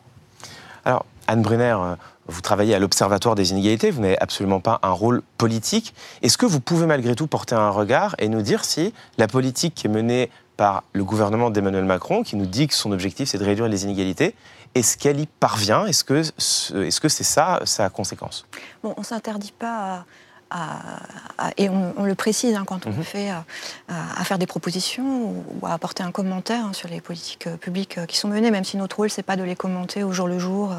Alors, 0.84 1.04
Anne 1.26 1.42
Brunner, 1.42 1.76
euh, 1.78 1.94
vous 2.26 2.40
travaillez 2.40 2.74
à 2.74 2.78
l'Observatoire 2.78 3.34
des 3.34 3.50
inégalités, 3.50 3.90
vous 3.90 4.00
n'avez 4.00 4.18
absolument 4.20 4.60
pas 4.60 4.78
un 4.82 4.90
rôle 4.90 5.22
politique. 5.38 5.94
Est-ce 6.22 6.38
que 6.38 6.46
vous 6.46 6.60
pouvez 6.60 6.86
malgré 6.86 7.14
tout 7.14 7.26
porter 7.26 7.54
un 7.54 7.70
regard 7.70 8.14
et 8.18 8.28
nous 8.28 8.42
dire 8.42 8.64
si 8.64 8.92
la 9.18 9.28
politique 9.28 9.74
qui 9.74 9.86
est 9.86 9.90
menée 9.90 10.30
par 10.56 10.84
le 10.92 11.04
gouvernement 11.04 11.50
d'Emmanuel 11.50 11.84
Macron, 11.84 12.22
qui 12.22 12.36
nous 12.36 12.46
dit 12.46 12.68
que 12.68 12.74
son 12.74 12.92
objectif 12.92 13.28
c'est 13.28 13.38
de 13.38 13.44
réduire 13.44 13.68
les 13.68 13.84
inégalités, 13.84 14.34
est-ce 14.74 14.96
qu'elle 14.96 15.20
y 15.20 15.26
parvient? 15.26 15.86
Est-ce 15.86 16.04
que 16.04 16.22
c'est 16.22 16.74
-ce 16.74 17.08
c'est 17.08 17.24
ça 17.24 17.60
sa 17.64 17.90
conséquence? 17.90 18.46
Bon, 18.82 18.94
On 18.96 19.00
ne 19.00 19.06
s'interdit 19.06 19.52
pas 19.52 19.76
à 19.96 20.04
et 21.56 21.68
on, 21.68 22.04
le 22.04 22.14
précise 22.14 22.54
hein, 22.54 22.64
quand 22.66 22.86
on 22.86 22.90
mhm. 22.90 23.02
fait 23.02 23.30
à, 23.30 24.24
faire 24.24 24.38
des 24.38 24.46
propositions 24.46 25.34
ou, 25.60 25.66
à 25.66 25.72
apporter 25.72 26.02
un 26.02 26.10
commentaire 26.10 26.66
hein, 26.66 26.72
sur 26.72 26.88
les 26.88 27.00
politiques 27.00 27.46
euh, 27.46 27.56
publiques 27.56 27.98
euh, 27.98 28.06
qui 28.06 28.16
sont 28.16 28.28
menées, 28.28 28.50
même 28.50 28.64
si 28.64 28.76
notre 28.76 28.96
rôle 28.96 29.10
c'est 29.10 29.22
pas 29.22 29.36
de 29.36 29.42
les 29.42 29.56
commenter 29.56 30.04
au 30.04 30.12
jour 30.12 30.28
le 30.28 30.38
jour 30.38 30.72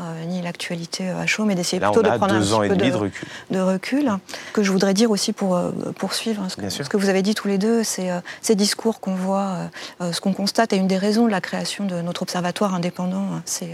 euh, 0.00 0.24
ni 0.26 0.42
l'actualité 0.42 1.08
à 1.08 1.26
chaud, 1.26 1.44
mais 1.44 1.54
d'essayer 1.54 1.80
plutôt 1.80 2.02
de 2.02 2.08
prendre 2.08 2.34
un 2.34 2.40
petit 2.40 2.68
peu 2.68 2.76
de, 2.76 2.92
recul. 2.92 3.28
de, 3.50 3.60
recul. 3.60 4.12
Que 4.52 4.62
je 4.62 4.70
voudrais 4.70 4.94
dire 4.94 5.10
aussi 5.10 5.32
pour 5.32 5.60
poursuivre 5.96 6.42
hein, 6.42 6.48
ce, 6.48 6.56
que, 6.56 6.68
ce, 6.68 6.82
que, 6.82 6.96
vous 6.96 7.08
avez 7.08 7.22
dit 7.22 7.34
tous 7.34 7.48
les 7.48 7.58
deux, 7.58 7.82
c'est 7.82 8.10
ces 8.42 8.54
discours 8.54 9.00
qu'on 9.00 9.14
voit, 9.14 9.56
ce 10.00 10.20
qu'on 10.20 10.32
constate, 10.32 10.72
et 10.72 10.76
une 10.76 10.86
des 10.86 10.98
raisons 10.98 11.26
de 11.26 11.30
la 11.30 11.40
création 11.40 11.84
de 11.84 12.00
notre 12.00 12.22
observatoire 12.22 12.74
indépendant, 12.74 13.26
c'est 13.44 13.72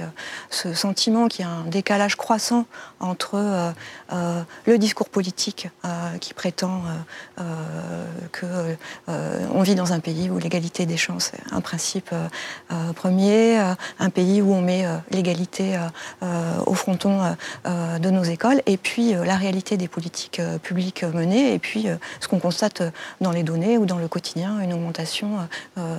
ce 0.50 0.72
sentiment 0.74 1.28
qu'il 1.28 1.44
y 1.44 1.48
a 1.48 1.50
un 1.50 1.64
décalage 1.64 2.16
croissant 2.16 2.66
entre 3.00 3.72
le 4.10 4.78
discours 4.78 5.08
politique 5.08 5.33
euh, 5.84 6.18
qui 6.20 6.32
prétend 6.32 6.82
qu'on 7.36 7.42
euh, 8.46 8.74
euh, 9.08 9.46
on 9.52 9.62
vit 9.62 9.74
dans 9.74 9.92
un 9.92 9.98
pays 9.98 10.30
où 10.30 10.38
l'égalité 10.38 10.86
des 10.86 10.96
chances 10.96 11.32
est 11.34 11.52
un 11.52 11.60
principe 11.60 12.14
premier, 12.94 13.58
un 13.98 14.10
pays 14.10 14.40
où 14.40 14.52
on 14.52 14.60
met 14.60 14.86
l'égalité 15.10 15.78
au 16.66 16.74
fronton 16.74 17.36
de 17.64 18.10
nos 18.10 18.22
écoles, 18.22 18.62
et 18.66 18.76
puis 18.76 19.12
la 19.12 19.36
réalité 19.36 19.76
des 19.76 19.88
politiques 19.88 20.40
publiques 20.62 21.02
menées, 21.02 21.52
et 21.52 21.58
puis 21.58 21.86
ce 22.20 22.28
qu'on 22.28 22.38
constate 22.38 22.82
dans 23.20 23.32
les 23.32 23.42
données 23.42 23.76
ou 23.78 23.86
dans 23.86 23.98
le 23.98 24.08
quotidien, 24.08 24.60
une 24.60 24.72
augmentation 24.72 25.48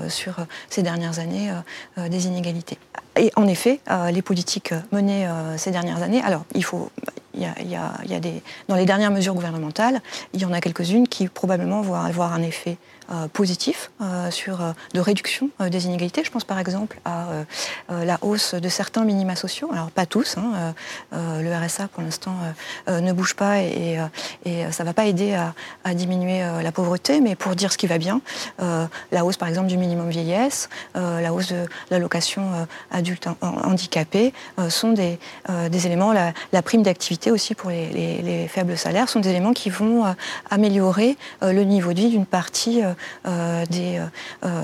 sur 0.07 0.35
ces 0.69 0.81
dernières 0.81 1.19
années 1.19 1.51
des 1.97 2.27
inégalités. 2.27 2.77
Et 3.17 3.31
en 3.35 3.47
effet, 3.47 3.79
les 4.11 4.21
politiques 4.21 4.73
menées 4.91 5.27
ces 5.57 5.71
dernières 5.71 6.01
années, 6.01 6.21
alors 6.21 6.43
il 6.53 6.63
faut 6.63 6.91
il 7.37 7.69
y 7.69 7.75
a, 8.15 8.19
des, 8.19 8.41
dans 8.67 8.75
les 8.75 8.85
dernières 8.85 9.11
mesures 9.11 9.33
gouvernementales, 9.33 10.01
il 10.33 10.41
y 10.41 10.45
en 10.45 10.53
a 10.53 10.61
quelques-unes 10.61 11.07
qui 11.07 11.27
probablement 11.27 11.81
vont 11.81 11.95
avoir 11.95 12.33
un 12.33 12.41
effet 12.41 12.77
euh, 13.11 13.27
positif 13.27 13.91
euh, 14.01 14.31
sur, 14.31 14.61
euh, 14.61 14.71
de 14.95 14.99
réduction 14.99 15.51
des 15.59 15.85
inégalités. 15.85 16.23
Je 16.23 16.31
pense 16.31 16.43
par 16.43 16.57
exemple 16.57 16.99
à 17.05 17.27
la 17.89 18.17
hausse 18.21 18.55
de 18.55 18.67
certains 18.67 19.03
minima 19.03 19.35
sociaux. 19.35 19.69
Alors 19.71 19.91
pas 19.91 20.07
tous, 20.07 20.37
hein, 20.37 20.73
le 21.11 21.53
RSA 21.53 21.87
pour 21.89 22.01
l'instant 22.01 22.35
ne 22.87 23.11
bouge 23.13 23.35
pas 23.35 23.59
et, 23.59 23.97
ça 24.71 24.83
ne 24.83 24.87
va 24.87 24.93
pas 24.93 25.05
aider 25.05 25.37
à, 25.83 25.93
diminuer 25.93 26.41
la 26.63 26.71
pauvreté, 26.71 27.21
mais 27.21 27.35
pour 27.35 27.55
dire 27.55 27.71
ce 27.71 27.77
qui 27.77 27.87
va 27.87 27.97
bien, 27.97 28.21
la 28.59 29.25
hausse 29.25 29.37
par 29.37 29.49
exemple 29.49 29.67
du 29.67 29.77
minimum 29.77 30.09
vieillesse, 30.09 30.69
la 30.95 31.33
hausse 31.33 31.49
de 31.49 31.65
l'allocation 31.91 32.67
adulte 32.91 33.27
handicapé 33.41 34.33
sont 34.69 34.93
des, 34.93 35.19
éléments, 35.85 36.13
la, 36.13 36.61
prime 36.61 36.83
d'activité 36.83 37.31
aussi 37.31 37.55
pour 37.55 37.69
les, 37.69 38.47
faibles 38.49 38.77
salaires 38.77 39.09
sont 39.09 39.19
des 39.19 39.29
éléments 39.29 39.53
qui 39.53 39.69
vont 39.69 40.15
améliorer 40.49 41.17
le 41.41 41.63
niveau 41.63 41.93
de 41.93 41.99
vie 41.99 42.09
d'une 42.09 42.25
partie 42.25 42.81
des, 43.25 44.01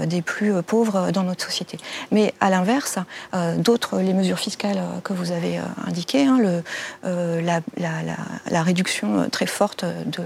des 0.05 0.21
plus 0.21 0.61
pauvres 0.63 1.11
dans 1.11 1.23
notre 1.23 1.43
société. 1.43 1.77
Mais 2.11 2.33
à 2.39 2.49
l'inverse, 2.49 2.97
d'autres, 3.57 3.99
les 3.99 4.13
mesures 4.13 4.39
fiscales 4.39 4.81
que 5.03 5.13
vous 5.13 5.31
avez 5.31 5.59
indiquées, 5.85 6.25
hein, 6.25 6.39
la, 7.03 8.63
réduction 8.63 9.29
très 9.29 9.45
forte 9.45 9.85
de 9.85 10.23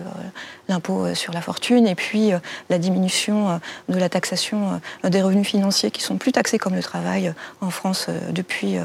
l'impôt 0.67 1.13
sur 1.13 1.33
la 1.33 1.41
fortune 1.41 1.87
et 1.87 1.95
puis 1.95 2.31
la 2.69 2.77
diminution 2.77 3.59
de 3.89 3.97
la 3.97 4.09
taxation 4.09 4.81
des 5.03 5.21
revenus 5.21 5.47
financiers 5.47 5.91
qui 5.91 6.01
sont 6.01 6.17
plus 6.17 6.31
taxés 6.31 6.57
comme 6.57 6.75
le 6.75 6.83
travail 6.83 7.33
en 7.61 7.69
France 7.69 8.07
depuis 8.31 8.77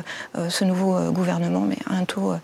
ce 0.48 0.64
nouveau 0.64 1.10
gouvernement, 1.10 1.60
mais 1.60 1.78
à 1.88 1.94
un 1.94 2.04
taux 2.04 2.34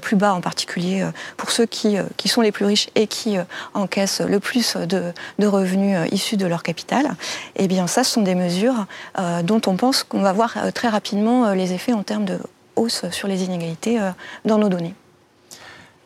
plus 0.00 0.16
bas 0.16 0.34
en 0.34 0.40
particulier 0.40 1.06
pour 1.36 1.50
ceux 1.50 1.66
qui, 1.66 1.98
sont 2.26 2.40
les 2.40 2.52
plus 2.52 2.64
riches 2.64 2.88
et 2.94 3.06
qui 3.06 3.36
encaissent 3.74 4.20
le 4.20 4.40
plus 4.40 4.76
de, 4.76 5.12
revenus 5.46 5.96
euh, 5.96 6.06
issus 6.24 6.36
de 6.36 6.46
leur 6.46 6.62
capital, 6.62 7.14
eh 7.56 7.68
bien 7.68 7.86
ça, 7.86 8.02
ce 8.04 8.12
sont 8.12 8.22
des 8.22 8.34
mesures 8.34 8.86
euh, 9.18 9.42
dont 9.42 9.60
on 9.66 9.76
pense 9.76 10.02
qu'on 10.02 10.22
va 10.22 10.32
voir 10.32 10.54
euh, 10.56 10.70
très 10.70 10.88
rapidement 10.88 11.52
les 11.52 11.72
effets 11.72 11.92
en 11.92 12.02
termes 12.02 12.24
de 12.24 12.38
hausse 12.76 13.04
sur 13.10 13.28
les 13.28 13.44
inégalités 13.44 14.00
dans 14.44 14.58
nos 14.58 14.68
données. 14.68 14.94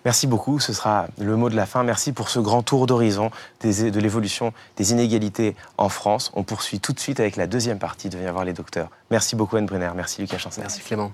Merci 0.04 0.26
beaucoup, 0.26 0.58
ce 0.60 0.72
sera 0.72 1.06
le 1.18 1.36
mot 1.36 1.50
de 1.50 1.56
la 1.56 1.66
fin. 1.66 1.82
Merci 1.82 2.12
pour 2.12 2.28
ce 2.30 2.38
grand 2.38 2.62
tour 2.62 2.86
d'horizon 2.86 3.30
de 3.62 4.00
l'évolution 4.00 4.52
des 4.76 4.92
inégalités 4.92 5.56
en 5.76 5.88
France. 5.88 6.30
On 6.34 6.44
poursuit 6.44 6.80
tout 6.80 6.92
de 6.92 7.00
suite 7.00 7.20
avec 7.20 7.36
la 7.36 7.46
deuxième 7.46 7.78
partie 7.78 8.08
de 8.08 8.16
Viens 8.16 8.32
voir 8.32 8.44
les 8.44 8.52
docteurs. 8.52 8.90
Merci 9.10 9.36
beaucoup 9.36 9.56
Anne 9.56 9.66
Brunner, 9.66 9.90
merci 9.94 10.20
Lucas 10.20 10.38
Chancel. 10.38 10.62
Merci 10.62 10.80
Clément. 10.80 11.12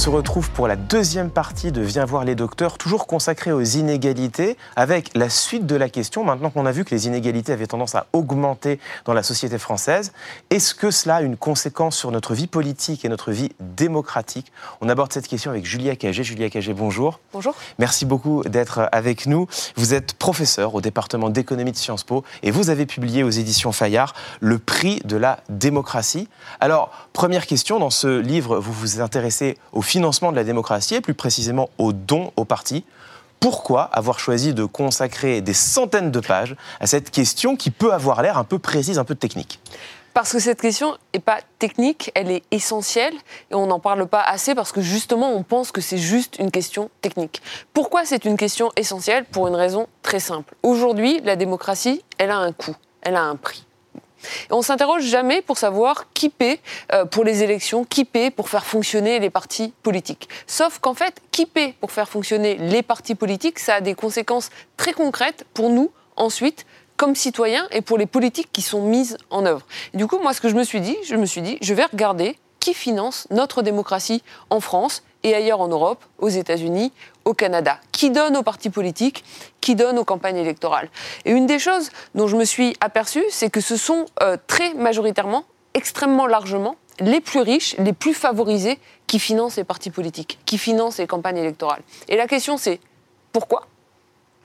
Se 0.00 0.08
retrouve 0.08 0.50
pour 0.52 0.66
la 0.66 0.76
deuxième 0.76 1.28
partie 1.28 1.72
de 1.72 1.82
Viens 1.82 2.06
voir 2.06 2.24
les 2.24 2.34
docteurs, 2.34 2.78
toujours 2.78 3.06
consacrée 3.06 3.52
aux 3.52 3.60
inégalités, 3.60 4.56
avec 4.74 5.10
la 5.14 5.28
suite 5.28 5.66
de 5.66 5.76
la 5.76 5.90
question, 5.90 6.24
maintenant 6.24 6.48
qu'on 6.48 6.64
a 6.64 6.72
vu 6.72 6.86
que 6.86 6.94
les 6.94 7.06
inégalités 7.06 7.52
avaient 7.52 7.66
tendance 7.66 7.94
à 7.94 8.06
augmenter 8.14 8.80
dans 9.04 9.12
la 9.12 9.22
société 9.22 9.58
française, 9.58 10.12
est-ce 10.48 10.74
que 10.74 10.90
cela 10.90 11.16
a 11.16 11.20
une 11.20 11.36
conséquence 11.36 11.98
sur 11.98 12.12
notre 12.12 12.32
vie 12.32 12.46
politique 12.46 13.04
et 13.04 13.10
notre 13.10 13.30
vie 13.30 13.50
démocratique? 13.60 14.50
On 14.80 14.88
aborde 14.88 15.12
cette 15.12 15.28
question 15.28 15.50
avec 15.50 15.66
Julia 15.66 15.96
Cagé. 15.96 16.24
Julia 16.24 16.48
Cagé, 16.48 16.72
bonjour. 16.72 17.20
Bonjour. 17.34 17.54
Merci 17.78 18.06
beaucoup 18.06 18.42
d'être 18.44 18.88
avec 18.92 19.26
nous. 19.26 19.48
Vous 19.76 19.92
êtes 19.92 20.14
professeur 20.14 20.74
au 20.74 20.80
département 20.80 21.28
d'économie 21.28 21.72
de 21.72 21.76
Sciences 21.76 22.04
Po 22.04 22.24
et 22.42 22.50
vous 22.50 22.70
avez 22.70 22.86
publié 22.86 23.22
aux 23.22 23.28
éditions 23.28 23.70
Fayard 23.70 24.14
le 24.40 24.58
prix 24.58 25.02
de 25.04 25.18
la 25.18 25.40
démocratie. 25.50 26.26
Alors, 26.58 26.90
première 27.12 27.46
question, 27.46 27.78
dans 27.78 27.90
ce 27.90 28.18
livre, 28.18 28.58
vous 28.60 28.72
vous 28.72 29.02
intéressez 29.02 29.58
au 29.72 29.82
financement 29.90 30.30
de 30.30 30.36
la 30.36 30.44
démocratie 30.44 30.94
et 30.94 31.00
plus 31.00 31.14
précisément 31.14 31.68
au 31.76 31.92
don 31.92 32.32
aux 32.36 32.44
partis. 32.44 32.84
Pourquoi 33.40 33.82
avoir 33.82 34.20
choisi 34.20 34.54
de 34.54 34.64
consacrer 34.64 35.40
des 35.40 35.52
centaines 35.52 36.12
de 36.12 36.20
pages 36.20 36.54
à 36.78 36.86
cette 36.86 37.10
question 37.10 37.56
qui 37.56 37.72
peut 37.72 37.92
avoir 37.92 38.22
l'air 38.22 38.38
un 38.38 38.44
peu 38.44 38.60
précise, 38.60 39.00
un 39.00 39.04
peu 39.04 39.16
technique? 39.16 39.58
Parce 40.14 40.32
que 40.32 40.38
cette 40.38 40.60
question 40.60 40.96
n'est 41.12 41.20
pas 41.20 41.38
technique, 41.58 42.12
elle 42.14 42.30
est 42.30 42.42
essentielle 42.52 43.14
et 43.50 43.54
on 43.54 43.66
n'en 43.66 43.80
parle 43.80 44.06
pas 44.06 44.22
assez 44.22 44.54
parce 44.54 44.70
que 44.70 44.80
justement 44.80 45.32
on 45.32 45.42
pense 45.42 45.72
que 45.72 45.80
c'est 45.80 45.98
juste 45.98 46.36
une 46.38 46.52
question 46.52 46.90
technique. 47.00 47.42
Pourquoi 47.72 48.04
c'est 48.04 48.24
une 48.24 48.36
question 48.36 48.70
essentielle? 48.76 49.24
Pour 49.24 49.48
une 49.48 49.56
raison 49.56 49.88
très 50.02 50.20
simple. 50.20 50.54
Aujourd'hui, 50.62 51.20
la 51.24 51.34
démocratie, 51.34 52.04
elle 52.18 52.30
a 52.30 52.38
un 52.38 52.52
coût, 52.52 52.76
elle 53.02 53.16
a 53.16 53.22
un 53.22 53.36
prix. 53.36 53.64
On 54.50 54.62
s'interroge 54.62 55.04
jamais 55.04 55.42
pour 55.42 55.58
savoir 55.58 56.12
qui 56.12 56.28
paie 56.28 56.60
euh, 56.92 57.04
pour 57.04 57.24
les 57.24 57.42
élections, 57.42 57.84
qui 57.84 58.04
paie 58.04 58.30
pour 58.30 58.48
faire 58.48 58.66
fonctionner 58.66 59.18
les 59.18 59.30
partis 59.30 59.72
politiques. 59.82 60.28
Sauf 60.46 60.78
qu'en 60.78 60.94
fait, 60.94 61.20
qui 61.30 61.46
paie 61.46 61.74
pour 61.80 61.92
faire 61.92 62.08
fonctionner 62.08 62.56
les 62.56 62.82
partis 62.82 63.14
politiques, 63.14 63.58
ça 63.58 63.74
a 63.74 63.80
des 63.80 63.94
conséquences 63.94 64.50
très 64.76 64.92
concrètes 64.92 65.44
pour 65.54 65.70
nous 65.70 65.90
ensuite 66.16 66.66
comme 66.96 67.14
citoyens 67.14 67.66
et 67.70 67.80
pour 67.80 67.96
les 67.96 68.04
politiques 68.06 68.52
qui 68.52 68.60
sont 68.60 68.82
mises 68.82 69.16
en 69.30 69.46
œuvre. 69.46 69.66
du 69.94 70.06
coup, 70.06 70.18
moi, 70.18 70.34
ce 70.34 70.40
que 70.42 70.50
je 70.50 70.54
me 70.54 70.64
suis 70.64 70.82
dit, 70.82 70.96
je 71.04 71.16
me 71.16 71.24
suis 71.24 71.40
dit, 71.40 71.56
je 71.62 71.72
vais 71.72 71.86
regarder 71.86 72.36
qui 72.58 72.74
finance 72.74 73.26
notre 73.30 73.62
démocratie 73.62 74.22
en 74.50 74.60
France 74.60 75.02
et 75.22 75.34
ailleurs 75.34 75.60
en 75.60 75.68
Europe, 75.68 76.04
aux 76.18 76.28
États-Unis, 76.28 76.92
au 77.24 77.34
Canada, 77.34 77.78
qui 77.92 78.10
donne 78.10 78.36
aux 78.36 78.42
partis 78.42 78.70
politiques, 78.70 79.24
qui 79.60 79.74
donne 79.74 79.98
aux 79.98 80.04
campagnes 80.04 80.38
électorales. 80.38 80.88
Et 81.24 81.32
une 81.32 81.46
des 81.46 81.58
choses 81.58 81.90
dont 82.14 82.26
je 82.26 82.36
me 82.36 82.44
suis 82.44 82.76
aperçue, 82.80 83.24
c'est 83.30 83.50
que 83.50 83.60
ce 83.60 83.76
sont 83.76 84.06
euh, 84.22 84.36
très 84.46 84.74
majoritairement, 84.74 85.44
extrêmement 85.74 86.26
largement, 86.26 86.76
les 86.98 87.20
plus 87.20 87.40
riches, 87.40 87.76
les 87.78 87.92
plus 87.92 88.14
favorisés 88.14 88.78
qui 89.06 89.18
financent 89.18 89.56
les 89.56 89.64
partis 89.64 89.90
politiques, 89.90 90.38
qui 90.46 90.58
financent 90.58 90.98
les 90.98 91.06
campagnes 91.06 91.38
électorales. 91.38 91.82
Et 92.08 92.16
la 92.16 92.26
question 92.26 92.56
c'est 92.56 92.80
pourquoi? 93.32 93.66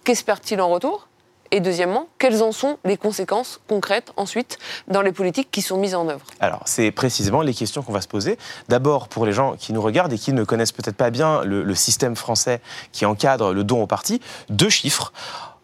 Qu'espèrent-ils 0.03 0.61
en 0.61 0.69
retour? 0.69 1.07
Et 1.51 1.59
deuxièmement, 1.59 2.07
quelles 2.17 2.41
en 2.41 2.51
sont 2.51 2.77
les 2.85 2.97
conséquences 2.97 3.59
concrètes 3.67 4.11
ensuite 4.17 4.57
dans 4.87 5.01
les 5.01 5.11
politiques 5.11 5.49
qui 5.51 5.61
sont 5.61 5.77
mises 5.77 5.95
en 5.95 6.07
œuvre 6.09 6.25
Alors, 6.39 6.61
c'est 6.65 6.91
précisément 6.91 7.41
les 7.41 7.53
questions 7.53 7.81
qu'on 7.81 7.93
va 7.93 8.01
se 8.01 8.07
poser. 8.07 8.37
D'abord, 8.67 9.07
pour 9.07 9.25
les 9.25 9.33
gens 9.33 9.55
qui 9.57 9.73
nous 9.73 9.81
regardent 9.81 10.13
et 10.13 10.17
qui 10.17 10.33
ne 10.33 10.43
connaissent 10.43 10.71
peut-être 10.71 10.97
pas 10.97 11.11
bien 11.11 11.43
le, 11.43 11.75
système 11.75 12.15
français 12.15 12.61
qui 12.91 13.05
encadre 13.05 13.53
le 13.53 13.63
don 13.63 13.83
au 13.83 13.87
parti, 13.87 14.21
deux 14.49 14.69
chiffres. 14.69 15.13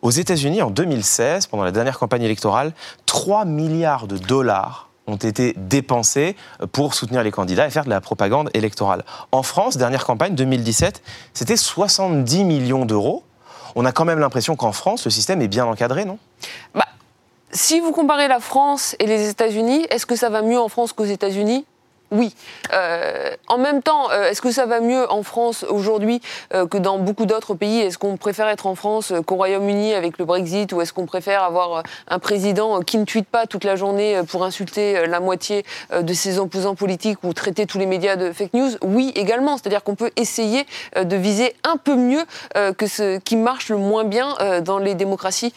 Aux 0.01 0.11
États-Unis, 0.11 0.61
en 0.61 0.69
2016, 0.69 1.47
pendant 1.47 1.63
la 1.63 1.71
dernière 1.71 1.97
campagne 1.97 2.23
électorale, 2.23 2.73
3 3.05 3.45
milliards 3.45 4.07
de 4.07 4.17
dollars 4.17 4.89
ont 5.07 5.15
été 5.15 5.53
dépensés 5.57 6.35
pour 6.71 6.93
soutenir 6.93 7.23
les 7.23 7.31
candidats 7.31 7.67
et 7.67 7.69
faire 7.69 7.85
de 7.85 7.89
la 7.89 8.01
propagande 8.01 8.49
électorale. 8.53 9.03
En 9.31 9.43
France, 9.43 9.77
dernière 9.77 10.05
campagne 10.05 10.35
2017, 10.35 11.01
c'était 11.33 11.57
70 11.57 12.43
millions 12.43 12.85
d'euros 12.85 13.23
on 13.75 13.85
a 13.85 13.91
quand 13.91 14.05
même 14.05 14.19
l'impression 14.19 14.55
qu'en 14.55 14.71
France, 14.71 15.05
le 15.05 15.11
système 15.11 15.41
est 15.41 15.47
bien 15.47 15.65
encadré, 15.65 16.05
non? 16.05 16.17
Bah, 16.75 16.85
Si 17.51 17.79
vous 17.79 17.91
comparez 17.91 18.27
la 18.27 18.39
France 18.39 18.95
et 18.99 19.05
les 19.05 19.29
États-Unis, 19.29 19.85
est-ce 19.89 20.05
que 20.05 20.15
ça 20.15 20.29
va 20.29 20.41
mieux 20.41 20.59
en 20.59 20.69
France 20.69 20.93
qu'aux 20.93 21.05
États-Unis? 21.05 21.65
Oui. 22.11 22.35
Euh, 22.73 23.31
en 23.47 23.57
même 23.57 23.81
temps, 23.81 24.11
euh, 24.11 24.29
est-ce 24.29 24.41
que 24.41 24.51
ça 24.51 24.65
va 24.65 24.81
mieux 24.81 25.09
en 25.09 25.23
France 25.23 25.65
aujourd'hui 25.69 26.21
euh, 26.53 26.67
que 26.67 26.77
dans 26.77 26.99
beaucoup 26.99 27.25
d'autres 27.25 27.53
pays? 27.53 27.79
Est-ce 27.79 27.97
qu'on 27.97 28.17
préfère 28.17 28.49
être 28.49 28.67
en 28.67 28.75
France 28.75 29.13
qu'au 29.25 29.35
Royaume-Uni 29.35 29.93
avec 29.93 30.17
le 30.17 30.25
Brexit 30.25 30.73
Ou 30.73 30.81
est-ce 30.81 30.91
qu'on 30.91 31.05
préfère 31.05 31.41
avoir 31.41 31.83
un 32.09 32.19
président 32.19 32.81
qui 32.81 32.97
ne 32.97 33.05
tweete 33.05 33.29
pas 33.29 33.47
toute 33.47 33.63
la 33.63 33.77
journée 33.77 34.19
pour 34.27 34.43
insulter 34.43 35.07
la 35.07 35.21
moitié 35.21 35.63
de 35.97 36.13
ses 36.13 36.37
opposants 36.37 36.75
politiques 36.75 37.19
ou 37.23 37.33
traiter 37.33 37.65
tous 37.65 37.77
les 37.77 37.85
médias 37.85 38.17
de 38.17 38.33
fake 38.33 38.53
news? 38.53 38.71
Oui, 38.83 39.13
également. 39.15 39.57
C'est-à-dire 39.57 39.83
qu'on 39.83 39.95
peut 39.95 40.11
essayer 40.17 40.65
de 41.01 41.15
viser 41.15 41.55
un 41.63 41.77
peu 41.77 41.95
mieux 41.95 42.23
que 42.77 42.87
ce 42.87 43.19
qui 43.19 43.37
marche 43.37 43.69
le 43.69 43.77
moins 43.77 44.03
bien 44.03 44.35
dans 44.61 44.79
les 44.79 44.95
démocraties 44.95 45.53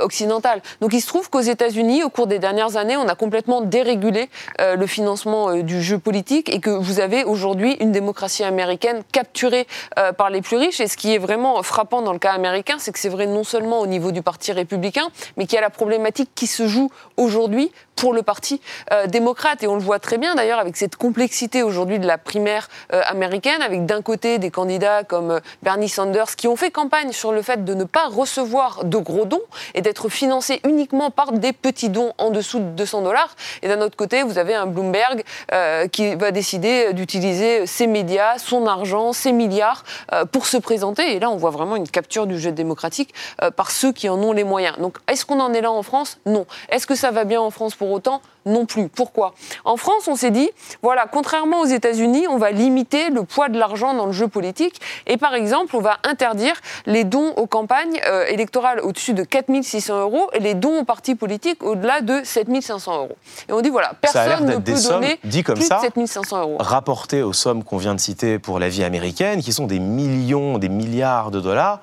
occidentales. 0.00 0.62
Donc 0.80 0.92
il 0.94 1.00
se 1.00 1.06
trouve 1.06 1.28
qu'aux 1.28 1.40
États-Unis, 1.40 2.02
au 2.04 2.08
cours 2.08 2.26
des 2.26 2.38
dernières 2.38 2.76
années, 2.76 2.96
on 2.96 3.08
a 3.08 3.14
complètement 3.14 3.60
dérégulé 3.60 4.28
le 4.58 4.86
financement 4.86 5.54
du 5.54 5.73
jeu 5.80 5.98
politique 5.98 6.48
et 6.48 6.60
que 6.60 6.70
vous 6.70 7.00
avez 7.00 7.24
aujourd'hui 7.24 7.76
une 7.80 7.92
démocratie 7.92 8.44
américaine 8.44 9.02
capturée 9.12 9.66
euh, 9.98 10.12
par 10.12 10.30
les 10.30 10.42
plus 10.42 10.56
riches. 10.56 10.80
Et 10.80 10.88
ce 10.88 10.96
qui 10.96 11.14
est 11.14 11.18
vraiment 11.18 11.62
frappant 11.62 12.02
dans 12.02 12.12
le 12.12 12.18
cas 12.18 12.32
américain, 12.32 12.76
c'est 12.78 12.92
que 12.92 12.98
c'est 12.98 13.08
vrai 13.08 13.26
non 13.26 13.44
seulement 13.44 13.80
au 13.80 13.86
niveau 13.86 14.12
du 14.12 14.22
Parti 14.22 14.52
républicain, 14.52 15.08
mais 15.36 15.46
qu'il 15.46 15.54
y 15.54 15.58
a 15.58 15.62
la 15.62 15.70
problématique 15.70 16.30
qui 16.34 16.46
se 16.46 16.66
joue 16.66 16.90
aujourd'hui 17.16 17.70
pour 17.96 18.12
le 18.12 18.22
Parti 18.22 18.60
euh, 18.92 19.06
démocrate. 19.06 19.62
Et 19.62 19.66
on 19.66 19.74
le 19.74 19.82
voit 19.82 19.98
très 19.98 20.18
bien 20.18 20.34
d'ailleurs 20.34 20.58
avec 20.58 20.76
cette 20.76 20.96
complexité 20.96 21.62
aujourd'hui 21.62 21.98
de 21.98 22.06
la 22.06 22.18
primaire 22.18 22.68
euh, 22.92 23.02
américaine, 23.06 23.62
avec 23.62 23.86
d'un 23.86 24.02
côté 24.02 24.38
des 24.38 24.50
candidats 24.50 25.04
comme 25.04 25.40
Bernie 25.62 25.88
Sanders 25.88 26.36
qui 26.36 26.48
ont 26.48 26.56
fait 26.56 26.70
campagne 26.70 27.12
sur 27.12 27.32
le 27.32 27.42
fait 27.42 27.64
de 27.64 27.74
ne 27.74 27.84
pas 27.84 28.08
recevoir 28.08 28.84
de 28.84 28.98
gros 28.98 29.24
dons 29.24 29.42
et 29.74 29.82
d'être 29.82 30.08
financés 30.08 30.60
uniquement 30.64 31.10
par 31.10 31.32
des 31.32 31.52
petits 31.52 31.88
dons 31.88 32.12
en 32.18 32.30
dessous 32.30 32.58
de 32.58 32.64
200 32.64 33.02
dollars. 33.02 33.36
Et 33.62 33.68
d'un 33.68 33.80
autre 33.80 33.96
côté, 33.96 34.22
vous 34.22 34.38
avez 34.38 34.54
un 34.54 34.66
Bloomberg 34.66 35.22
euh, 35.52 35.88
qui 35.88 36.14
va 36.14 36.30
décider 36.30 36.92
d'utiliser 36.92 37.66
ses 37.66 37.86
médias, 37.86 38.38
son 38.38 38.66
argent, 38.66 39.12
ses 39.12 39.32
milliards 39.32 39.84
euh, 40.12 40.24
pour 40.24 40.46
se 40.46 40.56
présenter. 40.56 41.14
Et 41.14 41.20
là, 41.20 41.30
on 41.30 41.36
voit 41.36 41.50
vraiment 41.50 41.76
une 41.76 41.88
capture 41.88 42.26
du 42.26 42.38
jeu 42.38 42.52
démocratique 42.52 43.14
euh, 43.42 43.50
par 43.50 43.70
ceux 43.70 43.92
qui 43.92 44.08
en 44.08 44.18
ont 44.22 44.32
les 44.32 44.44
moyens. 44.44 44.78
Donc, 44.78 44.98
est-ce 45.08 45.24
qu'on 45.24 45.40
en 45.40 45.52
est 45.52 45.60
là 45.60 45.70
en 45.70 45.82
France? 45.82 46.18
Non. 46.26 46.46
Est-ce 46.68 46.86
que 46.86 46.94
ça 46.94 47.10
va 47.10 47.24
bien 47.24 47.40
en 47.40 47.50
France 47.50 47.74
autant 47.92 48.20
non 48.46 48.66
plus. 48.66 48.88
Pourquoi? 48.88 49.34
En 49.64 49.76
France, 49.76 50.06
on 50.06 50.16
s'est 50.16 50.30
dit, 50.30 50.50
voilà, 50.82 51.06
contrairement 51.10 51.60
aux 51.60 51.66
États-Unis, 51.66 52.26
on 52.28 52.36
va 52.36 52.50
limiter 52.50 53.10
le 53.10 53.24
poids 53.24 53.48
de 53.48 53.58
l'argent 53.58 53.94
dans 53.94 54.06
le 54.06 54.12
jeu 54.12 54.28
politique 54.28 54.80
et 55.06 55.16
par 55.16 55.34
exemple, 55.34 55.74
on 55.76 55.80
va 55.80 55.98
interdire 56.04 56.54
les 56.86 57.04
dons 57.04 57.32
aux 57.36 57.46
campagnes 57.46 58.00
euh, 58.06 58.26
électorales 58.26 58.80
au-dessus 58.80 59.14
de 59.14 59.24
4600 59.24 60.00
euros 60.00 60.28
et 60.32 60.40
les 60.40 60.54
dons 60.54 60.80
aux 60.80 60.84
partis 60.84 61.14
politiques 61.14 61.62
au-delà 61.62 62.00
de 62.00 62.20
7500 62.22 62.96
euros. 62.96 63.16
Et 63.48 63.52
on 63.52 63.60
dit, 63.60 63.70
voilà, 63.70 63.92
personne 64.00 64.46
ne 64.46 64.56
peut 64.56 64.82
donner 64.88 65.18
dit 65.24 65.42
comme 65.42 65.56
plus 65.56 65.66
ça, 65.66 65.76
de 65.76 65.82
7500 65.82 66.40
euros. 66.40 66.56
Rapporté 66.60 67.22
aux 67.22 67.32
sommes 67.32 67.64
qu'on 67.64 67.78
vient 67.78 67.94
de 67.94 68.00
citer 68.00 68.38
pour 68.38 68.58
la 68.58 68.68
vie 68.68 68.84
américaine, 68.84 69.40
qui 69.40 69.52
sont 69.52 69.66
des 69.66 69.78
millions, 69.78 70.58
des 70.58 70.68
milliards 70.68 71.30
de 71.30 71.40
dollars, 71.40 71.80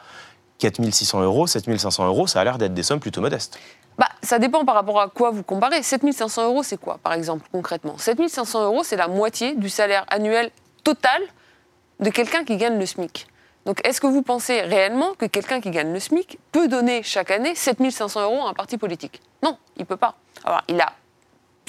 4600 0.60 1.22
euros, 1.22 1.48
7500 1.48 2.06
euros, 2.06 2.28
ça 2.28 2.40
a 2.40 2.44
l'air 2.44 2.58
d'être 2.58 2.74
des 2.74 2.84
sommes 2.84 3.00
plutôt 3.00 3.22
modestes. 3.22 3.58
Bah, 4.02 4.10
ça 4.24 4.40
dépend 4.40 4.66
par 4.66 4.74
rapport 4.74 5.00
à 5.00 5.10
quoi 5.10 5.30
vous 5.30 5.44
comparez. 5.44 5.84
7500 5.84 6.48
euros, 6.48 6.64
c'est 6.64 6.80
quoi, 6.80 6.98
par 7.04 7.14
exemple, 7.14 7.48
concrètement? 7.52 8.00
7500 8.00 8.64
euros, 8.64 8.84
c'est 8.84 8.96
la 8.96 9.08
moitié 9.08 9.54
du 9.54 9.70
salaire 9.70 10.08
annuel 10.10 10.50
total 10.84 11.22
de 12.00 12.10
quelqu'un 12.10 12.44
qui 12.44 12.58
gagne 12.58 12.80
le 12.80 12.86
SMIC. 12.88 13.28
Donc, 13.68 13.80
est-ce 13.88 14.02
que 14.02 14.08
vous 14.08 14.24
pensez 14.24 14.62
réellement 14.62 15.14
que 15.20 15.28
quelqu'un 15.28 15.62
qui 15.62 15.70
gagne 15.70 15.94
le 15.94 16.00
SMIC 16.00 16.40
peut 16.52 16.68
donner 16.68 17.04
chaque 17.04 17.30
année 17.30 17.54
7500 17.54 18.24
euros 18.24 18.48
à 18.48 18.50
un 18.50 18.54
parti 18.56 18.80
politique? 18.80 19.22
Non, 19.44 19.56
il 19.78 19.82
ne 19.82 19.86
peut 19.86 19.98
pas. 19.98 20.16
Alors, 20.46 20.64
il 20.68 20.82
a 20.82 20.94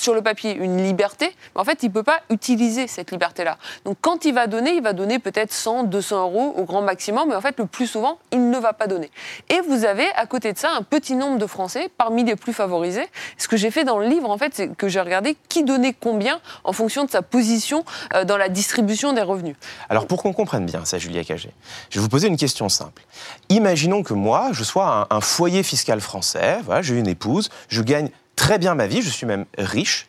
sur 0.02 0.14
le 0.14 0.22
papier 0.22 0.54
une 0.54 0.82
liberté, 0.82 1.34
mais 1.54 1.60
en 1.60 1.64
fait, 1.64 1.82
il 1.82 1.88
ne 1.88 1.92
peut 1.92 2.02
pas 2.02 2.20
utiliser 2.30 2.86
cette 2.86 3.10
liberté-là. 3.10 3.56
Donc, 3.84 3.96
quand 4.00 4.24
il 4.24 4.34
va 4.34 4.46
donner, 4.46 4.72
il 4.72 4.82
va 4.82 4.92
donner 4.92 5.18
peut-être 5.18 5.52
100, 5.52 5.84
200 5.84 6.22
euros 6.22 6.54
au 6.56 6.64
grand 6.64 6.82
maximum, 6.82 7.28
mais 7.28 7.36
en 7.36 7.40
fait, 7.40 7.58
le 7.58 7.66
plus 7.66 7.86
souvent, 7.86 8.18
il 8.32 8.50
ne 8.50 8.58
va 8.58 8.72
pas 8.72 8.86
donner. 8.86 9.10
Et 9.48 9.60
vous 9.60 9.84
avez, 9.84 10.06
à 10.16 10.26
côté 10.26 10.52
de 10.52 10.58
ça, 10.58 10.70
un 10.72 10.82
petit 10.82 11.14
nombre 11.14 11.38
de 11.38 11.46
Français, 11.46 11.88
parmi 11.96 12.24
les 12.24 12.36
plus 12.36 12.52
favorisés. 12.52 13.06
Ce 13.38 13.46
que 13.46 13.56
j'ai 13.56 13.70
fait 13.70 13.84
dans 13.84 13.98
le 13.98 14.06
livre, 14.06 14.28
en 14.28 14.38
fait, 14.38 14.52
c'est 14.54 14.74
que 14.74 14.88
j'ai 14.88 15.00
regardé 15.00 15.36
qui 15.48 15.62
donnait 15.62 15.94
combien 15.98 16.40
en 16.64 16.72
fonction 16.72 17.04
de 17.04 17.10
sa 17.10 17.22
position 17.22 17.84
euh, 18.14 18.24
dans 18.24 18.36
la 18.36 18.48
distribution 18.48 19.12
des 19.12 19.22
revenus. 19.22 19.56
Alors, 19.88 20.06
pour 20.06 20.22
qu'on 20.22 20.32
comprenne 20.32 20.66
bien 20.66 20.84
ça, 20.84 20.98
Julia 20.98 21.22
Cagé, 21.22 21.50
je 21.90 21.98
vais 21.98 22.02
vous 22.02 22.08
poser 22.08 22.26
une 22.26 22.36
question 22.36 22.68
simple. 22.68 23.02
Imaginons 23.48 24.02
que 24.02 24.14
moi, 24.14 24.48
je 24.52 24.64
sois 24.64 25.06
un, 25.10 25.20
foyer 25.20 25.62
fiscal 25.62 26.00
français, 26.00 26.58
j'ai 26.80 26.98
une 26.98 27.06
épouse, 27.06 27.48
je 27.68 27.82
gagne 27.82 28.10
très 28.36 28.58
bien 28.58 28.74
ma 28.74 28.86
vie, 28.86 29.02
je 29.02 29.10
suis 29.10 29.26
même 29.26 29.46
riche. 29.58 30.08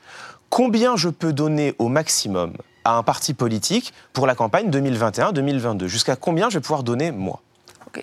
Combien 0.50 0.96
je 0.96 1.10
peux 1.10 1.34
donner 1.34 1.76
au 1.80 1.88
maximum 1.88 2.54
à 2.84 2.98
un 2.98 3.04
parti 3.04 3.34
politique 3.34 3.94
pour 4.14 4.28
la 4.28 4.36
campagne 4.36 4.70
2021-2022 4.70 5.88
Jusqu'à 5.88 6.16
combien 6.16 6.50
je 6.50 6.58
vais 6.58 6.62
pouvoir 6.62 6.84
donner 6.84 7.12
moi? 7.12 7.42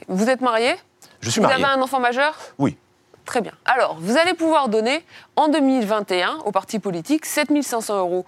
Vous 0.08 0.28
êtes 0.28 0.40
marié? 0.40 0.74
Je 1.20 1.30
suis 1.30 1.40
vous 1.40 1.46
marié. 1.46 1.62
Vous 1.62 1.68
avez 1.68 1.78
un 1.78 1.82
enfant 1.82 2.00
majeur? 2.00 2.36
Oui. 2.58 2.76
Très 3.24 3.40
bien. 3.40 3.52
Alors, 3.64 3.96
vous 4.00 4.16
allez 4.16 4.34
pouvoir 4.34 4.68
donner 4.68 5.04
en 5.36 5.48
2021 5.48 6.38
au 6.44 6.52
parti 6.52 6.78
politique 6.78 7.26
7500 7.26 7.98
euros 7.98 8.24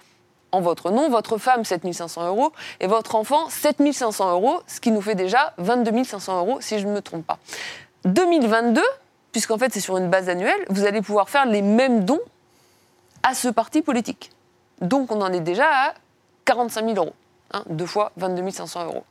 en 0.53 0.61
votre 0.61 0.91
nom, 0.91 1.09
votre 1.09 1.37
femme 1.37 1.65
7500 1.65 2.27
euros 2.27 2.53
et 2.79 2.87
votre 2.87 3.15
enfant 3.15 3.49
7500 3.49 4.31
euros, 4.31 4.61
ce 4.67 4.79
qui 4.79 4.91
nous 4.91 5.01
fait 5.01 5.15
déjà 5.15 5.53
22 5.57 6.03
500 6.03 6.37
euros 6.37 6.57
si 6.61 6.79
je 6.79 6.87
ne 6.87 6.93
me 6.93 7.01
trompe 7.01 7.25
pas. 7.25 7.39
2022, 8.05 8.81
puisqu'en 9.33 9.57
fait 9.57 9.73
c'est 9.73 9.81
sur 9.81 9.97
une 9.97 10.09
base 10.09 10.29
annuelle, 10.29 10.63
vous 10.69 10.85
allez 10.85 11.01
pouvoir 11.01 11.29
faire 11.29 11.45
les 11.45 11.61
mêmes 11.61 12.05
dons 12.05 12.21
à 13.23 13.33
ce 13.33 13.49
parti 13.49 13.81
politique. 13.81 14.31
Donc 14.79 15.11
on 15.11 15.21
en 15.21 15.33
est 15.33 15.41
déjà 15.41 15.65
à 15.67 15.93
45 16.45 16.85
000 16.85 16.97
euros, 16.97 17.13
hein, 17.51 17.63
deux 17.69 17.85
fois 17.85 18.13
22 18.17 18.49
500 18.51 18.85
euros. 18.85 19.03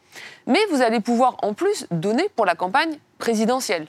Mais 0.47 0.61
vous 0.71 0.81
allez 0.83 1.01
pouvoir 1.01 1.37
en 1.43 1.53
plus 1.53 1.87
donner 1.91 2.29
pour 2.35 2.47
la 2.47 2.55
campagne 2.55 2.97
présidentielle. 3.19 3.87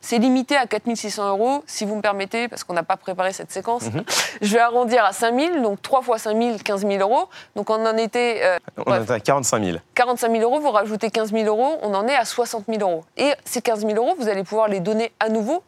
C'est 0.00 0.18
limité 0.18 0.56
à 0.56 0.66
4 0.66 0.94
600 0.94 1.30
euros, 1.30 1.64
si 1.66 1.84
vous 1.84 1.96
me 1.96 2.00
permettez, 2.00 2.46
parce 2.46 2.62
qu'on 2.62 2.74
n'a 2.74 2.84
pas 2.84 2.96
préparé 2.96 3.32
cette 3.32 3.50
séquence. 3.50 3.90
Mhm. 3.90 4.04
Je 4.40 4.52
vais 4.52 4.60
arrondir 4.60 5.04
à 5.04 5.12
5 5.12 5.36
000, 5.36 5.60
donc 5.62 5.82
3 5.82 6.02
fois 6.02 6.18
5 6.18 6.40
000, 6.40 6.56
15 6.62 6.86
000 6.86 6.94
euros. 7.00 7.28
Donc 7.56 7.70
on 7.70 7.84
en 7.84 7.96
était... 7.96 8.40
euh, 8.44 8.58
On 8.76 8.82
bref. 8.82 9.10
est 9.10 9.12
à 9.14 9.20
45 9.20 9.64
000. 9.64 9.78
45 9.94 10.30
000 10.30 10.42
euros, 10.44 10.60
vous 10.60 10.70
rajoutez 10.70 11.10
15 11.10 11.32
000 11.32 11.46
euros, 11.46 11.78
on 11.82 11.92
en 11.94 12.06
est 12.06 12.14
à 12.14 12.24
60 12.24 12.66
000 12.68 12.80
euros. 12.88 13.04
Et 13.16 13.32
ces 13.44 13.60
15 13.62 13.80
000 13.80 13.94
euros, 13.94 14.14
vous 14.18 14.28
allez 14.28 14.44
pouvoir 14.44 14.68
les 14.68 14.80
donner 14.80 15.12
à 15.18 15.28
nouveau 15.28 15.64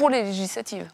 pour 0.00 0.08
les 0.08 0.22
législatives. 0.22 0.88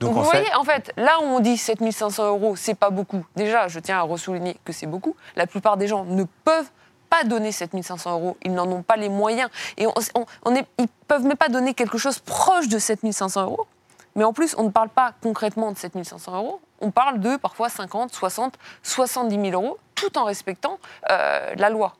Donc, 0.00 0.14
vous 0.14 0.24
fait, 0.24 0.40
voyez, 0.40 0.54
en 0.56 0.64
fait, 0.64 0.92
là 0.96 1.20
où 1.20 1.26
on 1.26 1.38
dit 1.38 1.56
7 1.56 1.78
500 1.92 2.26
euros, 2.26 2.56
c'est 2.56 2.74
pas 2.74 2.90
beaucoup. 2.90 3.24
Déjà, 3.36 3.68
je 3.68 3.78
tiens 3.78 3.98
à 3.98 4.02
ressouligner 4.02 4.56
que 4.64 4.72
c'est 4.72 4.88
beaucoup. 4.88 5.14
La 5.36 5.46
plupart 5.46 5.76
des 5.76 5.86
gens 5.86 6.04
ne 6.04 6.24
peuvent 6.42 6.70
pas 7.08 7.22
donner 7.22 7.52
7 7.52 7.80
500 7.80 8.10
euros. 8.10 8.36
Ils 8.42 8.52
n'en 8.52 8.68
ont 8.68 8.82
pas 8.82 8.96
les 8.96 9.08
moyens. 9.08 9.48
Et 9.76 9.86
on, 9.86 9.94
on, 10.16 10.26
on 10.44 10.56
est, 10.56 10.66
ils 10.78 10.88
peuvent 11.06 11.22
même 11.22 11.36
pas 11.36 11.48
donner 11.48 11.72
quelque 11.72 11.98
chose 11.98 12.18
proche 12.18 12.66
de 12.66 12.80
7 12.80 13.12
500 13.12 13.44
euros. 13.44 13.68
Mais 14.16 14.24
en 14.24 14.32
plus, 14.32 14.56
on 14.58 14.64
ne 14.64 14.70
parle 14.70 14.88
pas 14.88 15.12
concrètement 15.22 15.70
de 15.70 15.78
7 15.78 16.02
500 16.02 16.36
euros. 16.36 16.60
On 16.80 16.90
parle 16.90 17.20
de 17.20 17.36
parfois 17.36 17.68
50, 17.68 18.12
60, 18.12 18.54
70 18.82 19.50
000 19.50 19.62
euros, 19.62 19.78
tout 19.94 20.18
en 20.18 20.24
respectant 20.24 20.80
euh, 21.10 21.54
la 21.56 21.70
loi. 21.70 21.94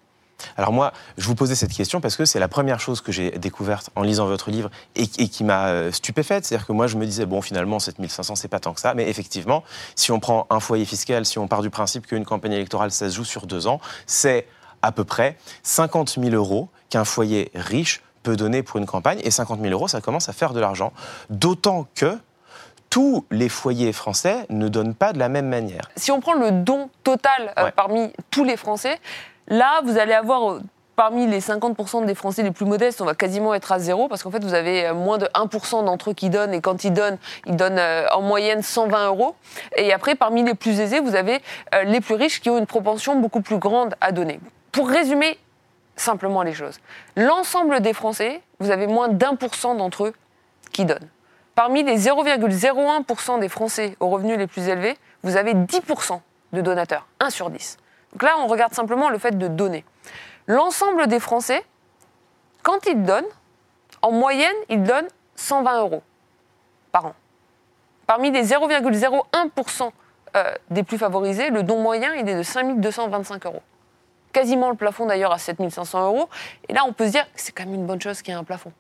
Alors 0.57 0.73
moi, 0.73 0.93
je 1.17 1.27
vous 1.27 1.35
posais 1.35 1.55
cette 1.55 1.73
question 1.73 2.01
parce 2.01 2.17
que 2.17 2.25
c'est 2.25 2.39
la 2.39 2.49
première 2.49 2.81
chose 2.81 3.01
que 3.01 3.13
j'ai 3.13 3.31
découverte 3.33 3.91
en 3.97 4.03
lisant 4.03 4.27
votre 4.27 4.51
livre 4.51 4.71
et, 4.95 5.03
et 5.03 5.29
qui 5.29 5.45
m'a 5.45 5.69
euh, 5.69 5.93
stupéfaite. 5.93 6.45
C'est-à-dire 6.45 6.67
que 6.67 6.73
moi, 6.73 6.87
je 6.87 6.97
me 6.97 7.05
disais, 7.05 7.27
bon, 7.27 7.43
finalement, 7.43 7.79
7500, 7.79 8.37
c'est 8.37 8.49
pas 8.49 8.61
tant 8.61 8.75
que 8.75 8.81
ça. 8.81 8.95
Mais 8.95 9.09
effectivement, 9.09 9.65
si 9.95 10.13
on 10.13 10.21
prend 10.21 10.47
un 10.51 10.61
foyer 10.61 10.85
fiscal, 10.85 11.25
si 11.25 11.39
on 11.39 11.49
part 11.49 11.63
du 11.63 11.71
principe 11.71 12.07
qu'une 12.07 12.25
campagne 12.25 12.53
électorale, 12.53 12.91
ça 12.91 13.11
se 13.11 13.17
joue 13.17 13.25
sur 13.25 13.47
deux 13.47 13.67
ans, 13.67 13.81
c'est 14.07 14.47
à 14.83 14.93
peu 14.93 15.05
près 15.05 15.37
50 15.65 16.19
000 16.21 16.35
euros 16.35 16.69
qu'un 16.91 17.05
foyer 17.05 17.51
riche 17.55 18.03
peut 18.23 18.37
donner 18.37 18.63
pour 18.63 18.79
une 18.79 18.87
campagne. 18.87 19.19
Et 19.23 19.31
50 19.31 19.61
000 19.61 19.73
euros, 19.73 19.89
ça 19.89 20.01
commence 20.01 20.29
à 20.29 20.33
faire 20.33 20.53
de 20.53 20.61
l'argent. 20.61 20.93
D'autant 21.31 21.87
que 21.95 22.19
tous 22.91 23.27
les 23.31 23.49
foyers 23.49 23.93
français 23.93 24.47
ne 24.49 24.69
donnent 24.69 24.95
pas 24.95 25.13
de 25.13 25.19
la 25.19 25.29
même 25.29 25.49
manière. 25.49 25.91
Si 25.97 26.11
on 26.11 26.21
prend 26.21 26.35
le 26.35 26.51
don 26.51 26.89
total 27.05 27.53
euh, 27.59 27.71
parmi 27.75 28.13
tous 28.31 28.45
les 28.45 28.57
Français, 28.57 28.99
là, 29.49 29.81
vous 29.85 29.99
allez 29.99 30.13
avoir 30.13 30.53
euh, 30.53 30.61
parmi 30.97 31.27
les 31.27 31.41
50% 31.41 32.05
des 32.07 32.15
Français 32.15 32.43
les 32.43 32.51
plus 32.51 32.65
modestes, 32.65 33.01
on 33.01 33.05
va 33.05 33.15
quasiment 33.15 33.55
être 33.55 33.73
à 33.73 33.79
zéro 33.79 34.09
parce 34.09 34.23
qu'en 34.23 34.31
fait, 34.31 34.43
vous 34.45 34.55
avez 34.55 34.87
euh, 34.87 34.95
moins 34.95 35.19
de 35.19 35.27
1% 35.27 35.85
d'entre 35.85 36.11
eux 36.11 36.15
qui 36.15 36.31
donnent 36.31 36.55
et 36.55 36.61
quand 36.61 36.85
ils 36.85 36.93
donnent, 36.93 37.19
ils 37.47 37.57
donnent 37.57 37.79
euh, 37.79 38.07
en 38.13 38.23
moyenne 38.23 38.63
120 38.63 39.07
euros. 39.07 39.35
Et 39.77 39.93
après, 39.93 40.15
parmi 40.15 40.43
les 40.43 40.55
plus 40.55 40.81
aisés, 40.81 41.01
vous 41.01 41.15
avez 41.15 41.41
les 41.85 42.01
plus 42.01 42.15
riches 42.15 42.41
qui 42.41 42.51
ont 42.51 42.59
une 42.59 42.67
propension 42.67 43.17
beaucoup 43.17 43.41
plus 43.41 43.59
grande 43.59 43.95
à 44.01 44.13
donner. 44.13 44.41
Pour 44.73 44.89
résumer 44.89 45.39
simplement 45.97 46.43
les 46.43 46.53
choses, 46.53 46.79
l'ensemble 47.17 47.81
des 47.81 47.93
Français, 47.93 48.41
vous 48.61 48.71
avez 48.71 48.87
moins 48.87 49.09
d'un 49.09 49.35
pour 49.35 49.55
cent 49.55 49.75
d'entre 49.75 50.07
eux 50.07 50.13
qui 50.73 50.85
donnent. 50.85 51.09
Parmi 51.55 51.83
les 51.83 51.99
0,01% 51.99 53.41
des 53.41 53.49
Français 53.49 53.97
aux 53.99 54.09
revenus 54.11 54.39
les 54.39 54.47
plus 54.47 54.69
élevés, 54.69 54.97
vous 55.25 55.37
avez 55.37 55.55
10% 55.55 56.21
de 56.53 56.61
donateurs, 56.61 57.09
1 57.19 57.31
sur 57.31 57.51
10. 57.51 57.79
Donc 58.13 58.23
là, 58.23 58.37
on 58.39 58.47
regarde 58.47 58.75
simplement 58.75 59.09
le 59.11 59.19
fait 59.19 59.37
de 59.37 59.49
donner. 59.49 59.85
L'ensemble 60.47 61.07
des 61.07 61.21
Français, 61.21 61.65
quand 62.63 62.87
ils 62.87 63.03
donnent, 63.03 63.25
en 64.03 64.13
moyenne, 64.13 64.55
ils 64.69 64.83
donnent 64.83 65.09
120 65.37 65.81
euros 65.81 66.03
par 66.93 67.07
an. 67.07 67.15
Parmi 68.07 68.31
les 68.31 68.45
0,01% 68.45 69.91
euh, 70.37 70.55
des 70.71 70.83
plus 70.83 70.99
favorisés, 70.99 71.51
le 71.51 71.63
don 71.63 71.81
moyen, 71.81 72.13
est 72.15 72.23
de 72.23 72.43
5 72.43 72.81
225 72.81 73.47
euros. 73.47 73.63
Quasiment 74.33 74.71
le 74.71 74.77
plafond 74.77 75.07
d'ailleurs 75.07 75.33
à 75.33 75.39
7 75.39 75.71
500 75.71 76.07
euros. 76.07 76.29
Et 76.69 76.73
là, 76.73 76.83
on 76.87 76.93
peut 76.93 77.07
se 77.07 77.13
dire 77.13 77.25
que 77.25 77.41
c'est 77.41 77.53
quand 77.53 77.65
même 77.65 77.75
une 77.75 77.87
bonne 77.87 78.01
chose 78.01 78.23
qu'il 78.23 78.33
y 78.33 78.37
ait 78.37 78.41
un 78.41 78.45
plafond. 78.45 78.73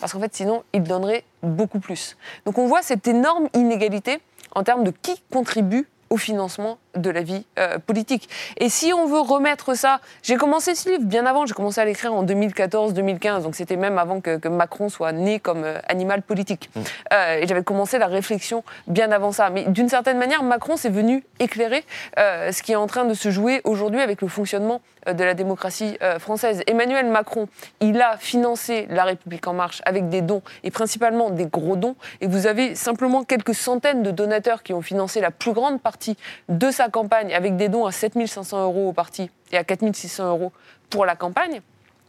Parce 0.00 0.12
qu'en 0.12 0.20
fait, 0.20 0.34
sinon, 0.34 0.64
ils 0.72 0.82
donneraient 0.82 1.24
beaucoup 1.42 1.80
plus. 1.80 2.16
Donc 2.44 2.58
on 2.58 2.66
voit 2.66 2.82
cette 2.82 3.06
énorme 3.06 3.48
inégalité 3.54 4.20
en 4.54 4.62
termes 4.62 4.84
de 4.84 4.90
qui 4.90 5.20
contribue 5.32 5.88
au 6.12 6.18
financement 6.18 6.76
de 6.94 7.08
la 7.08 7.22
vie 7.22 7.46
euh, 7.58 7.78
politique. 7.78 8.28
Et 8.58 8.68
si 8.68 8.92
on 8.92 9.06
veut 9.06 9.20
remettre 9.20 9.74
ça, 9.74 10.00
j'ai 10.22 10.36
commencé 10.36 10.74
ce 10.74 10.90
livre 10.90 11.04
bien 11.04 11.24
avant, 11.24 11.46
j'ai 11.46 11.54
commencé 11.54 11.80
à 11.80 11.86
l'écrire 11.86 12.12
en 12.12 12.22
2014-2015, 12.22 13.42
donc 13.42 13.54
c'était 13.54 13.76
même 13.76 13.98
avant 13.98 14.20
que, 14.20 14.36
que 14.36 14.48
Macron 14.48 14.90
soit 14.90 15.12
né 15.12 15.40
comme 15.40 15.64
euh, 15.64 15.78
animal 15.88 16.20
politique. 16.20 16.68
Euh, 17.14 17.38
et 17.40 17.46
j'avais 17.46 17.64
commencé 17.64 17.98
la 17.98 18.08
réflexion 18.08 18.62
bien 18.88 19.10
avant 19.10 19.32
ça. 19.32 19.48
Mais 19.48 19.64
d'une 19.64 19.88
certaine 19.88 20.18
manière, 20.18 20.42
Macron 20.42 20.76
s'est 20.76 20.90
venu 20.90 21.24
éclairer 21.40 21.82
ce 22.18 22.62
qui 22.62 22.72
est 22.72 22.76
en 22.76 22.86
train 22.86 23.04
de 23.04 23.14
se 23.14 23.30
jouer 23.30 23.62
aujourd'hui 23.64 24.00
avec 24.00 24.20
le 24.20 24.28
fonctionnement 24.28 24.82
de 25.06 25.24
la 25.24 25.34
démocratie 25.34 25.96
euh, 26.02 26.18
française. 26.18 26.62
Emmanuel 26.66 27.06
Macron, 27.06 27.48
il 27.80 28.00
a 28.00 28.16
financé 28.16 28.86
la 28.90 29.04
République 29.04 29.46
en 29.46 29.54
marche 29.54 29.82
avec 29.84 30.08
des 30.08 30.22
dons, 30.22 30.42
et 30.64 30.70
principalement 30.70 31.30
des 31.30 31.46
gros 31.46 31.76
dons, 31.76 31.96
et 32.20 32.26
vous 32.26 32.46
avez 32.46 32.74
simplement 32.74 33.24
quelques 33.24 33.54
centaines 33.54 34.02
de 34.02 34.10
donateurs 34.10 34.62
qui 34.62 34.72
ont 34.72 34.82
financé 34.82 35.20
la 35.20 35.30
plus 35.30 35.52
grande 35.52 35.80
partie 35.80 36.16
de 36.48 36.70
sa 36.70 36.88
campagne 36.88 37.34
avec 37.34 37.56
des 37.56 37.68
dons 37.68 37.86
à 37.86 37.92
7500 37.92 38.62
euros 38.62 38.88
au 38.88 38.92
parti 38.92 39.30
et 39.50 39.56
à 39.56 39.64
4600 39.64 40.28
euros 40.28 40.52
pour 40.90 41.06
la 41.06 41.16
campagne. 41.16 41.60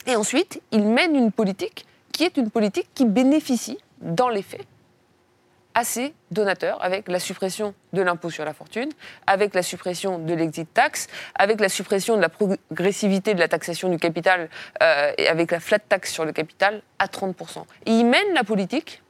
Et 0.05 0.15
ensuite, 0.15 0.61
il 0.71 0.85
mène 0.85 1.15
une 1.15 1.31
politique 1.31 1.85
qui 2.11 2.23
est 2.23 2.37
une 2.37 2.49
politique 2.49 2.87
qui 2.93 3.05
bénéficie, 3.05 3.77
dans 4.01 4.29
les 4.29 4.41
faits, 4.41 4.65
à 5.75 5.83
donateurs, 6.31 6.83
avec 6.83 7.07
la 7.07 7.19
suppression 7.19 7.73
de 7.93 8.01
l'impôt 8.01 8.29
sur 8.29 8.45
la 8.45 8.53
fortune, 8.53 8.89
avec 9.27 9.53
la 9.53 9.63
suppression 9.63 10.19
de 10.19 10.33
l'exit 10.33 10.71
tax, 10.71 11.07
avec 11.35 11.59
la 11.59 11.69
suppression 11.69 12.15
de 12.15 12.21
la 12.21 12.29
progressivité 12.29 13.33
de 13.33 13.39
la 13.39 13.47
taxation 13.47 13.89
du 13.89 13.97
capital 13.97 14.49
euh, 14.81 15.11
et 15.17 15.27
avec 15.27 15.51
la 15.51 15.59
flat 15.59 15.79
tax 15.79 16.11
sur 16.11 16.25
le 16.25 16.31
capital 16.31 16.81
à 16.99 17.07
30%. 17.07 17.63
Et 17.85 17.91
il 17.91 18.05
mène 18.05 18.33
la 18.33 18.43
politique 18.43 19.01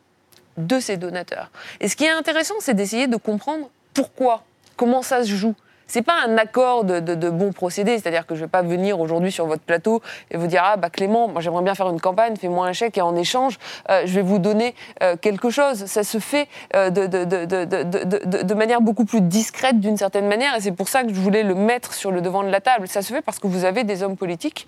de 0.58 0.80
ses 0.80 0.98
donateurs. 0.98 1.50
Et 1.80 1.88
ce 1.88 1.96
qui 1.96 2.06
est 2.06 2.10
intéressant, 2.10 2.56
c'est 2.60 2.74
d'essayer 2.74 3.08
de 3.08 3.18
comprendre 3.18 3.70
pourquoi, 3.94 4.44
comment 4.76 5.02
ça 5.02 5.24
se 5.24 5.32
joue. 5.32 5.56
C'est 5.94 6.02
pas 6.02 6.24
un 6.26 6.40
accord 6.40 6.86
de, 6.86 7.30
bons 7.30 7.52
procédés, 7.52 8.00
c'est-à-dire 8.00 8.26
que 8.26 8.34
je 8.34 8.40
vais 8.40 8.50
pas 8.50 8.64
venir 8.64 9.00
aujourd'hui 9.00 9.32
sur 9.32 9.46
votre 9.46 9.62
plateau 9.62 10.02
et 10.32 10.38
vous 10.38 10.48
dire 10.48 10.64
ah 10.66 10.76
bah 10.76 10.90
Clément, 10.90 11.28
moi 11.28 11.40
j'aimerais 11.40 11.62
bien 11.62 11.76
faire 11.76 11.88
une 11.88 12.02
campagne, 12.02 12.36
fais-moi 12.36 12.66
un 12.66 12.74
chèque 12.74 12.98
et 12.98 13.02
en 13.02 13.16
échange 13.16 13.60
euh, 13.92 14.02
je 14.04 14.16
vais 14.16 14.24
vous 14.24 14.40
donner 14.40 14.74
euh, 15.04 15.18
quelque 15.18 15.52
chose. 15.52 15.86
Ça 15.86 16.04
se 16.04 16.18
fait 16.18 16.48
euh, 16.76 16.90
de, 16.90 17.06
de 17.06 18.54
manière 18.56 18.82
beaucoup 18.82 19.06
plus 19.06 19.22
discrète 19.22 19.80
d'une 19.80 19.96
certaine 19.96 20.28
manière 20.28 20.56
et 20.56 20.62
c'est 20.62 20.72
pour 20.72 20.88
ça 20.88 21.04
que 21.04 21.10
je 21.14 21.20
voulais 21.20 21.44
le 21.44 21.54
mettre 21.54 21.94
sur 21.94 22.10
le 22.10 22.22
devant 22.22 22.42
de 22.42 22.50
la 22.50 22.60
table. 22.60 22.88
Ça 22.88 23.04
se 23.04 23.14
fait 23.14 23.22
parce 23.22 23.38
que 23.38 23.46
vous 23.46 23.64
avez 23.64 23.84
des 23.84 24.02
hommes 24.02 24.18
politiques 24.18 24.68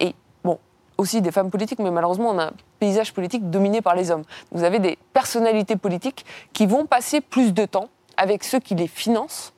et 0.00 0.14
bon 0.42 0.58
aussi 0.96 1.20
des 1.20 1.32
femmes 1.32 1.50
politiques, 1.50 1.80
mais 1.80 1.90
malheureusement 1.90 2.30
on 2.30 2.38
a 2.38 2.44
un 2.44 2.52
paysage 2.78 3.12
politique 3.12 3.50
dominé 3.50 3.82
par 3.82 3.94
les 3.94 4.10
hommes. 4.10 4.24
Vous 4.52 4.64
avez 4.64 4.78
des 4.78 4.96
personnalités 5.12 5.76
politiques 5.76 6.24
qui 6.54 6.64
vont 6.64 6.86
passer 6.86 7.20
plus 7.20 7.52
de 7.52 7.66
temps 7.66 7.88
avec 8.16 8.42
ceux 8.42 8.58
qui 8.58 8.74
les 8.74 8.88
financent 8.88 9.51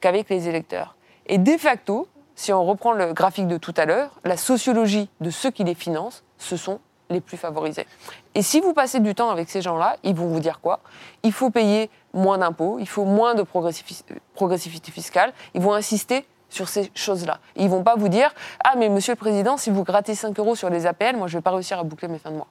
qu'avec 0.00 0.28
les 0.28 0.48
électeurs. 0.48 0.96
Et 1.26 1.38
de 1.38 1.56
facto, 1.56 2.08
si 2.34 2.52
on 2.52 2.64
reprend 2.64 2.92
le 2.92 3.12
graphique 3.12 3.48
de 3.48 3.56
tout 3.58 3.74
à 3.76 3.84
l'heure, 3.84 4.10
la 4.24 4.36
sociologie 4.36 5.08
de 5.20 5.30
ceux 5.30 5.50
qui 5.50 5.64
les 5.64 5.74
financent, 5.74 6.22
ce 6.38 6.56
sont 6.56 6.80
les 7.10 7.20
plus 7.20 7.36
favorisés. 7.36 7.86
Et 8.34 8.42
si 8.42 8.60
vous 8.60 8.74
passez 8.74 9.00
du 9.00 9.14
temps 9.14 9.30
avec 9.30 9.48
ces 9.48 9.62
gens-là, 9.62 9.96
ils 10.04 10.14
vont 10.14 10.26
vous 10.26 10.40
dire 10.40 10.60
quoi? 10.60 10.80
Il 11.22 11.32
faut 11.32 11.50
payer 11.50 11.90
moins 12.12 12.38
d'impôts, 12.38 12.78
il 12.78 12.88
faut 12.88 13.04
moins 13.04 13.34
de 13.34 13.42
progressivité 13.42 14.92
fiscale, 14.92 15.32
ils 15.54 15.60
vont 15.60 15.72
insister 15.72 16.26
sur 16.50 16.68
ces 16.68 16.90
choses-là. 16.94 17.40
Ils 17.56 17.68
vont 17.68 17.82
pas 17.82 17.96
vous 17.96 18.08
dire 18.08 18.34
Ah, 18.64 18.74
mais 18.76 18.88
monsieur 18.88 19.12
le 19.12 19.18
Président, 19.18 19.56
si 19.56 19.70
vous 19.70 19.84
grattez 19.84 20.14
5 20.14 20.38
euros 20.38 20.54
sur 20.54 20.70
les 20.70 20.86
APL, 20.86 21.16
moi 21.16 21.28
je 21.28 21.34
ne 21.34 21.38
vais 21.38 21.42
pas 21.42 21.50
réussir 21.50 21.78
à 21.78 21.82
boucler 21.82 22.08
mes 22.08 22.18
fins 22.18 22.30
de 22.30 22.36
mois. 22.36 22.48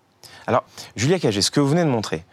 Alors, 0.47 0.63
Julia 0.95 1.19
Cagé, 1.19 1.41
ce 1.41 1.51
que 1.51 1.59
vous 1.59 1.69
venez 1.69 1.83
de 1.83 1.89
montrer, 1.89 2.25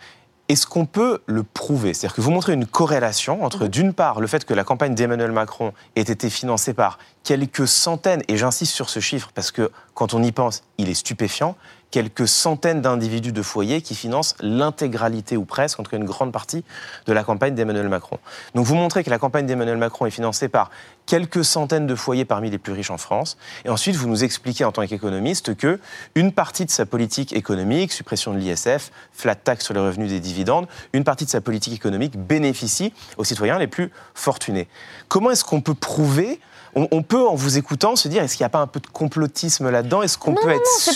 est-ce 0.48 0.66
qu'on 0.66 0.84
peut 0.84 1.20
le 1.26 1.42
prouver? 1.42 1.94
C'est-à-dire 1.94 2.14
que 2.14 2.20
vous 2.20 2.30
montrez 2.30 2.52
une 2.52 2.66
corrélation 2.66 3.44
entre, 3.44 3.66
d'une 3.66 3.94
part, 3.94 4.20
le 4.20 4.26
fait 4.26 4.44
que 4.44 4.52
la 4.52 4.64
campagne 4.64 4.94
d'Emmanuel 4.94 5.32
Macron 5.32 5.72
ait 5.96 6.02
été 6.02 6.28
financée 6.28 6.74
par 6.74 6.98
quelques 7.22 7.66
centaines, 7.66 8.22
et 8.28 8.36
j'insiste 8.36 8.74
sur 8.74 8.90
ce 8.90 9.00
chiffre 9.00 9.30
parce 9.34 9.50
que 9.50 9.70
quand 9.94 10.12
on 10.12 10.22
y 10.22 10.32
pense, 10.32 10.62
il 10.76 10.90
est 10.90 10.94
stupéfiant, 10.94 11.56
quelques 11.94 12.26
centaines 12.26 12.82
d'individus 12.82 13.30
de 13.30 13.40
foyers 13.40 13.80
qui 13.80 13.94
financent 13.94 14.34
l'intégralité 14.40 15.36
ou 15.36 15.44
presque, 15.44 15.78
en 15.78 15.84
tout 15.84 15.92
cas 15.92 15.96
une 15.96 16.04
grande 16.04 16.32
partie, 16.32 16.64
de 17.06 17.12
la 17.12 17.22
campagne 17.22 17.54
d'Emmanuel 17.54 17.88
Macron. 17.88 18.18
Donc 18.56 18.66
vous 18.66 18.74
montrez 18.74 19.04
que 19.04 19.10
la 19.10 19.20
campagne 19.20 19.46
d'Emmanuel 19.46 19.76
Macron 19.76 20.04
est 20.04 20.10
financée 20.10 20.48
par 20.48 20.72
quelques 21.06 21.44
centaines 21.44 21.86
de 21.86 21.94
foyers 21.94 22.24
parmi 22.24 22.50
les 22.50 22.58
plus 22.58 22.72
riches 22.72 22.90
en 22.90 22.98
France, 22.98 23.36
et 23.64 23.68
ensuite 23.68 23.94
vous 23.94 24.08
nous 24.08 24.24
expliquez 24.24 24.64
en 24.64 24.72
tant 24.72 24.84
qu'économiste 24.84 25.56
que 25.56 25.78
une 26.16 26.32
partie 26.32 26.64
de 26.64 26.70
sa 26.72 26.84
politique 26.84 27.32
économique, 27.32 27.92
suppression 27.92 28.34
de 28.34 28.38
l'ISF, 28.38 28.90
flat 29.12 29.36
tax 29.36 29.64
sur 29.64 29.72
les 29.72 29.78
revenus 29.78 30.08
des 30.08 30.18
dividendes, 30.18 30.66
une 30.94 31.04
partie 31.04 31.26
de 31.26 31.30
sa 31.30 31.40
politique 31.40 31.74
économique 31.74 32.18
bénéficie 32.18 32.92
aux 33.18 33.24
citoyens 33.24 33.60
les 33.60 33.68
plus 33.68 33.92
fortunés. 34.14 34.66
Comment 35.06 35.30
est-ce 35.30 35.44
qu'on 35.44 35.60
peut 35.60 35.74
prouver 35.74 36.40
on, 36.74 37.02
peut, 37.02 37.26
en 37.26 37.34
vous 37.34 37.58
écoutant, 37.58 37.96
se 37.96 38.08
dire 38.08 38.22
est-ce 38.22 38.36
qu'il 38.36 38.44
n'y 38.44 38.46
a 38.46 38.50
pas 38.50 38.60
un 38.60 38.66
peu 38.66 38.80
de 38.80 38.86
complotisme 38.86 39.70
là-dedans? 39.70 40.02
Est-ce 40.02 40.18
qu'on 40.18 40.34
peut 40.34 40.50
être 40.50 40.66
sûr 40.78 40.92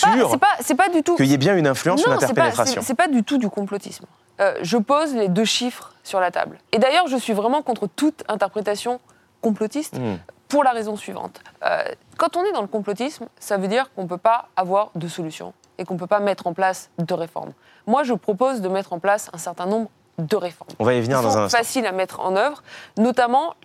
qu'il 1.16 1.26
y 1.26 1.34
ait 1.34 1.38
bien 1.38 1.56
une 1.56 1.66
influence 1.66 2.00
sur 2.00 2.10
l'interpénétration? 2.10 2.82
C'est 2.84 2.94
pas 2.94 3.08
du 3.08 3.22
tout 3.22 3.38
du 3.38 3.48
complotisme. 3.48 4.06
Euh, 4.40 4.54
je 4.62 4.76
pose 4.76 5.14
les 5.14 5.28
deux 5.28 5.44
chiffres 5.44 5.92
sur 6.04 6.20
la 6.20 6.30
table. 6.30 6.58
Et 6.72 6.78
d'ailleurs, 6.78 7.08
je 7.08 7.16
suis 7.16 7.32
vraiment 7.32 7.62
contre 7.62 7.88
toute 7.88 8.22
interprétation 8.28 9.00
complotiste. 9.40 9.98
Hmm. 9.98 10.16
Pour 10.48 10.64
la 10.64 10.70
raison 10.70 10.96
suivante. 10.96 11.42
Euh, 11.62 11.84
quand 12.16 12.38
on 12.38 12.42
est 12.42 12.52
dans 12.52 12.62
le 12.62 12.68
complotisme, 12.68 13.26
ça 13.38 13.58
veut 13.58 13.68
dire 13.68 13.92
qu'on 13.92 14.04
ne 14.04 14.08
peut 14.08 14.16
pas 14.16 14.48
avoir 14.56 14.90
de 14.94 15.06
solution 15.06 15.52
et 15.76 15.84
qu'on 15.84 15.92
ne 15.92 15.98
peut 15.98 16.06
pas 16.06 16.20
mettre 16.20 16.46
en 16.46 16.54
place 16.54 16.88
de 16.98 17.12
réformes. 17.12 17.52
Moi, 17.86 18.02
je 18.02 18.14
propose 18.14 18.62
de 18.62 18.68
mettre 18.68 18.94
en 18.94 18.98
place 18.98 19.28
un 19.34 19.38
certain 19.38 19.66
nombre 19.66 19.90
de 20.18 20.36
réformes. 20.36 20.70
On 20.78 20.84
va 20.84 20.94
y 20.94 21.02
venir 21.02 21.20
dans 21.20 21.36
un 21.36 21.44
instant. 21.44 21.58
Facile 21.58 21.84
à 21.84 21.92
mettre 21.92 22.20
en 22.20 22.34
œuvre, 22.34 22.62
notamment 22.96 23.56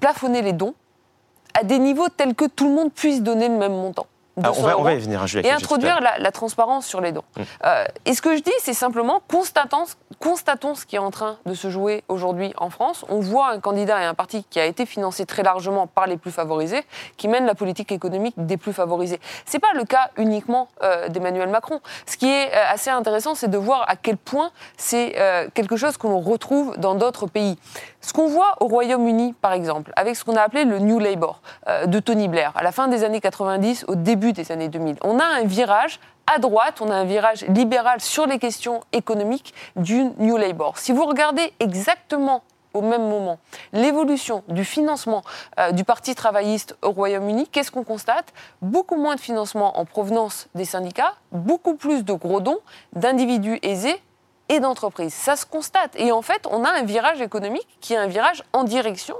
plafonner 0.00 0.40
les 0.42 0.52
dons 0.52 0.74
à 1.54 1.64
des 1.64 1.78
niveaux 1.78 2.08
tels 2.08 2.34
que 2.34 2.46
tout 2.46 2.68
le 2.68 2.74
monde 2.74 2.92
puisse 2.92 3.22
donner 3.22 3.48
le 3.48 3.56
même 3.56 3.72
montant. 3.72 4.06
Ah, 4.44 4.52
on, 4.56 4.82
va, 4.82 4.94
y 4.94 4.98
venir, 4.98 5.24
Et 5.44 5.50
introduire 5.50 6.00
la, 6.00 6.32
transparence 6.32 6.86
sur 6.86 7.00
les 7.00 7.12
dons. 7.12 7.24
Mm. 7.36 7.42
Euh, 7.64 7.84
et 8.06 8.14
ce 8.14 8.22
que 8.22 8.36
je 8.36 8.42
dis, 8.42 8.52
c'est 8.60 8.74
simplement 8.74 9.20
constatons, 9.28 9.84
constatons 10.18 10.74
ce 10.74 10.86
qui 10.86 10.96
est 10.96 11.00
en 11.00 11.10
train 11.10 11.38
de 11.46 11.54
se 11.54 11.70
jouer 11.70 12.04
aujourd'hui 12.08 12.52
en 12.56 12.70
France. 12.70 13.04
On 13.08 13.20
voit 13.20 13.50
un 13.50 13.60
candidat 13.60 14.00
et 14.02 14.04
un 14.04 14.14
parti 14.14 14.44
qui 14.48 14.60
a 14.60 14.64
été 14.64 14.86
financé 14.86 15.26
très 15.26 15.42
largement 15.42 15.86
par 15.86 16.06
les 16.06 16.16
plus 16.16 16.30
favorisés, 16.30 16.84
qui 17.16 17.28
mène 17.28 17.46
la 17.46 17.54
politique 17.54 17.92
économique 17.92 18.34
des 18.36 18.56
plus 18.56 18.72
favorisés. 18.72 19.20
C'est 19.46 19.58
pas 19.58 19.72
le 19.74 19.84
cas 19.84 20.10
uniquement 20.16 20.68
euh, 20.82 21.08
d'Emmanuel 21.08 21.48
Macron. 21.48 21.80
Ce 22.06 22.16
qui 22.16 22.28
est 22.28 22.48
euh, 22.48 22.72
assez 22.72 22.90
intéressant, 22.90 23.34
c'est 23.34 23.50
de 23.50 23.58
voir 23.58 23.84
à 23.88 23.96
quel 23.96 24.16
point 24.16 24.50
c'est 24.76 25.16
quelque 25.54 25.76
chose 25.76 25.96
que 25.96 26.06
l'on 26.06 26.20
retrouve 26.20 26.76
dans 26.78 26.94
d'autres 26.94 27.26
pays. 27.26 27.58
Ce 28.00 28.12
qu'on 28.12 28.28
voit 28.28 28.54
au 28.60 28.66
Royaume-Uni, 28.66 29.34
par 29.34 29.52
exemple, 29.52 29.92
avec 29.96 30.16
ce 30.16 30.24
qu'on 30.24 30.36
a 30.36 30.42
appelé 30.42 30.64
le 30.64 30.78
New 30.78 30.98
Labour 30.98 31.40
de 31.86 31.98
Tony 32.00 32.28
Blair, 32.28 32.52
à 32.54 32.62
la 32.62 32.72
fin 32.72 32.88
des 32.88 33.04
années 33.04 33.20
90, 33.20 33.84
au 33.88 33.94
début 33.94 34.29
des 34.32 34.52
années 34.52 34.68
2000. 34.68 34.96
On 35.02 35.18
a 35.18 35.24
un 35.24 35.44
virage 35.44 36.00
à 36.26 36.38
droite, 36.38 36.80
on 36.80 36.90
a 36.90 36.94
un 36.94 37.04
virage 37.04 37.44
libéral 37.46 38.00
sur 38.00 38.26
les 38.26 38.38
questions 38.38 38.82
économiques 38.92 39.54
du 39.76 40.04
New 40.18 40.36
Labour. 40.36 40.78
Si 40.78 40.92
vous 40.92 41.04
regardez 41.04 41.52
exactement 41.58 42.42
au 42.72 42.82
même 42.82 43.08
moment 43.08 43.38
l'évolution 43.72 44.44
du 44.48 44.64
financement 44.64 45.22
euh, 45.58 45.72
du 45.72 45.82
Parti 45.82 46.14
travailliste 46.14 46.76
au 46.82 46.90
Royaume-Uni, 46.90 47.48
qu'est-ce 47.48 47.70
qu'on 47.70 47.84
constate? 47.84 48.32
Beaucoup 48.62 48.96
moins 48.96 49.16
de 49.16 49.20
financement 49.20 49.78
en 49.78 49.84
provenance 49.84 50.48
des 50.54 50.64
syndicats, 50.64 51.14
beaucoup 51.32 51.74
plus 51.74 52.04
de 52.04 52.12
gros 52.12 52.40
dons 52.40 52.60
d'individus 52.92 53.58
aisés 53.62 54.00
et 54.48 54.60
d'entreprises. 54.60 55.14
Ça 55.14 55.36
se 55.36 55.46
constate. 55.46 55.94
Et 55.96 56.12
en 56.12 56.22
fait, 56.22 56.46
on 56.50 56.64
a 56.64 56.70
un 56.70 56.82
virage 56.82 57.20
économique 57.20 57.68
qui 57.80 57.94
est 57.94 57.98
un 57.98 58.08
virage 58.08 58.44
en 58.52 58.64
direction 58.64 59.16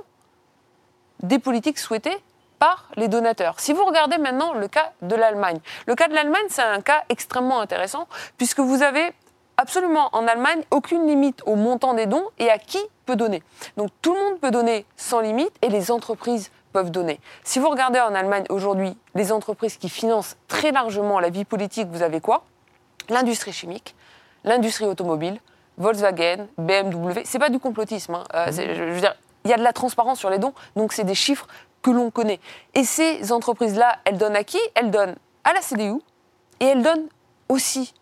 des 1.23 1.39
politiques 1.39 1.79
souhaitées 1.79 2.17
par 2.61 2.87
les 2.97 3.09
donateurs. 3.09 3.59
Si 3.59 3.73
vous 3.73 3.85
regardez 3.85 4.19
maintenant 4.19 4.53
le 4.53 4.69
cas 4.69 4.93
de 5.03 5.17
l'Allemagne, 5.17 5.59
le 5.87 5.97
cas 5.97 6.07
de 6.07 6.15
l'Allemagne, 6.15 6.45
c'est 6.49 6.63
un 6.63 6.81
cas 6.81 7.03
extrêmement 7.09 7.61
intéressant 7.61 8.07
puisque 8.37 8.61
vous 8.61 8.83
avez 8.83 9.13
absolument 9.57 10.11
en 10.13 10.29
Allemagne 10.29 10.63
aucune 10.71 11.07
limite 11.07 11.43
au 11.47 11.57
montant 11.57 11.95
des 11.95 12.07
dons 12.07 12.25
et 12.39 12.51
à 12.51 12.59
qui 12.59 12.79
peut 13.07 13.17
donner. 13.17 13.43
Donc 13.77 13.91
tout 14.03 14.15
le 14.15 14.21
monde 14.21 14.41
peut 14.41 14.51
donner 14.51 14.87
sans 14.97 15.21
limite 15.21 15.53
et 15.63 15.69
les 15.69 15.91
entreprises 15.91 16.51
peuvent 16.73 16.91
donner. 16.91 17.19
Si 17.45 17.59
vous 17.59 17.69
regardez 17.69 17.99
en 17.99 18.15
Allemagne 18.15 18.45
aujourd'hui 18.51 18.97
les 19.15 19.33
entreprises 19.33 19.77
qui 19.77 19.89
financent 19.89 20.37
très 20.47 20.71
largement 20.71 21.19
la 21.19 21.31
vie 21.31 21.45
politique, 21.45 21.89
vous 21.89 22.03
avez 22.03 22.21
quoi? 22.21 22.45
L'industrie 23.09 23.53
chimique, 23.53 23.97
l'industrie 24.45 24.85
automobile, 24.85 25.41
Volkswagen, 25.79 26.47
BMW. 26.59 27.23
C'est 27.25 27.39
pas 27.39 27.49
du 27.49 27.59
complotisme. 27.59 28.15
Hein. 28.15 28.25
Euh, 28.35 28.53
je 28.53 28.93
veux 28.93 29.01
dire, 29.01 29.17
il 29.45 29.51
y 29.51 29.55
a 29.55 29.57
de 29.57 29.63
la 29.63 29.73
transparence 29.73 30.19
sur 30.19 30.29
les 30.29 30.39
dons, 30.39 30.53
donc 30.77 30.93
c'est 30.93 31.05
des 31.05 31.15
chiffres 31.15 31.47
que 31.83 31.91
l'on 31.91 32.11
connaît. 32.11 32.41
Et 32.75 32.85
ces 32.85 33.33
entreprises-là, 33.33 33.99
elles 34.05 34.19
donnent 34.19 34.37
à 34.37 34.45
qui? 34.45 34.59
Elles 34.75 34.91
donnent 34.91 35.17
à 35.45 35.53
la 35.53 35.61
CDU 35.61 36.01
et 36.61 36.67
elles 36.67 36.83
donnent 36.83 37.09
aussi 37.49 37.95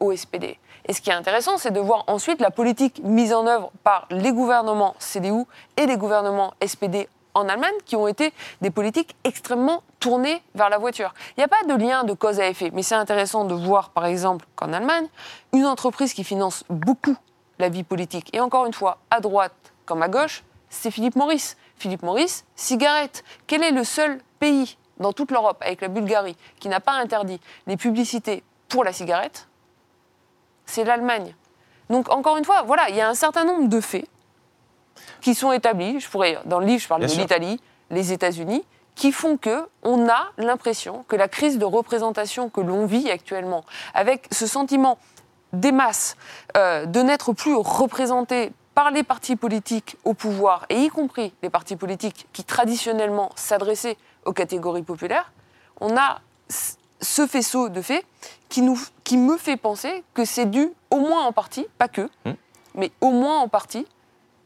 au 0.00 0.14
SPD. 0.14 0.58
Et 0.86 0.92
ce 0.92 1.00
qui 1.00 1.10
est 1.10 1.14
intéressant, 1.14 1.58
c'est 1.58 1.70
de 1.70 1.80
voir 1.80 2.04
ensuite 2.08 2.40
la 2.40 2.50
politique 2.50 3.00
mise 3.04 3.32
en 3.32 3.46
œuvre 3.46 3.70
par 3.84 4.06
les 4.10 4.32
gouvernements 4.32 4.94
CDU 4.98 5.44
et 5.76 5.86
les 5.86 5.96
gouvernements 5.96 6.54
SPD 6.64 7.08
en 7.34 7.48
Allemagne, 7.48 7.72
qui 7.86 7.96
ont 7.96 8.08
été 8.08 8.32
des 8.60 8.70
politiques 8.70 9.16
extrêmement 9.24 9.82
tournées 10.00 10.42
vers 10.54 10.68
la 10.68 10.76
voiture. 10.78 11.14
Il 11.30 11.40
n'y 11.40 11.44
a 11.44 11.48
pas 11.48 11.62
de 11.66 11.74
lien 11.74 12.04
de 12.04 12.12
cause 12.12 12.40
à 12.40 12.46
effet, 12.46 12.70
mais 12.74 12.82
c'est 12.82 12.94
intéressant 12.94 13.44
de 13.44 13.54
voir, 13.54 13.90
par 13.90 14.04
exemple, 14.04 14.44
qu'en 14.54 14.72
Allemagne, 14.72 15.06
une 15.54 15.64
entreprise 15.64 16.12
qui 16.12 16.24
finance 16.24 16.64
beaucoup 16.68 17.16
la 17.58 17.70
vie 17.70 17.84
politique, 17.84 18.28
et 18.34 18.40
encore 18.40 18.66
une 18.66 18.74
fois, 18.74 18.98
à 19.10 19.20
droite 19.20 19.54
comme 19.86 20.02
à 20.02 20.08
gauche, 20.08 20.42
c'est 20.68 20.90
Philippe 20.90 21.16
Maurice. 21.16 21.56
Philippe 21.82 22.04
Maurice, 22.04 22.44
cigarette. 22.54 23.24
Quel 23.48 23.64
est 23.64 23.72
le 23.72 23.82
seul 23.82 24.20
pays 24.38 24.78
dans 25.00 25.12
toute 25.12 25.32
l'Europe, 25.32 25.60
avec 25.62 25.80
la 25.80 25.88
Bulgarie, 25.88 26.36
qui 26.60 26.68
n'a 26.68 26.78
pas 26.78 26.92
interdit 26.92 27.40
les 27.66 27.76
publicités 27.76 28.44
pour 28.68 28.84
la 28.84 28.92
cigarette? 28.92 29.48
C'est 30.64 30.84
l'Allemagne. 30.84 31.34
Donc, 31.90 32.08
encore 32.08 32.36
une 32.36 32.44
fois, 32.44 32.62
voilà, 32.62 32.88
il 32.88 32.94
y 32.94 33.00
a 33.00 33.08
un 33.08 33.14
certain 33.14 33.44
nombre 33.44 33.68
de 33.68 33.80
faits 33.80 34.06
qui 35.20 35.34
sont 35.34 35.50
établis. 35.50 35.98
Je 35.98 36.08
pourrais, 36.08 36.38
dans 36.44 36.60
le 36.60 36.66
livre, 36.66 36.80
je 36.80 36.86
parle 36.86 37.02
de 37.02 37.12
l'Italie, 37.14 37.60
les 37.90 38.12
États-Unis, 38.12 38.64
qui 38.94 39.10
font 39.10 39.36
que 39.36 39.66
on 39.82 40.08
a 40.08 40.28
l'impression 40.38 41.04
que 41.08 41.16
la 41.16 41.26
crise 41.26 41.58
de 41.58 41.64
représentation 41.64 42.48
que 42.48 42.60
l'on 42.60 42.86
vit 42.86 43.10
actuellement, 43.10 43.64
avec 43.92 44.28
ce 44.30 44.46
sentiment 44.46 44.98
des 45.52 45.72
masses 45.72 46.16
euh, 46.56 46.86
de 46.86 47.00
n'être 47.00 47.32
plus 47.32 47.56
représentés 47.56 48.52
par 48.74 48.90
les 48.90 49.02
partis 49.02 49.36
politiques 49.36 49.96
au 50.04 50.14
pouvoir, 50.14 50.66
et 50.68 50.80
y 50.80 50.88
compris 50.88 51.32
les 51.42 51.50
partis 51.50 51.76
politiques 51.76 52.26
qui 52.32 52.44
traditionnellement 52.44 53.30
s'adressaient 53.36 53.96
aux 54.24 54.32
catégories 54.32 54.82
populaires, 54.82 55.32
on 55.80 55.96
a 55.96 56.20
ce 56.48 57.26
faisceau 57.26 57.68
de 57.68 57.82
faits 57.82 58.04
qui, 58.48 58.62
nous, 58.62 58.78
qui 59.04 59.16
me 59.16 59.36
fait 59.36 59.56
penser 59.56 60.04
que 60.14 60.24
c'est 60.24 60.46
dû 60.46 60.70
au 60.90 61.00
moins 61.00 61.24
en 61.24 61.32
partie, 61.32 61.66
pas 61.78 61.88
que, 61.88 62.08
hmm. 62.24 62.32
mais 62.74 62.92
au 63.00 63.10
moins 63.10 63.38
en 63.38 63.48
partie, 63.48 63.86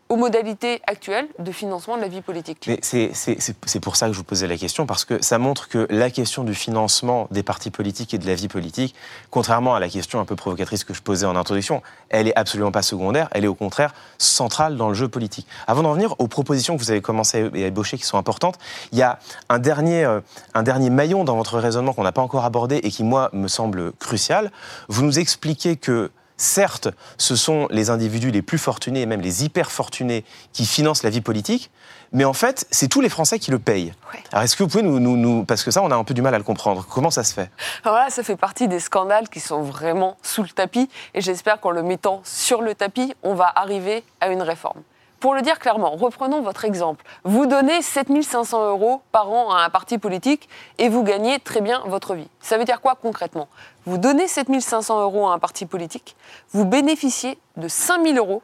aux 0.09 0.17
modalités 0.17 0.81
actuelles 0.87 1.27
de 1.39 1.51
financement 1.51 1.97
de 1.97 2.03
la 2.03 2.09
vie 2.09 2.21
politique. 2.21 2.71
C'est 2.83 3.81
pour 3.81 3.97
ça 3.97 4.07
que 4.07 4.13
je 4.13 4.19
vous 4.19 4.25
posais 4.25 4.47
la 4.47 4.57
question, 4.57 4.87
parce 4.87 5.05
que 5.05 5.23
ça 5.23 5.39
montre 5.39 5.69
que 5.69 5.87
la 5.91 6.11
question 6.11 6.45
du 6.45 6.55
financement 6.55 7.27
des 7.31 7.43
partis 7.43 7.71
politiques 7.71 8.15
et 8.15 8.19
de 8.19 8.27
la 8.27 8.35
vie 8.35 8.49
politique, 8.49 8.95
contrairement 9.31 9.75
à 9.75 9.81
la 9.81 9.89
question 9.89 10.21
un 10.21 10.25
peu 10.25 10.37
provocatrice 10.37 10.85
que 10.85 10.95
je 10.95 11.03
posais 11.03 11.27
en 11.27 11.35
introduction, 11.35 11.83
elle 12.09 12.29
est 12.29 12.37
absolument 12.37 12.71
pas 12.71 12.83
secondaire, 12.83 13.29
elle 13.33 13.45
est 13.45 13.49
au 13.49 13.55
contraire 13.55 13.95
centrale 14.19 14.77
dans 14.77 14.89
le 14.89 14.95
jeu 14.95 15.09
politique. 15.09 15.47
Avant 15.67 15.83
d'en 15.83 15.93
venir 15.93 16.15
aux 16.19 16.29
propositions 16.29 16.77
que 16.77 16.83
vous 16.83 16.91
avez 16.91 17.01
commencé 17.01 17.51
à 17.53 17.59
ébaucher 17.59 17.99
qui 17.99 18.05
sont 18.05 18.19
importantes, 18.19 18.59
il 18.93 18.99
y 18.99 19.03
a 19.03 19.19
un 19.49 19.59
dernier, 19.59 20.05
euh, 20.05 20.21
un 20.55 20.63
dernier 20.63 20.91
maillon 20.91 21.25
dans 21.25 21.37
votre 21.37 21.59
raisonnement 21.59 21.93
qu'on 21.93 22.05
n'a 22.05 22.13
pas 22.13 22.23
encore 22.23 22.45
abordé 22.45 22.77
et 22.77 22.91
qui, 22.91 23.03
moi, 23.03 23.31
me 23.33 23.49
semble 23.49 23.93
crucial. 23.93 24.53
Vous 24.89 25.05
nous 25.05 25.19
expliquez 25.19 25.77
que 25.77 26.11
Certes, 26.37 26.89
ce 27.17 27.35
sont 27.35 27.67
les 27.71 27.89
individus 27.89 28.31
les 28.31 28.43
plus 28.43 28.59
fortunés 28.59 29.01
et 29.01 29.07
même 29.07 29.23
les 29.23 29.45
hyper 29.45 29.73
fortunés 29.73 30.25
qui 30.53 30.67
financent 30.67 31.03
la 31.03 31.11
vie 31.11 31.23
politique, 31.23 31.71
mais 32.13 32.25
en 32.25 32.35
fait, 32.35 32.67
c'est 32.71 32.89
tous 32.89 33.01
les 33.01 33.09
Français 33.09 33.39
qui 33.39 33.51
le 33.51 33.59
payent. 33.59 33.93
Alors, 34.33 34.45
est-ce 34.45 34.55
que 34.55 34.63
vous 34.63 34.69
pouvez 34.69 34.83
nous, 34.83 34.99
nous, 34.99 35.45
Parce 35.45 35.65
que 35.65 35.71
ça, 35.71 35.83
on 35.83 35.91
a 35.91 35.97
un 35.97 36.05
peu 36.05 36.15
du 36.15 36.23
mal 36.23 36.35
à 36.35 36.39
le 36.39 36.45
comprendre. 36.45 36.87
Comment 36.89 37.11
ça 37.11 37.25
se 37.25 37.33
fait? 37.33 37.51
Alors 37.85 37.97
là, 37.97 38.11
ça 38.11 38.23
fait 38.23 38.37
partie 38.37 38.69
des 38.69 38.81
scandales 38.81 39.29
qui 39.29 39.41
sont 39.41 39.63
vraiment 39.63 40.17
sous 40.23 40.43
le 40.43 40.49
tapis, 40.49 40.89
et 41.15 41.21
j'espère 41.21 41.61
qu'en 41.61 41.71
le 41.71 41.83
mettant 41.83 42.21
sur 42.25 42.63
le 42.63 42.75
tapis, 42.75 43.15
on 43.23 43.35
va 43.35 43.51
arriver 43.57 44.05
à 44.21 44.29
une 44.29 44.43
réforme. 44.43 44.83
Pour 45.21 45.35
le 45.35 45.41
dire 45.43 45.59
clairement, 45.59 45.93
reprenons 45.93 46.43
votre 46.43 46.65
exemple. 46.65 47.05
Vous 47.25 47.47
donnez 47.47 47.81
7500 47.81 48.69
euros 48.69 49.01
par 49.13 49.31
an 49.31 49.51
à 49.51 49.63
un 49.63 49.71
parti 49.71 49.97
politique 49.99 50.49
et 50.79 50.89
vous 50.89 51.03
gagnez 51.03 51.39
très 51.41 51.61
bien 51.61 51.83
votre 51.87 52.15
vie. 52.15 52.29
Ça 52.41 52.59
veut 52.59 52.65
dire 52.65 52.81
quoi 52.81 52.97
concrètement? 52.97 53.49
Vous 53.87 53.97
donnez 53.99 54.29
7500 54.29 55.01
euros 55.01 55.29
à 55.29 55.33
un 55.33 55.39
parti 55.39 55.65
politique, 55.65 56.17
vous 56.51 56.67
bénéficiez 56.67 57.39
de 57.57 57.67
5000 57.67 58.19
euros, 58.19 58.43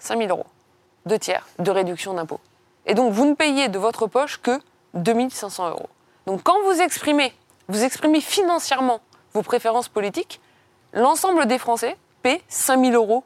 5000 0.00 0.30
euros, 0.30 0.46
deux 1.06 1.18
tiers 1.18 1.46
de 1.58 1.70
réduction 1.70 2.12
d'impôt. 2.14 2.40
Et 2.84 2.94
donc 2.94 3.12
vous 3.12 3.24
ne 3.24 3.34
payez 3.34 3.68
de 3.68 3.78
votre 3.78 4.06
poche 4.06 4.40
que 4.42 4.60
2500 4.94 5.70
euros. 5.70 5.88
Donc 6.26 6.42
quand 6.42 6.62
vous 6.64 6.80
exprimez, 6.80 7.32
vous 7.68 7.84
exprimez 7.84 8.20
financièrement 8.20 9.00
vos 9.32 9.42
préférences 9.42 9.88
politiques, 9.88 10.40
l'ensemble 10.92 11.46
des 11.46 11.58
Français 11.58 11.96
paie 12.22 12.42
5000 12.48 12.94
euros 12.94 13.24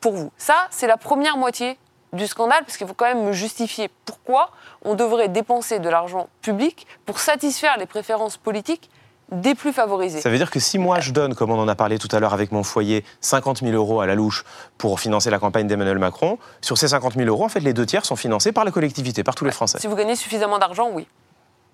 pour 0.00 0.12
vous. 0.12 0.30
Ça, 0.36 0.54
c'est 0.70 0.86
la 0.86 0.96
première 0.96 1.36
moitié 1.36 1.76
du 2.12 2.26
scandale, 2.26 2.64
parce 2.64 2.76
qu'il 2.76 2.86
faut 2.86 2.94
quand 2.94 3.06
même 3.06 3.24
me 3.24 3.32
justifier 3.32 3.90
pourquoi 4.04 4.50
on 4.84 4.94
devrait 4.94 5.28
dépenser 5.28 5.78
de 5.78 5.88
l'argent 5.88 6.28
public 6.42 6.86
pour 7.06 7.18
satisfaire 7.20 7.76
les 7.78 7.86
préférences 7.86 8.36
politiques 8.36 8.90
des 9.30 9.54
plus 9.54 9.72
favorisés. 9.72 10.20
Ça 10.20 10.30
veut 10.30 10.38
dire 10.38 10.50
que 10.50 10.58
si 10.58 10.78
moi 10.78 11.00
je 11.00 11.12
donne, 11.12 11.34
comme 11.34 11.50
on 11.50 11.58
en 11.58 11.68
a 11.68 11.74
parlé 11.74 11.98
tout 11.98 12.08
à 12.12 12.20
l'heure 12.20 12.32
avec 12.32 12.50
mon 12.50 12.62
foyer, 12.62 13.04
50 13.20 13.58
000 13.58 13.72
euros 13.72 14.00
à 14.00 14.06
la 14.06 14.14
louche 14.14 14.44
pour 14.78 15.00
financer 15.00 15.28
la 15.28 15.38
campagne 15.38 15.66
d'Emmanuel 15.66 15.98
Macron, 15.98 16.38
sur 16.62 16.78
ces 16.78 16.88
50 16.88 17.14
000 17.14 17.28
euros, 17.28 17.44
en 17.44 17.48
fait, 17.48 17.60
les 17.60 17.74
deux 17.74 17.84
tiers 17.84 18.06
sont 18.06 18.16
financés 18.16 18.52
par 18.52 18.64
la 18.64 18.70
collectivité, 18.70 19.22
par 19.22 19.34
tous 19.34 19.44
les 19.44 19.50
Français. 19.50 19.78
Si 19.80 19.86
vous 19.86 19.96
gagnez 19.96 20.16
suffisamment 20.16 20.58
d'argent, 20.58 20.88
oui. 20.92 21.06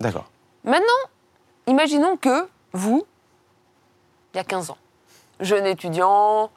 D'accord. 0.01 0.25
Maintenant, 0.65 0.85
imaginons 1.67 2.17
que 2.17 2.47
vous, 2.73 3.05
il 4.33 4.37
y 4.37 4.39
a 4.41 4.43
15 4.43 4.71
ans, 4.71 4.77
jeune 5.39 5.65
étudiant, 5.65 6.51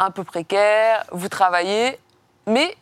un 0.00 0.10
peu 0.10 0.24
précaire, 0.24 1.04
vous 1.12 1.28
travaillez, 1.28 1.98
mais 2.46 2.74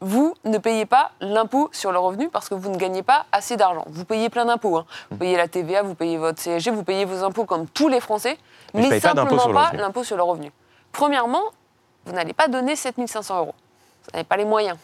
vous 0.00 0.34
ne 0.44 0.58
payez 0.58 0.86
pas 0.86 1.10
l'impôt 1.20 1.70
sur 1.72 1.90
le 1.90 1.98
revenu 1.98 2.28
parce 2.28 2.48
que 2.48 2.54
vous 2.54 2.70
ne 2.70 2.76
gagnez 2.76 3.02
pas 3.02 3.26
assez 3.32 3.56
d'argent. 3.56 3.84
Vous 3.88 4.04
payez 4.04 4.30
plein 4.30 4.44
d'impôts. 4.44 4.76
Hein. 4.76 4.86
Vous 5.10 5.16
payez 5.16 5.36
la 5.36 5.48
TVA, 5.48 5.82
vous 5.82 5.94
payez 5.94 6.18
votre 6.18 6.40
CSG, 6.40 6.70
vous 6.70 6.84
payez 6.84 7.04
vos 7.04 7.24
impôts 7.24 7.44
comme 7.44 7.66
tous 7.66 7.88
les 7.88 8.00
Français, 8.00 8.38
mais, 8.74 9.00
simplement 9.00 9.52
pas 9.52 9.72
l'impôt 9.72 10.04
sur 10.04 10.16
le 10.16 10.22
revenu. 10.22 10.52
Premièrement, 10.92 11.42
vous 12.06 12.12
n'allez 12.12 12.32
pas 12.32 12.48
donner 12.48 12.76
7500 12.76 13.38
euros. 13.38 13.54
Vous 14.04 14.10
n'avez 14.14 14.24
pas 14.24 14.36
les 14.36 14.44
moyens. 14.44 14.78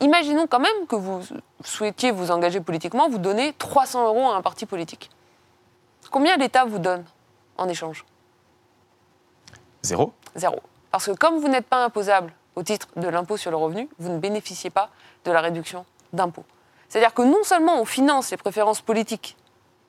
Imaginons 0.00 0.46
quand 0.46 0.60
même 0.60 0.86
que 0.88 0.96
vous 0.96 1.20
souhaitiez 1.62 2.10
vous 2.10 2.30
engager 2.30 2.60
politiquement, 2.60 3.10
vous 3.10 3.18
donnez 3.18 3.52
300 3.52 4.06
euros 4.06 4.30
à 4.30 4.36
un 4.36 4.42
parti 4.42 4.64
politique. 4.64 5.10
Combien 6.10 6.38
l'État 6.38 6.64
vous 6.64 6.78
donne 6.78 7.04
en 7.58 7.68
échange? 7.68 8.06
Zéro. 9.82 10.12
Zéro. 10.34 10.60
Parce 10.90 11.06
que 11.06 11.12
comme 11.12 11.38
vous 11.38 11.48
n'êtes 11.48 11.66
pas 11.66 11.84
imposable 11.84 12.32
au 12.56 12.62
titre 12.62 12.88
de 12.96 13.08
l'impôt 13.08 13.36
sur 13.36 13.50
le 13.50 13.56
revenu, 13.56 13.88
vous 13.98 14.10
ne 14.10 14.18
bénéficiez 14.18 14.70
pas 14.70 14.90
de 15.24 15.32
la 15.32 15.40
réduction 15.40 15.84
d'impôt. 16.12 16.44
C'est-à-dire 16.88 17.14
que 17.14 17.22
non 17.22 17.42
seulement 17.44 17.80
on 17.80 17.84
finance 17.84 18.30
les 18.30 18.36
préférences 18.36 18.80
politiques 18.80 19.36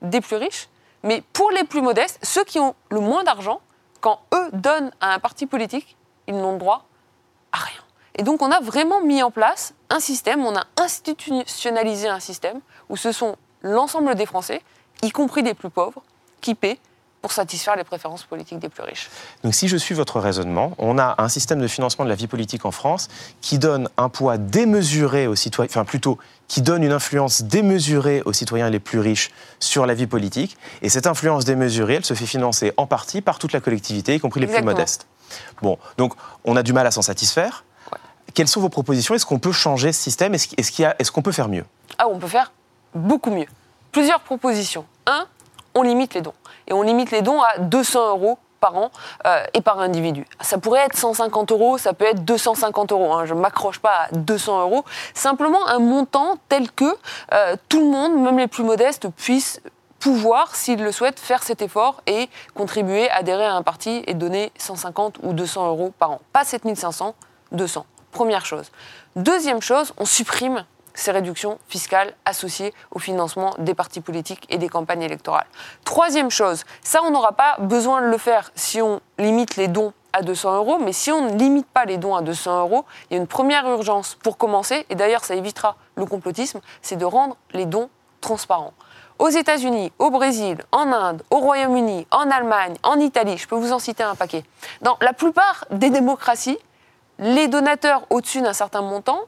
des 0.01 0.21
plus 0.21 0.35
riches, 0.35 0.69
mais 1.03 1.23
pour 1.33 1.51
les 1.51 1.63
plus 1.63 1.81
modestes, 1.81 2.19
ceux 2.23 2.43
qui 2.43 2.59
ont 2.59 2.75
le 2.89 2.99
moins 2.99 3.23
d'argent, 3.23 3.61
quand 4.01 4.19
eux 4.33 4.49
donnent 4.53 4.91
à 4.99 5.13
un 5.13 5.19
parti 5.19 5.45
politique, 5.47 5.97
ils 6.27 6.35
n'ont 6.35 6.57
droit 6.57 6.85
à 7.51 7.57
rien. 7.57 7.81
Et 8.15 8.23
donc 8.23 8.41
on 8.41 8.51
a 8.51 8.59
vraiment 8.59 9.01
mis 9.01 9.23
en 9.23 9.31
place 9.31 9.73
un 9.89 9.99
système, 9.99 10.45
on 10.45 10.55
a 10.55 10.63
institutionnalisé 10.77 12.07
un 12.07 12.19
système 12.19 12.61
où 12.89 12.97
ce 12.97 13.11
sont 13.11 13.35
l'ensemble 13.61 14.15
des 14.15 14.25
Français, 14.25 14.61
y 15.01 15.11
compris 15.11 15.41
les 15.41 15.53
plus 15.53 15.69
pauvres, 15.69 16.01
qui 16.41 16.55
paient 16.55 16.79
pour 17.21 17.31
satisfaire 17.31 17.75
les 17.75 17.83
préférences 17.83 18.23
politiques 18.23 18.59
des 18.59 18.69
plus 18.69 18.83
riches. 18.83 19.09
Donc 19.43 19.53
si 19.53 19.67
je 19.67 19.77
suis 19.77 19.93
votre 19.93 20.19
raisonnement, 20.19 20.73
on 20.77 20.97
a 20.97 21.15
un 21.19 21.29
système 21.29 21.61
de 21.61 21.67
financement 21.67 22.03
de 22.03 22.09
la 22.09 22.15
vie 22.15 22.27
politique 22.27 22.65
en 22.65 22.71
France 22.71 23.09
qui 23.41 23.59
donne 23.59 23.89
un 23.97 24.09
poids 24.09 24.37
démesuré 24.37 25.27
aux 25.27 25.35
citoyens, 25.35 25.69
enfin 25.69 25.85
plutôt 25.85 26.17
qui 26.47 26.61
donne 26.61 26.83
une 26.83 26.91
influence 26.91 27.43
démesurée 27.43 28.23
aux 28.25 28.33
citoyens 28.33 28.69
les 28.69 28.79
plus 28.79 28.99
riches 28.99 29.31
sur 29.59 29.85
la 29.85 29.93
vie 29.93 30.07
politique. 30.07 30.57
Et 30.81 30.89
cette 30.89 31.07
influence 31.07 31.45
démesurée, 31.45 31.95
elle 31.95 32.05
se 32.05 32.13
fait 32.13 32.25
financer 32.25 32.73
en 32.77 32.87
partie 32.87 33.21
par 33.21 33.39
toute 33.39 33.53
la 33.53 33.61
collectivité, 33.61 34.15
y 34.15 34.19
compris 34.19 34.39
les 34.39 34.47
plus 34.47 34.63
modestes. 34.63 35.07
Bon, 35.61 35.77
donc 35.97 36.13
on 36.43 36.57
a 36.57 36.63
du 36.63 36.73
mal 36.73 36.87
à 36.87 36.91
s'en 36.91 37.01
satisfaire. 37.01 37.63
Quelles 38.33 38.47
sont 38.47 38.61
vos 38.61 38.69
propositions? 38.69 39.13
Est-ce 39.13 39.25
qu'on 39.25 39.39
peut 39.39 39.51
changer 39.51 39.93
ce 39.93 40.01
système? 40.01 40.33
Est-ce 40.33 41.11
qu'on 41.11 41.21
peut 41.21 41.31
faire 41.31 41.49
mieux? 41.49 41.65
Ah, 41.97 42.07
on 42.09 42.17
peut 42.17 42.27
faire 42.27 42.51
beaucoup 42.95 43.29
mieux. 43.29 43.47
Plusieurs 43.91 44.21
propositions. 44.21 44.85
Un, 45.05 45.27
on 45.75 45.83
limite 45.83 46.13
les 46.13 46.21
dons 46.21 46.33
et 46.71 46.73
on 46.73 46.83
limite 46.83 47.11
les 47.11 47.21
dons 47.21 47.41
à 47.41 47.59
200 47.59 48.11
euros 48.11 48.39
par 48.61 48.77
an 48.77 48.91
euh, 49.25 49.43
et 49.53 49.59
par 49.59 49.79
individu. 49.79 50.25
Ça 50.39 50.57
pourrait 50.57 50.85
être 50.85 50.95
150 50.95 51.51
euros, 51.51 51.77
ça 51.77 51.91
peut 51.91 52.05
être 52.05 52.23
250 52.23 52.93
euros. 52.93 53.11
Hein. 53.11 53.25
Je 53.25 53.33
ne 53.33 53.41
m'accroche 53.41 53.79
pas 53.79 54.07
à 54.07 54.11
200 54.13 54.61
euros. 54.61 54.85
Simplement 55.13 55.67
un 55.67 55.79
montant 55.79 56.37
tel 56.47 56.71
que 56.71 56.85
euh, 57.33 57.55
tout 57.67 57.81
le 57.81 57.87
monde, 57.87 58.17
même 58.21 58.37
les 58.37 58.47
plus 58.47 58.63
modestes, 58.63 59.09
puissent 59.17 59.61
pouvoir, 59.99 60.55
s'ils 60.55 60.81
le 60.81 60.93
souhaitent, 60.93 61.19
faire 61.19 61.43
cet 61.43 61.61
effort 61.61 62.01
et 62.07 62.29
contribuer, 62.55 63.09
adhérer 63.09 63.45
à 63.45 63.53
un 63.53 63.63
parti 63.63 64.03
et 64.07 64.13
donner 64.13 64.53
150 64.57 65.17
ou 65.23 65.33
200 65.33 65.67
euros 65.67 65.91
par 65.99 66.11
an. 66.11 66.21
Pas 66.31 66.45
7500, 66.45 67.15
200. 67.51 67.85
Première 68.11 68.45
chose. 68.45 68.71
Deuxième 69.17 69.61
chose, 69.61 69.93
on 69.97 70.05
supprime 70.05 70.65
ces 70.93 71.11
réductions 71.11 71.59
fiscales 71.67 72.13
associées 72.25 72.73
au 72.91 72.99
financement 72.99 73.53
des 73.57 73.73
partis 73.73 74.01
politiques 74.01 74.45
et 74.49 74.57
des 74.57 74.69
campagnes 74.69 75.01
électorales. 75.01 75.47
Troisième 75.85 76.29
chose, 76.29 76.63
ça 76.83 77.01
on 77.03 77.11
n'aura 77.11 77.33
pas 77.33 77.55
besoin 77.59 78.01
de 78.01 78.07
le 78.07 78.17
faire 78.17 78.51
si 78.55 78.81
on 78.81 79.01
limite 79.17 79.55
les 79.55 79.67
dons 79.67 79.93
à 80.13 80.21
200 80.21 80.57
euros, 80.57 80.77
mais 80.79 80.93
si 80.93 81.11
on 81.11 81.29
ne 81.29 81.37
limite 81.37 81.67
pas 81.67 81.85
les 81.85 81.97
dons 81.97 82.15
à 82.15 82.21
200 82.21 82.59
euros, 82.59 82.85
il 83.09 83.13
y 83.13 83.17
a 83.17 83.21
une 83.21 83.27
première 83.27 83.67
urgence 83.67 84.17
pour 84.23 84.37
commencer, 84.37 84.85
et 84.89 84.95
d'ailleurs 84.95 85.23
ça 85.23 85.35
évitera 85.35 85.77
le 85.95 86.05
complotisme, 86.05 86.59
c'est 86.81 86.97
de 86.97 87.05
rendre 87.05 87.37
les 87.53 87.65
dons 87.65 87.89
transparents. 88.19 88.73
Aux 89.19 89.29
États-Unis, 89.29 89.91
au 89.99 90.09
Brésil, 90.09 90.57
en 90.71 90.91
Inde, 90.91 91.21
au 91.29 91.37
Royaume-Uni, 91.37 92.07
en 92.11 92.31
Allemagne, 92.31 92.73
en 92.83 92.99
Italie, 92.99 93.37
je 93.37 93.47
peux 93.47 93.55
vous 93.55 93.71
en 93.71 93.79
citer 93.79 94.03
un 94.03 94.15
paquet. 94.15 94.43
Dans 94.81 94.97
la 94.99 95.13
plupart 95.13 95.65
des 95.69 95.91
démocraties, 95.91 96.57
les 97.19 97.47
donateurs 97.47 98.01
au-dessus 98.09 98.41
d'un 98.41 98.53
certain 98.53 98.81
montant 98.81 99.21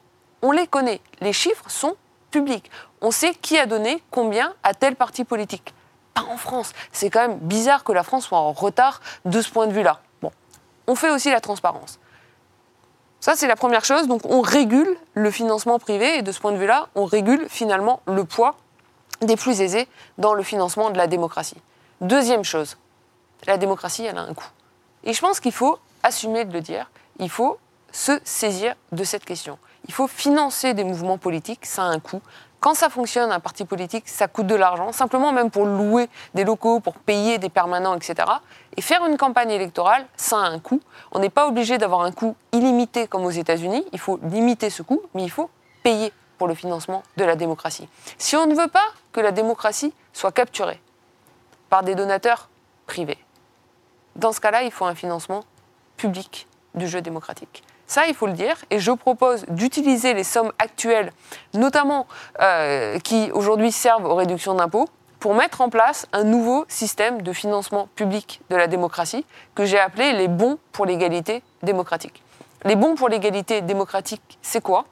on 0.44 0.52
les 0.52 0.68
connaît. 0.68 1.02
Les 1.22 1.34
chiffres 1.34 1.70
sont 1.70 1.96
publics. 2.30 2.70
On 3.02 3.10
sait 3.10 3.34
qui 3.34 3.58
a 3.58 3.66
donné 3.66 4.04
combien 4.12 4.54
à 4.62 4.76
tel 4.76 4.96
parti 4.96 5.24
politique. 5.24 5.74
Pas 6.14 6.26
en 6.30 6.38
France. 6.38 6.74
C'est 6.92 7.10
quand 7.10 7.28
même 7.28 7.40
bizarre 7.40 7.84
que 7.84 7.92
la 7.92 8.04
France 8.04 8.26
soit 8.26 8.38
en 8.38 8.52
retard 8.52 9.02
de 9.26 9.42
ce 9.42 9.50
point 9.50 9.66
de 9.66 9.74
vue-là. 9.74 10.02
Bon, 10.22 10.32
on 10.86 10.96
fait 10.96 11.10
aussi 11.10 11.32
la 11.32 11.42
transparence. 11.42 11.98
Ça, 13.20 13.36
c'est 13.36 13.48
la 13.48 13.56
première 13.56 13.86
chose. 13.86 14.08
Donc, 14.08 14.22
on 14.26 14.42
régule 14.42 14.98
le 15.14 15.32
financement 15.32 15.80
privé 15.80 16.18
et 16.18 16.22
de 16.22 16.32
ce 16.32 16.42
point 16.42 16.52
de 16.52 16.58
vue-là, 16.58 16.90
on 16.94 17.06
régule 17.06 17.48
finalement 17.50 18.02
le 18.06 18.26
poids 18.26 18.58
des 19.22 19.38
plus 19.38 19.62
aisés 19.62 19.88
dans 20.18 20.34
le 20.34 20.44
financement 20.44 20.90
de 20.90 20.98
la 20.98 21.08
démocratie. 21.08 21.62
Deuxième 22.02 22.44
chose, 22.44 22.78
la 23.48 23.58
démocratie, 23.58 24.04
elle 24.04 24.18
a 24.18 24.22
un 24.24 24.34
coût. 24.34 24.50
Et 25.06 25.14
je 25.14 25.22
pense 25.22 25.40
qu'il 25.40 25.54
faut 25.54 25.80
assumer 26.04 26.44
de 26.44 26.52
le 26.52 26.60
dire. 26.60 26.92
Il 27.20 27.30
faut 27.30 27.58
se 27.94 28.20
saisir 28.26 28.76
de 28.92 29.06
cette 29.06 29.24
question. 29.24 29.58
Il 29.88 29.94
faut 29.94 30.08
financer 30.08 30.74
des 30.74 30.84
mouvements 30.84 31.18
politiques, 31.18 31.66
ça 31.66 31.84
a 31.84 31.86
un 31.88 32.00
coût. 32.00 32.22
Quand 32.60 32.76
ça 32.76 32.90
fonctionne, 32.90 33.30
un 33.32 33.42
parti 33.42 33.66
politique, 33.66 34.08
ça 34.08 34.30
coûte 34.30 34.48
de 34.48 34.56
l'argent, 34.56 34.94
simplement 34.94 35.34
même 35.34 35.52
pour 35.52 35.66
louer 35.66 36.08
des 36.34 36.46
locaux, 36.46 36.80
pour 36.80 36.96
payer 36.96 37.38
des 37.38 37.50
permanents, 37.50 37.94
etc. 37.94 38.16
Et 38.78 38.82
faire 38.82 39.06
une 39.06 39.18
campagne 39.18 39.52
électorale, 39.52 40.06
ça 40.16 40.38
a 40.38 40.48
un 40.48 40.60
coût. 40.60 40.80
On 41.12 41.20
n'est 41.20 41.30
pas 41.30 41.48
obligé 41.48 41.78
d'avoir 41.78 42.02
un 42.02 42.14
coût 42.14 42.38
illimité 42.54 43.08
comme 43.08 43.26
aux 43.26 43.32
États-Unis. 43.32 43.86
Il 43.92 44.00
faut 44.00 44.18
limiter 44.24 44.70
ce 44.70 44.82
coût, 44.82 45.02
mais 45.14 45.24
il 45.24 45.30
faut 45.30 45.50
payer 45.84 46.14
pour 46.38 46.48
le 46.48 46.56
financement 46.56 47.04
de 47.18 47.26
la 47.26 47.36
démocratie. 47.36 47.90
Si 48.18 48.38
on 48.38 48.48
ne 48.48 48.56
veut 48.56 48.70
pas 48.70 48.88
que 49.12 49.20
la 49.20 49.34
démocratie 49.34 49.94
soit 50.14 50.32
capturée 50.32 50.82
par 51.70 51.84
des 51.84 51.96
donateurs 51.96 52.48
privés, 52.88 53.20
dans 54.16 54.32
ce 54.32 54.40
cas-là, 54.40 54.64
il 54.64 54.72
faut 54.72 54.86
un 54.86 54.96
financement 54.96 55.44
public 55.98 56.48
du 56.76 56.88
jeu 56.88 57.02
démocratique. 57.02 57.64
Ça, 57.94 58.08
il 58.08 58.16
faut 58.16 58.26
le 58.26 58.34
dire. 58.34 58.56
Et 58.72 58.80
je 58.80 58.92
propose 58.92 59.46
d'utiliser 59.50 60.16
les 60.16 60.24
sommes 60.24 60.52
actuelles, 60.58 61.12
notamment 61.54 62.08
euh, 62.42 62.98
qui 62.98 63.30
aujourd'hui 63.34 63.72
servent 63.72 64.06
aux 64.06 64.16
réductions 64.16 64.56
d'impôts, 64.56 64.90
pour 65.20 65.36
mettre 65.36 65.62
en 65.62 65.70
place 65.70 66.08
un 66.12 66.24
nouveau 66.24 66.66
système 66.68 67.22
de 67.22 67.32
financement 67.34 67.88
public 67.94 68.42
de 68.50 68.56
la 68.56 68.66
démocratie 68.66 69.28
que 69.54 69.64
j'ai 69.64 69.78
appelé 69.78 70.12
les 70.14 70.28
bons 70.28 70.58
pour 70.72 70.88
l'égalité 70.88 71.44
démocratique. 71.62 72.24
Les 72.64 72.76
bons 72.76 72.96
pour 72.96 73.10
l'égalité 73.10 73.62
démocratique, 73.62 74.40
c'est 74.42 74.64
quoi? 74.64 74.86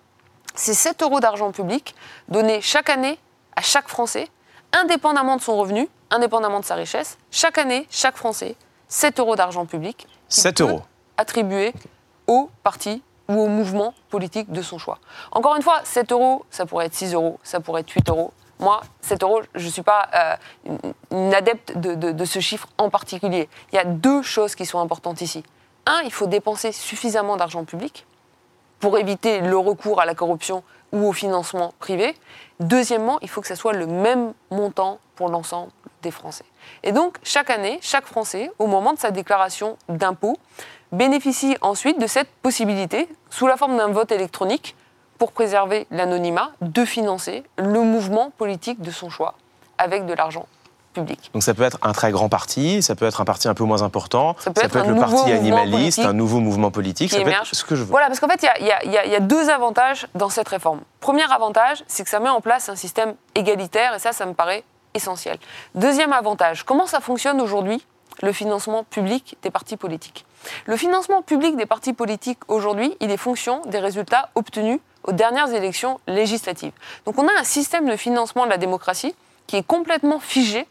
C'est 0.53 0.75
7 0.75 1.01
euros 1.01 1.19
d'argent 1.19 1.51
public 1.51 1.95
donnés 2.27 2.61
chaque 2.61 2.91
année 2.91 3.17
à 3.55 3.61
chaque 3.61 3.87
Français, 3.87 4.27
indépendamment 4.73 5.37
de 5.37 5.41
son 5.41 5.57
revenu, 5.57 5.89
indépendamment 6.11 6.59
de 6.59 6.65
sa 6.65 6.75
richesse. 6.75 7.17
Chaque 7.31 7.57
année, 7.57 7.87
chaque 7.89 8.15
Français, 8.15 8.55
7 8.89 9.19
euros 9.19 9.35
d'argent 9.35 9.65
public. 9.65 10.05
7 10.29 10.61
euros. 10.61 10.83
Attribués 11.17 11.73
au 12.31 12.49
parti 12.63 13.03
ou 13.27 13.41
au 13.41 13.47
mouvement 13.47 13.93
politique 14.09 14.51
de 14.51 14.61
son 14.61 14.77
choix. 14.77 14.99
Encore 15.33 15.57
une 15.57 15.61
fois, 15.61 15.81
7 15.83 16.13
euros, 16.13 16.45
ça 16.49 16.65
pourrait 16.65 16.85
être 16.85 16.95
6 16.95 17.13
euros, 17.13 17.39
ça 17.43 17.59
pourrait 17.59 17.81
être 17.81 17.91
8 17.91 18.09
euros. 18.09 18.31
Moi, 18.59 18.79
7 19.01 19.23
euros, 19.23 19.41
je 19.53 19.65
ne 19.65 19.71
suis 19.71 19.81
pas 19.81 20.07
euh, 20.15 20.35
une 21.11 21.33
adepte 21.33 21.77
de, 21.77 22.25
ce 22.25 22.39
chiffre 22.39 22.67
en 22.77 22.89
particulier. 22.89 23.49
Il 23.73 23.75
y 23.75 23.79
a 23.79 23.83
deux 23.83 24.21
choses 24.21 24.55
qui 24.55 24.65
sont 24.65 24.79
importantes 24.79 25.19
ici. 25.19 25.43
Un, 25.85 26.01
il 26.05 26.11
faut 26.13 26.27
dépenser 26.27 26.71
suffisamment 26.71 27.35
d'argent 27.35 27.65
public. 27.65 28.05
pour 28.79 28.97
éviter 28.97 29.41
le 29.41 29.57
recours 29.57 30.01
à 30.01 30.05
la 30.05 30.15
corruption 30.15 30.63
ou 30.91 31.07
au 31.07 31.13
financement 31.13 31.73
privé. 31.79 32.15
Deuxièmement, 32.59 33.19
il 33.21 33.29
faut 33.29 33.41
que 33.41 33.47
ce 33.47 33.53
soit 33.55 33.73
le 33.73 33.85
même 33.85 34.33
montant 34.49 34.99
pour 35.15 35.29
l'ensemble 35.29 35.71
des 36.01 36.09
Français. 36.09 36.45
Et 36.81 36.91
donc, 36.91 37.17
chaque 37.21 37.51
année, 37.51 37.77
chaque 37.81 38.05
Français, 38.05 38.51
au 38.57 38.65
moment 38.65 38.93
de 38.93 38.99
sa 38.99 39.11
déclaration 39.11 39.77
d'impôt, 39.87 40.37
bénéficie 40.91 41.57
ensuite 41.61 41.99
de 41.99 42.07
cette 42.07 42.29
possibilité, 42.41 43.07
sous 43.29 43.47
la 43.47 43.57
forme 43.57 43.77
d'un 43.77 43.89
vote 43.89 44.11
électronique, 44.11 44.75
pour 45.17 45.31
préserver 45.31 45.85
l'anonymat, 45.91 46.51
de 46.61 46.83
financer 46.83 47.43
le 47.57 47.81
mouvement 47.81 48.31
politique 48.37 48.81
de 48.81 48.89
son 48.89 49.09
choix 49.09 49.35
avec 49.77 50.05
de 50.05 50.13
l'argent 50.13 50.47
public. 50.93 51.29
Donc 51.33 51.43
ça 51.43 51.53
peut 51.53 51.63
être 51.63 51.77
un 51.81 51.91
très 51.91 52.11
grand 52.11 52.27
parti, 52.27 52.81
ça 52.81 52.95
peut 52.95 53.05
être 53.05 53.21
un 53.21 53.25
parti 53.25 53.47
un 53.47 53.53
peu 53.53 53.63
moins 53.63 53.83
important, 53.83 54.35
ça 54.39 54.51
peut, 54.51 54.61
être, 54.63 54.85
le 54.85 54.95
parti 54.95 55.31
animaliste, 55.31 55.99
un 55.99 56.13
nouveau 56.13 56.39
mouvement 56.39 56.71
politique, 56.71 57.11
ça 57.11 57.21
peut 57.21 57.29
être 57.29 57.45
ce 57.45 57.63
que 57.63 57.75
je 57.75 57.83
veux. 57.83 57.89
Voilà, 57.89 58.07
parce 58.07 58.19
qu'en 58.19 58.27
fait, 58.27 58.45
il 58.59 58.65
y, 58.65 58.89
y, 58.89 59.15
a 59.15 59.19
deux 59.19 59.49
avantages 59.49 60.07
dans 60.15 60.29
cette 60.29 60.49
réforme. 60.49 60.81
Premier 60.99 61.31
avantage, 61.31 61.83
c'est 61.87 62.03
que 62.03 62.09
ça 62.09 62.19
met 62.19 62.29
en 62.29 62.41
place 62.41 62.69
un 62.69 62.75
système 62.75 63.15
égalitaire, 63.35 63.93
et 63.95 63.99
ça, 63.99 64.11
ça 64.11 64.25
me 64.25 64.33
paraît 64.33 64.63
essentiel. 64.93 65.37
Deuxième 65.75 66.13
avantage, 66.13 66.63
comment 66.63 66.87
ça 66.87 66.99
fonctionne 66.99 67.39
aujourd'hui, 67.41 67.85
le 68.21 68.31
financement 68.31 68.83
public 68.83 69.37
des 69.41 69.51
partis 69.51 69.77
politiques 69.77 70.25
Le 70.65 70.77
financement 70.77 71.21
public 71.21 71.55
des 71.55 71.65
partis 71.65 71.93
politiques 71.93 72.39
aujourd'hui, 72.47 72.95
il 72.99 73.11
est 73.11 73.17
fonction 73.17 73.61
des 73.65 73.79
résultats 73.79 74.29
obtenus 74.35 74.79
aux 75.03 75.11
dernières 75.11 75.51
élections 75.53 75.99
législatives. 76.07 76.73
Donc 77.05 77.17
on 77.17 77.27
a 77.27 77.39
un 77.39 77.43
système 77.43 77.89
de 77.89 77.95
financement 77.95 78.45
de 78.45 78.49
la 78.49 78.57
démocratie 78.57 79.15
qui 79.47 79.57
est 79.57 79.65
complètement 79.65 80.19
figé 80.19 80.67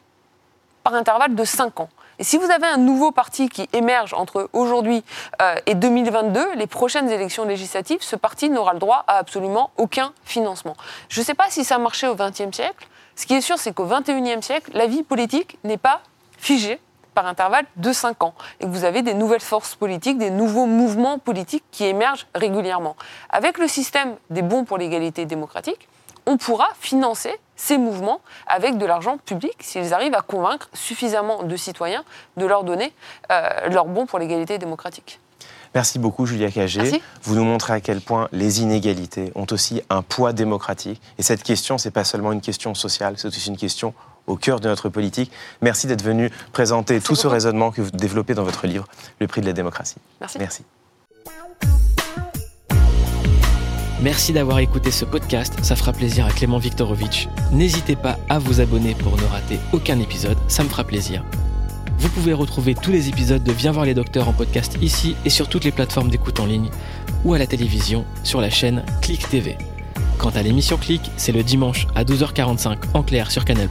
par 0.84 0.94
intervalle 0.94 1.34
de 1.34 1.44
5 1.44 1.80
ans. 1.80 1.90
Et 2.18 2.24
si 2.24 2.36
vous 2.36 2.50
avez 2.50 2.66
un 2.66 2.76
nouveau 2.76 3.12
parti 3.12 3.48
qui 3.48 3.66
émerge 3.72 4.12
entre 4.12 4.50
aujourd'hui 4.52 5.02
euh, 5.40 5.54
et 5.64 5.74
2022, 5.74 6.54
les 6.54 6.66
prochaines 6.66 7.10
élections 7.10 7.46
législatives, 7.46 8.02
ce 8.02 8.14
parti 8.14 8.50
n'aura 8.50 8.74
le 8.74 8.78
droit 8.78 9.04
à 9.06 9.16
absolument 9.16 9.70
aucun 9.78 10.12
financement. 10.24 10.76
Je 11.08 11.20
ne 11.20 11.24
sais 11.24 11.34
pas 11.34 11.46
si 11.48 11.64
ça 11.64 11.78
marchait 11.78 12.08
au 12.08 12.14
XXe 12.14 12.54
siècle. 12.54 12.88
Ce 13.16 13.24
qui 13.24 13.34
est 13.34 13.40
sûr, 13.40 13.58
c'est 13.58 13.72
qu'au 13.72 13.86
XXIe 13.86 14.42
siècle, 14.42 14.70
la 14.74 14.86
vie 14.86 15.02
politique 15.02 15.58
n'est 15.64 15.78
pas 15.78 16.02
figée 16.36 16.78
par 17.14 17.26
intervalle 17.26 17.66
de 17.76 17.92
5 17.92 18.22
ans 18.22 18.34
et 18.60 18.66
vous 18.66 18.84
avez 18.84 19.02
des 19.02 19.14
nouvelles 19.14 19.40
forces 19.40 19.74
politiques, 19.74 20.18
des 20.18 20.30
nouveaux 20.30 20.66
mouvements 20.66 21.18
politiques 21.18 21.64
qui 21.70 21.84
émergent 21.84 22.26
régulièrement. 22.34 22.96
Avec 23.30 23.58
le 23.58 23.68
système 23.68 24.16
des 24.30 24.42
bons 24.42 24.64
pour 24.64 24.78
l'égalité 24.78 25.24
démocratique, 25.26 25.88
on 26.26 26.36
pourra 26.36 26.68
financer 26.78 27.34
ces 27.56 27.78
mouvements 27.78 28.20
avec 28.46 28.78
de 28.78 28.86
l'argent 28.86 29.18
public 29.18 29.54
s'ils 29.60 29.92
arrivent 29.92 30.14
à 30.14 30.22
convaincre 30.22 30.68
suffisamment 30.72 31.42
de 31.42 31.56
citoyens 31.56 32.04
de 32.36 32.46
leur 32.46 32.64
donner 32.64 32.92
euh, 33.30 33.68
leur 33.68 33.86
bon 33.86 34.06
pour 34.06 34.18
l'égalité 34.18 34.58
démocratique. 34.58 35.20
Merci 35.74 36.00
beaucoup 36.00 36.26
Julia 36.26 36.50
Cagé. 36.50 37.00
Vous 37.22 37.36
nous 37.36 37.44
montrez 37.44 37.74
à 37.74 37.80
quel 37.80 38.00
point 38.00 38.28
les 38.32 38.60
inégalités 38.60 39.30
ont 39.36 39.46
aussi 39.52 39.82
un 39.88 40.02
poids 40.02 40.32
démocratique. 40.32 41.00
Et 41.18 41.22
cette 41.22 41.44
question, 41.44 41.78
ce 41.78 41.88
n'est 41.88 41.92
pas 41.92 42.02
seulement 42.02 42.32
une 42.32 42.40
question 42.40 42.74
sociale, 42.74 43.14
c'est 43.18 43.28
aussi 43.28 43.48
une 43.48 43.56
question 43.56 43.94
au 44.26 44.36
cœur 44.36 44.60
de 44.60 44.68
notre 44.68 44.88
politique. 44.88 45.30
Merci 45.60 45.86
d'être 45.86 46.04
venu 46.04 46.30
présenter 46.52 47.00
tout 47.00 47.16
ce 47.16 47.26
raisonnement 47.26 47.70
que 47.70 47.82
vous 47.82 47.90
développez 47.90 48.34
dans 48.34 48.44
votre 48.44 48.66
livre, 48.66 48.86
Le 49.20 49.26
prix 49.26 49.40
de 49.40 49.46
la 49.46 49.52
démocratie. 49.52 49.96
Merci. 50.20 50.38
Merci. 50.38 50.64
Merci 54.02 54.32
d'avoir 54.32 54.60
écouté 54.60 54.90
ce 54.90 55.04
podcast, 55.04 55.52
ça 55.62 55.76
fera 55.76 55.92
plaisir 55.92 56.24
à 56.24 56.30
Clément 56.30 56.56
Viktorovitch. 56.56 57.28
N'hésitez 57.52 57.96
pas 57.96 58.16
à 58.30 58.38
vous 58.38 58.62
abonner 58.62 58.94
pour 58.94 59.14
ne 59.18 59.24
rater 59.24 59.60
aucun 59.74 60.00
épisode, 60.00 60.38
ça 60.48 60.64
me 60.64 60.70
fera 60.70 60.84
plaisir. 60.84 61.22
Vous 61.98 62.08
pouvez 62.08 62.32
retrouver 62.32 62.74
tous 62.74 62.92
les 62.92 63.10
épisodes 63.10 63.44
de 63.44 63.52
Viens 63.52 63.72
voir 63.72 63.84
les 63.84 63.92
docteurs 63.92 64.26
en 64.26 64.32
podcast 64.32 64.78
ici 64.80 65.16
et 65.26 65.30
sur 65.30 65.50
toutes 65.50 65.64
les 65.64 65.70
plateformes 65.70 66.08
d'écoute 66.08 66.40
en 66.40 66.46
ligne 66.46 66.70
ou 67.26 67.34
à 67.34 67.38
la 67.38 67.46
télévision 67.46 68.06
sur 68.24 68.40
la 68.40 68.48
chaîne 68.48 68.84
Click 69.02 69.28
TV. 69.28 69.58
Quant 70.20 70.30
à 70.30 70.42
l'émission 70.42 70.76
Click, 70.76 71.00
c'est 71.16 71.32
le 71.32 71.42
dimanche 71.42 71.86
à 71.94 72.04
12h45 72.04 72.76
en 72.92 73.02
clair 73.02 73.30
sur 73.30 73.46
Canal+, 73.46 73.68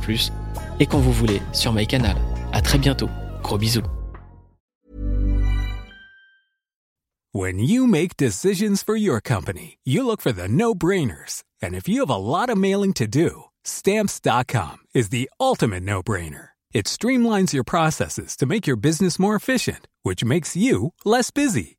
et 0.80 0.88
quand 0.88 0.98
vous 0.98 1.14
voulez 1.14 1.42
sur 1.54 1.74
MyCanal. 1.74 2.18
À 2.52 2.62
très 2.62 2.80
bientôt. 2.80 3.10
Gros 3.44 3.60
bisous. 3.60 3.84
When 7.32 7.60
you 7.60 7.86
make 7.86 8.18
decisions 8.18 8.82
for 8.84 8.96
your 8.96 9.22
company, 9.22 9.78
you 9.86 10.04
look 10.04 10.22
for 10.22 10.32
the 10.32 10.48
no-brainers. 10.50 11.44
And 11.62 11.76
if 11.76 11.88
you 11.88 12.00
have 12.00 12.10
a 12.10 12.18
lot 12.18 12.50
of 12.50 12.58
mailing 12.58 12.94
to 12.94 13.06
do, 13.06 13.44
stamps.com 13.64 14.78
is 14.96 15.10
the 15.10 15.30
ultimate 15.40 15.84
no-brainer. 15.84 16.50
It 16.74 16.86
streamlines 16.88 17.54
your 17.54 17.64
processes 17.64 18.36
to 18.38 18.48
make 18.48 18.66
your 18.66 18.78
business 18.78 19.20
more 19.20 19.36
efficient, 19.36 19.88
which 20.02 20.26
makes 20.26 20.56
you 20.56 20.94
less 21.06 21.30
busy. 21.30 21.79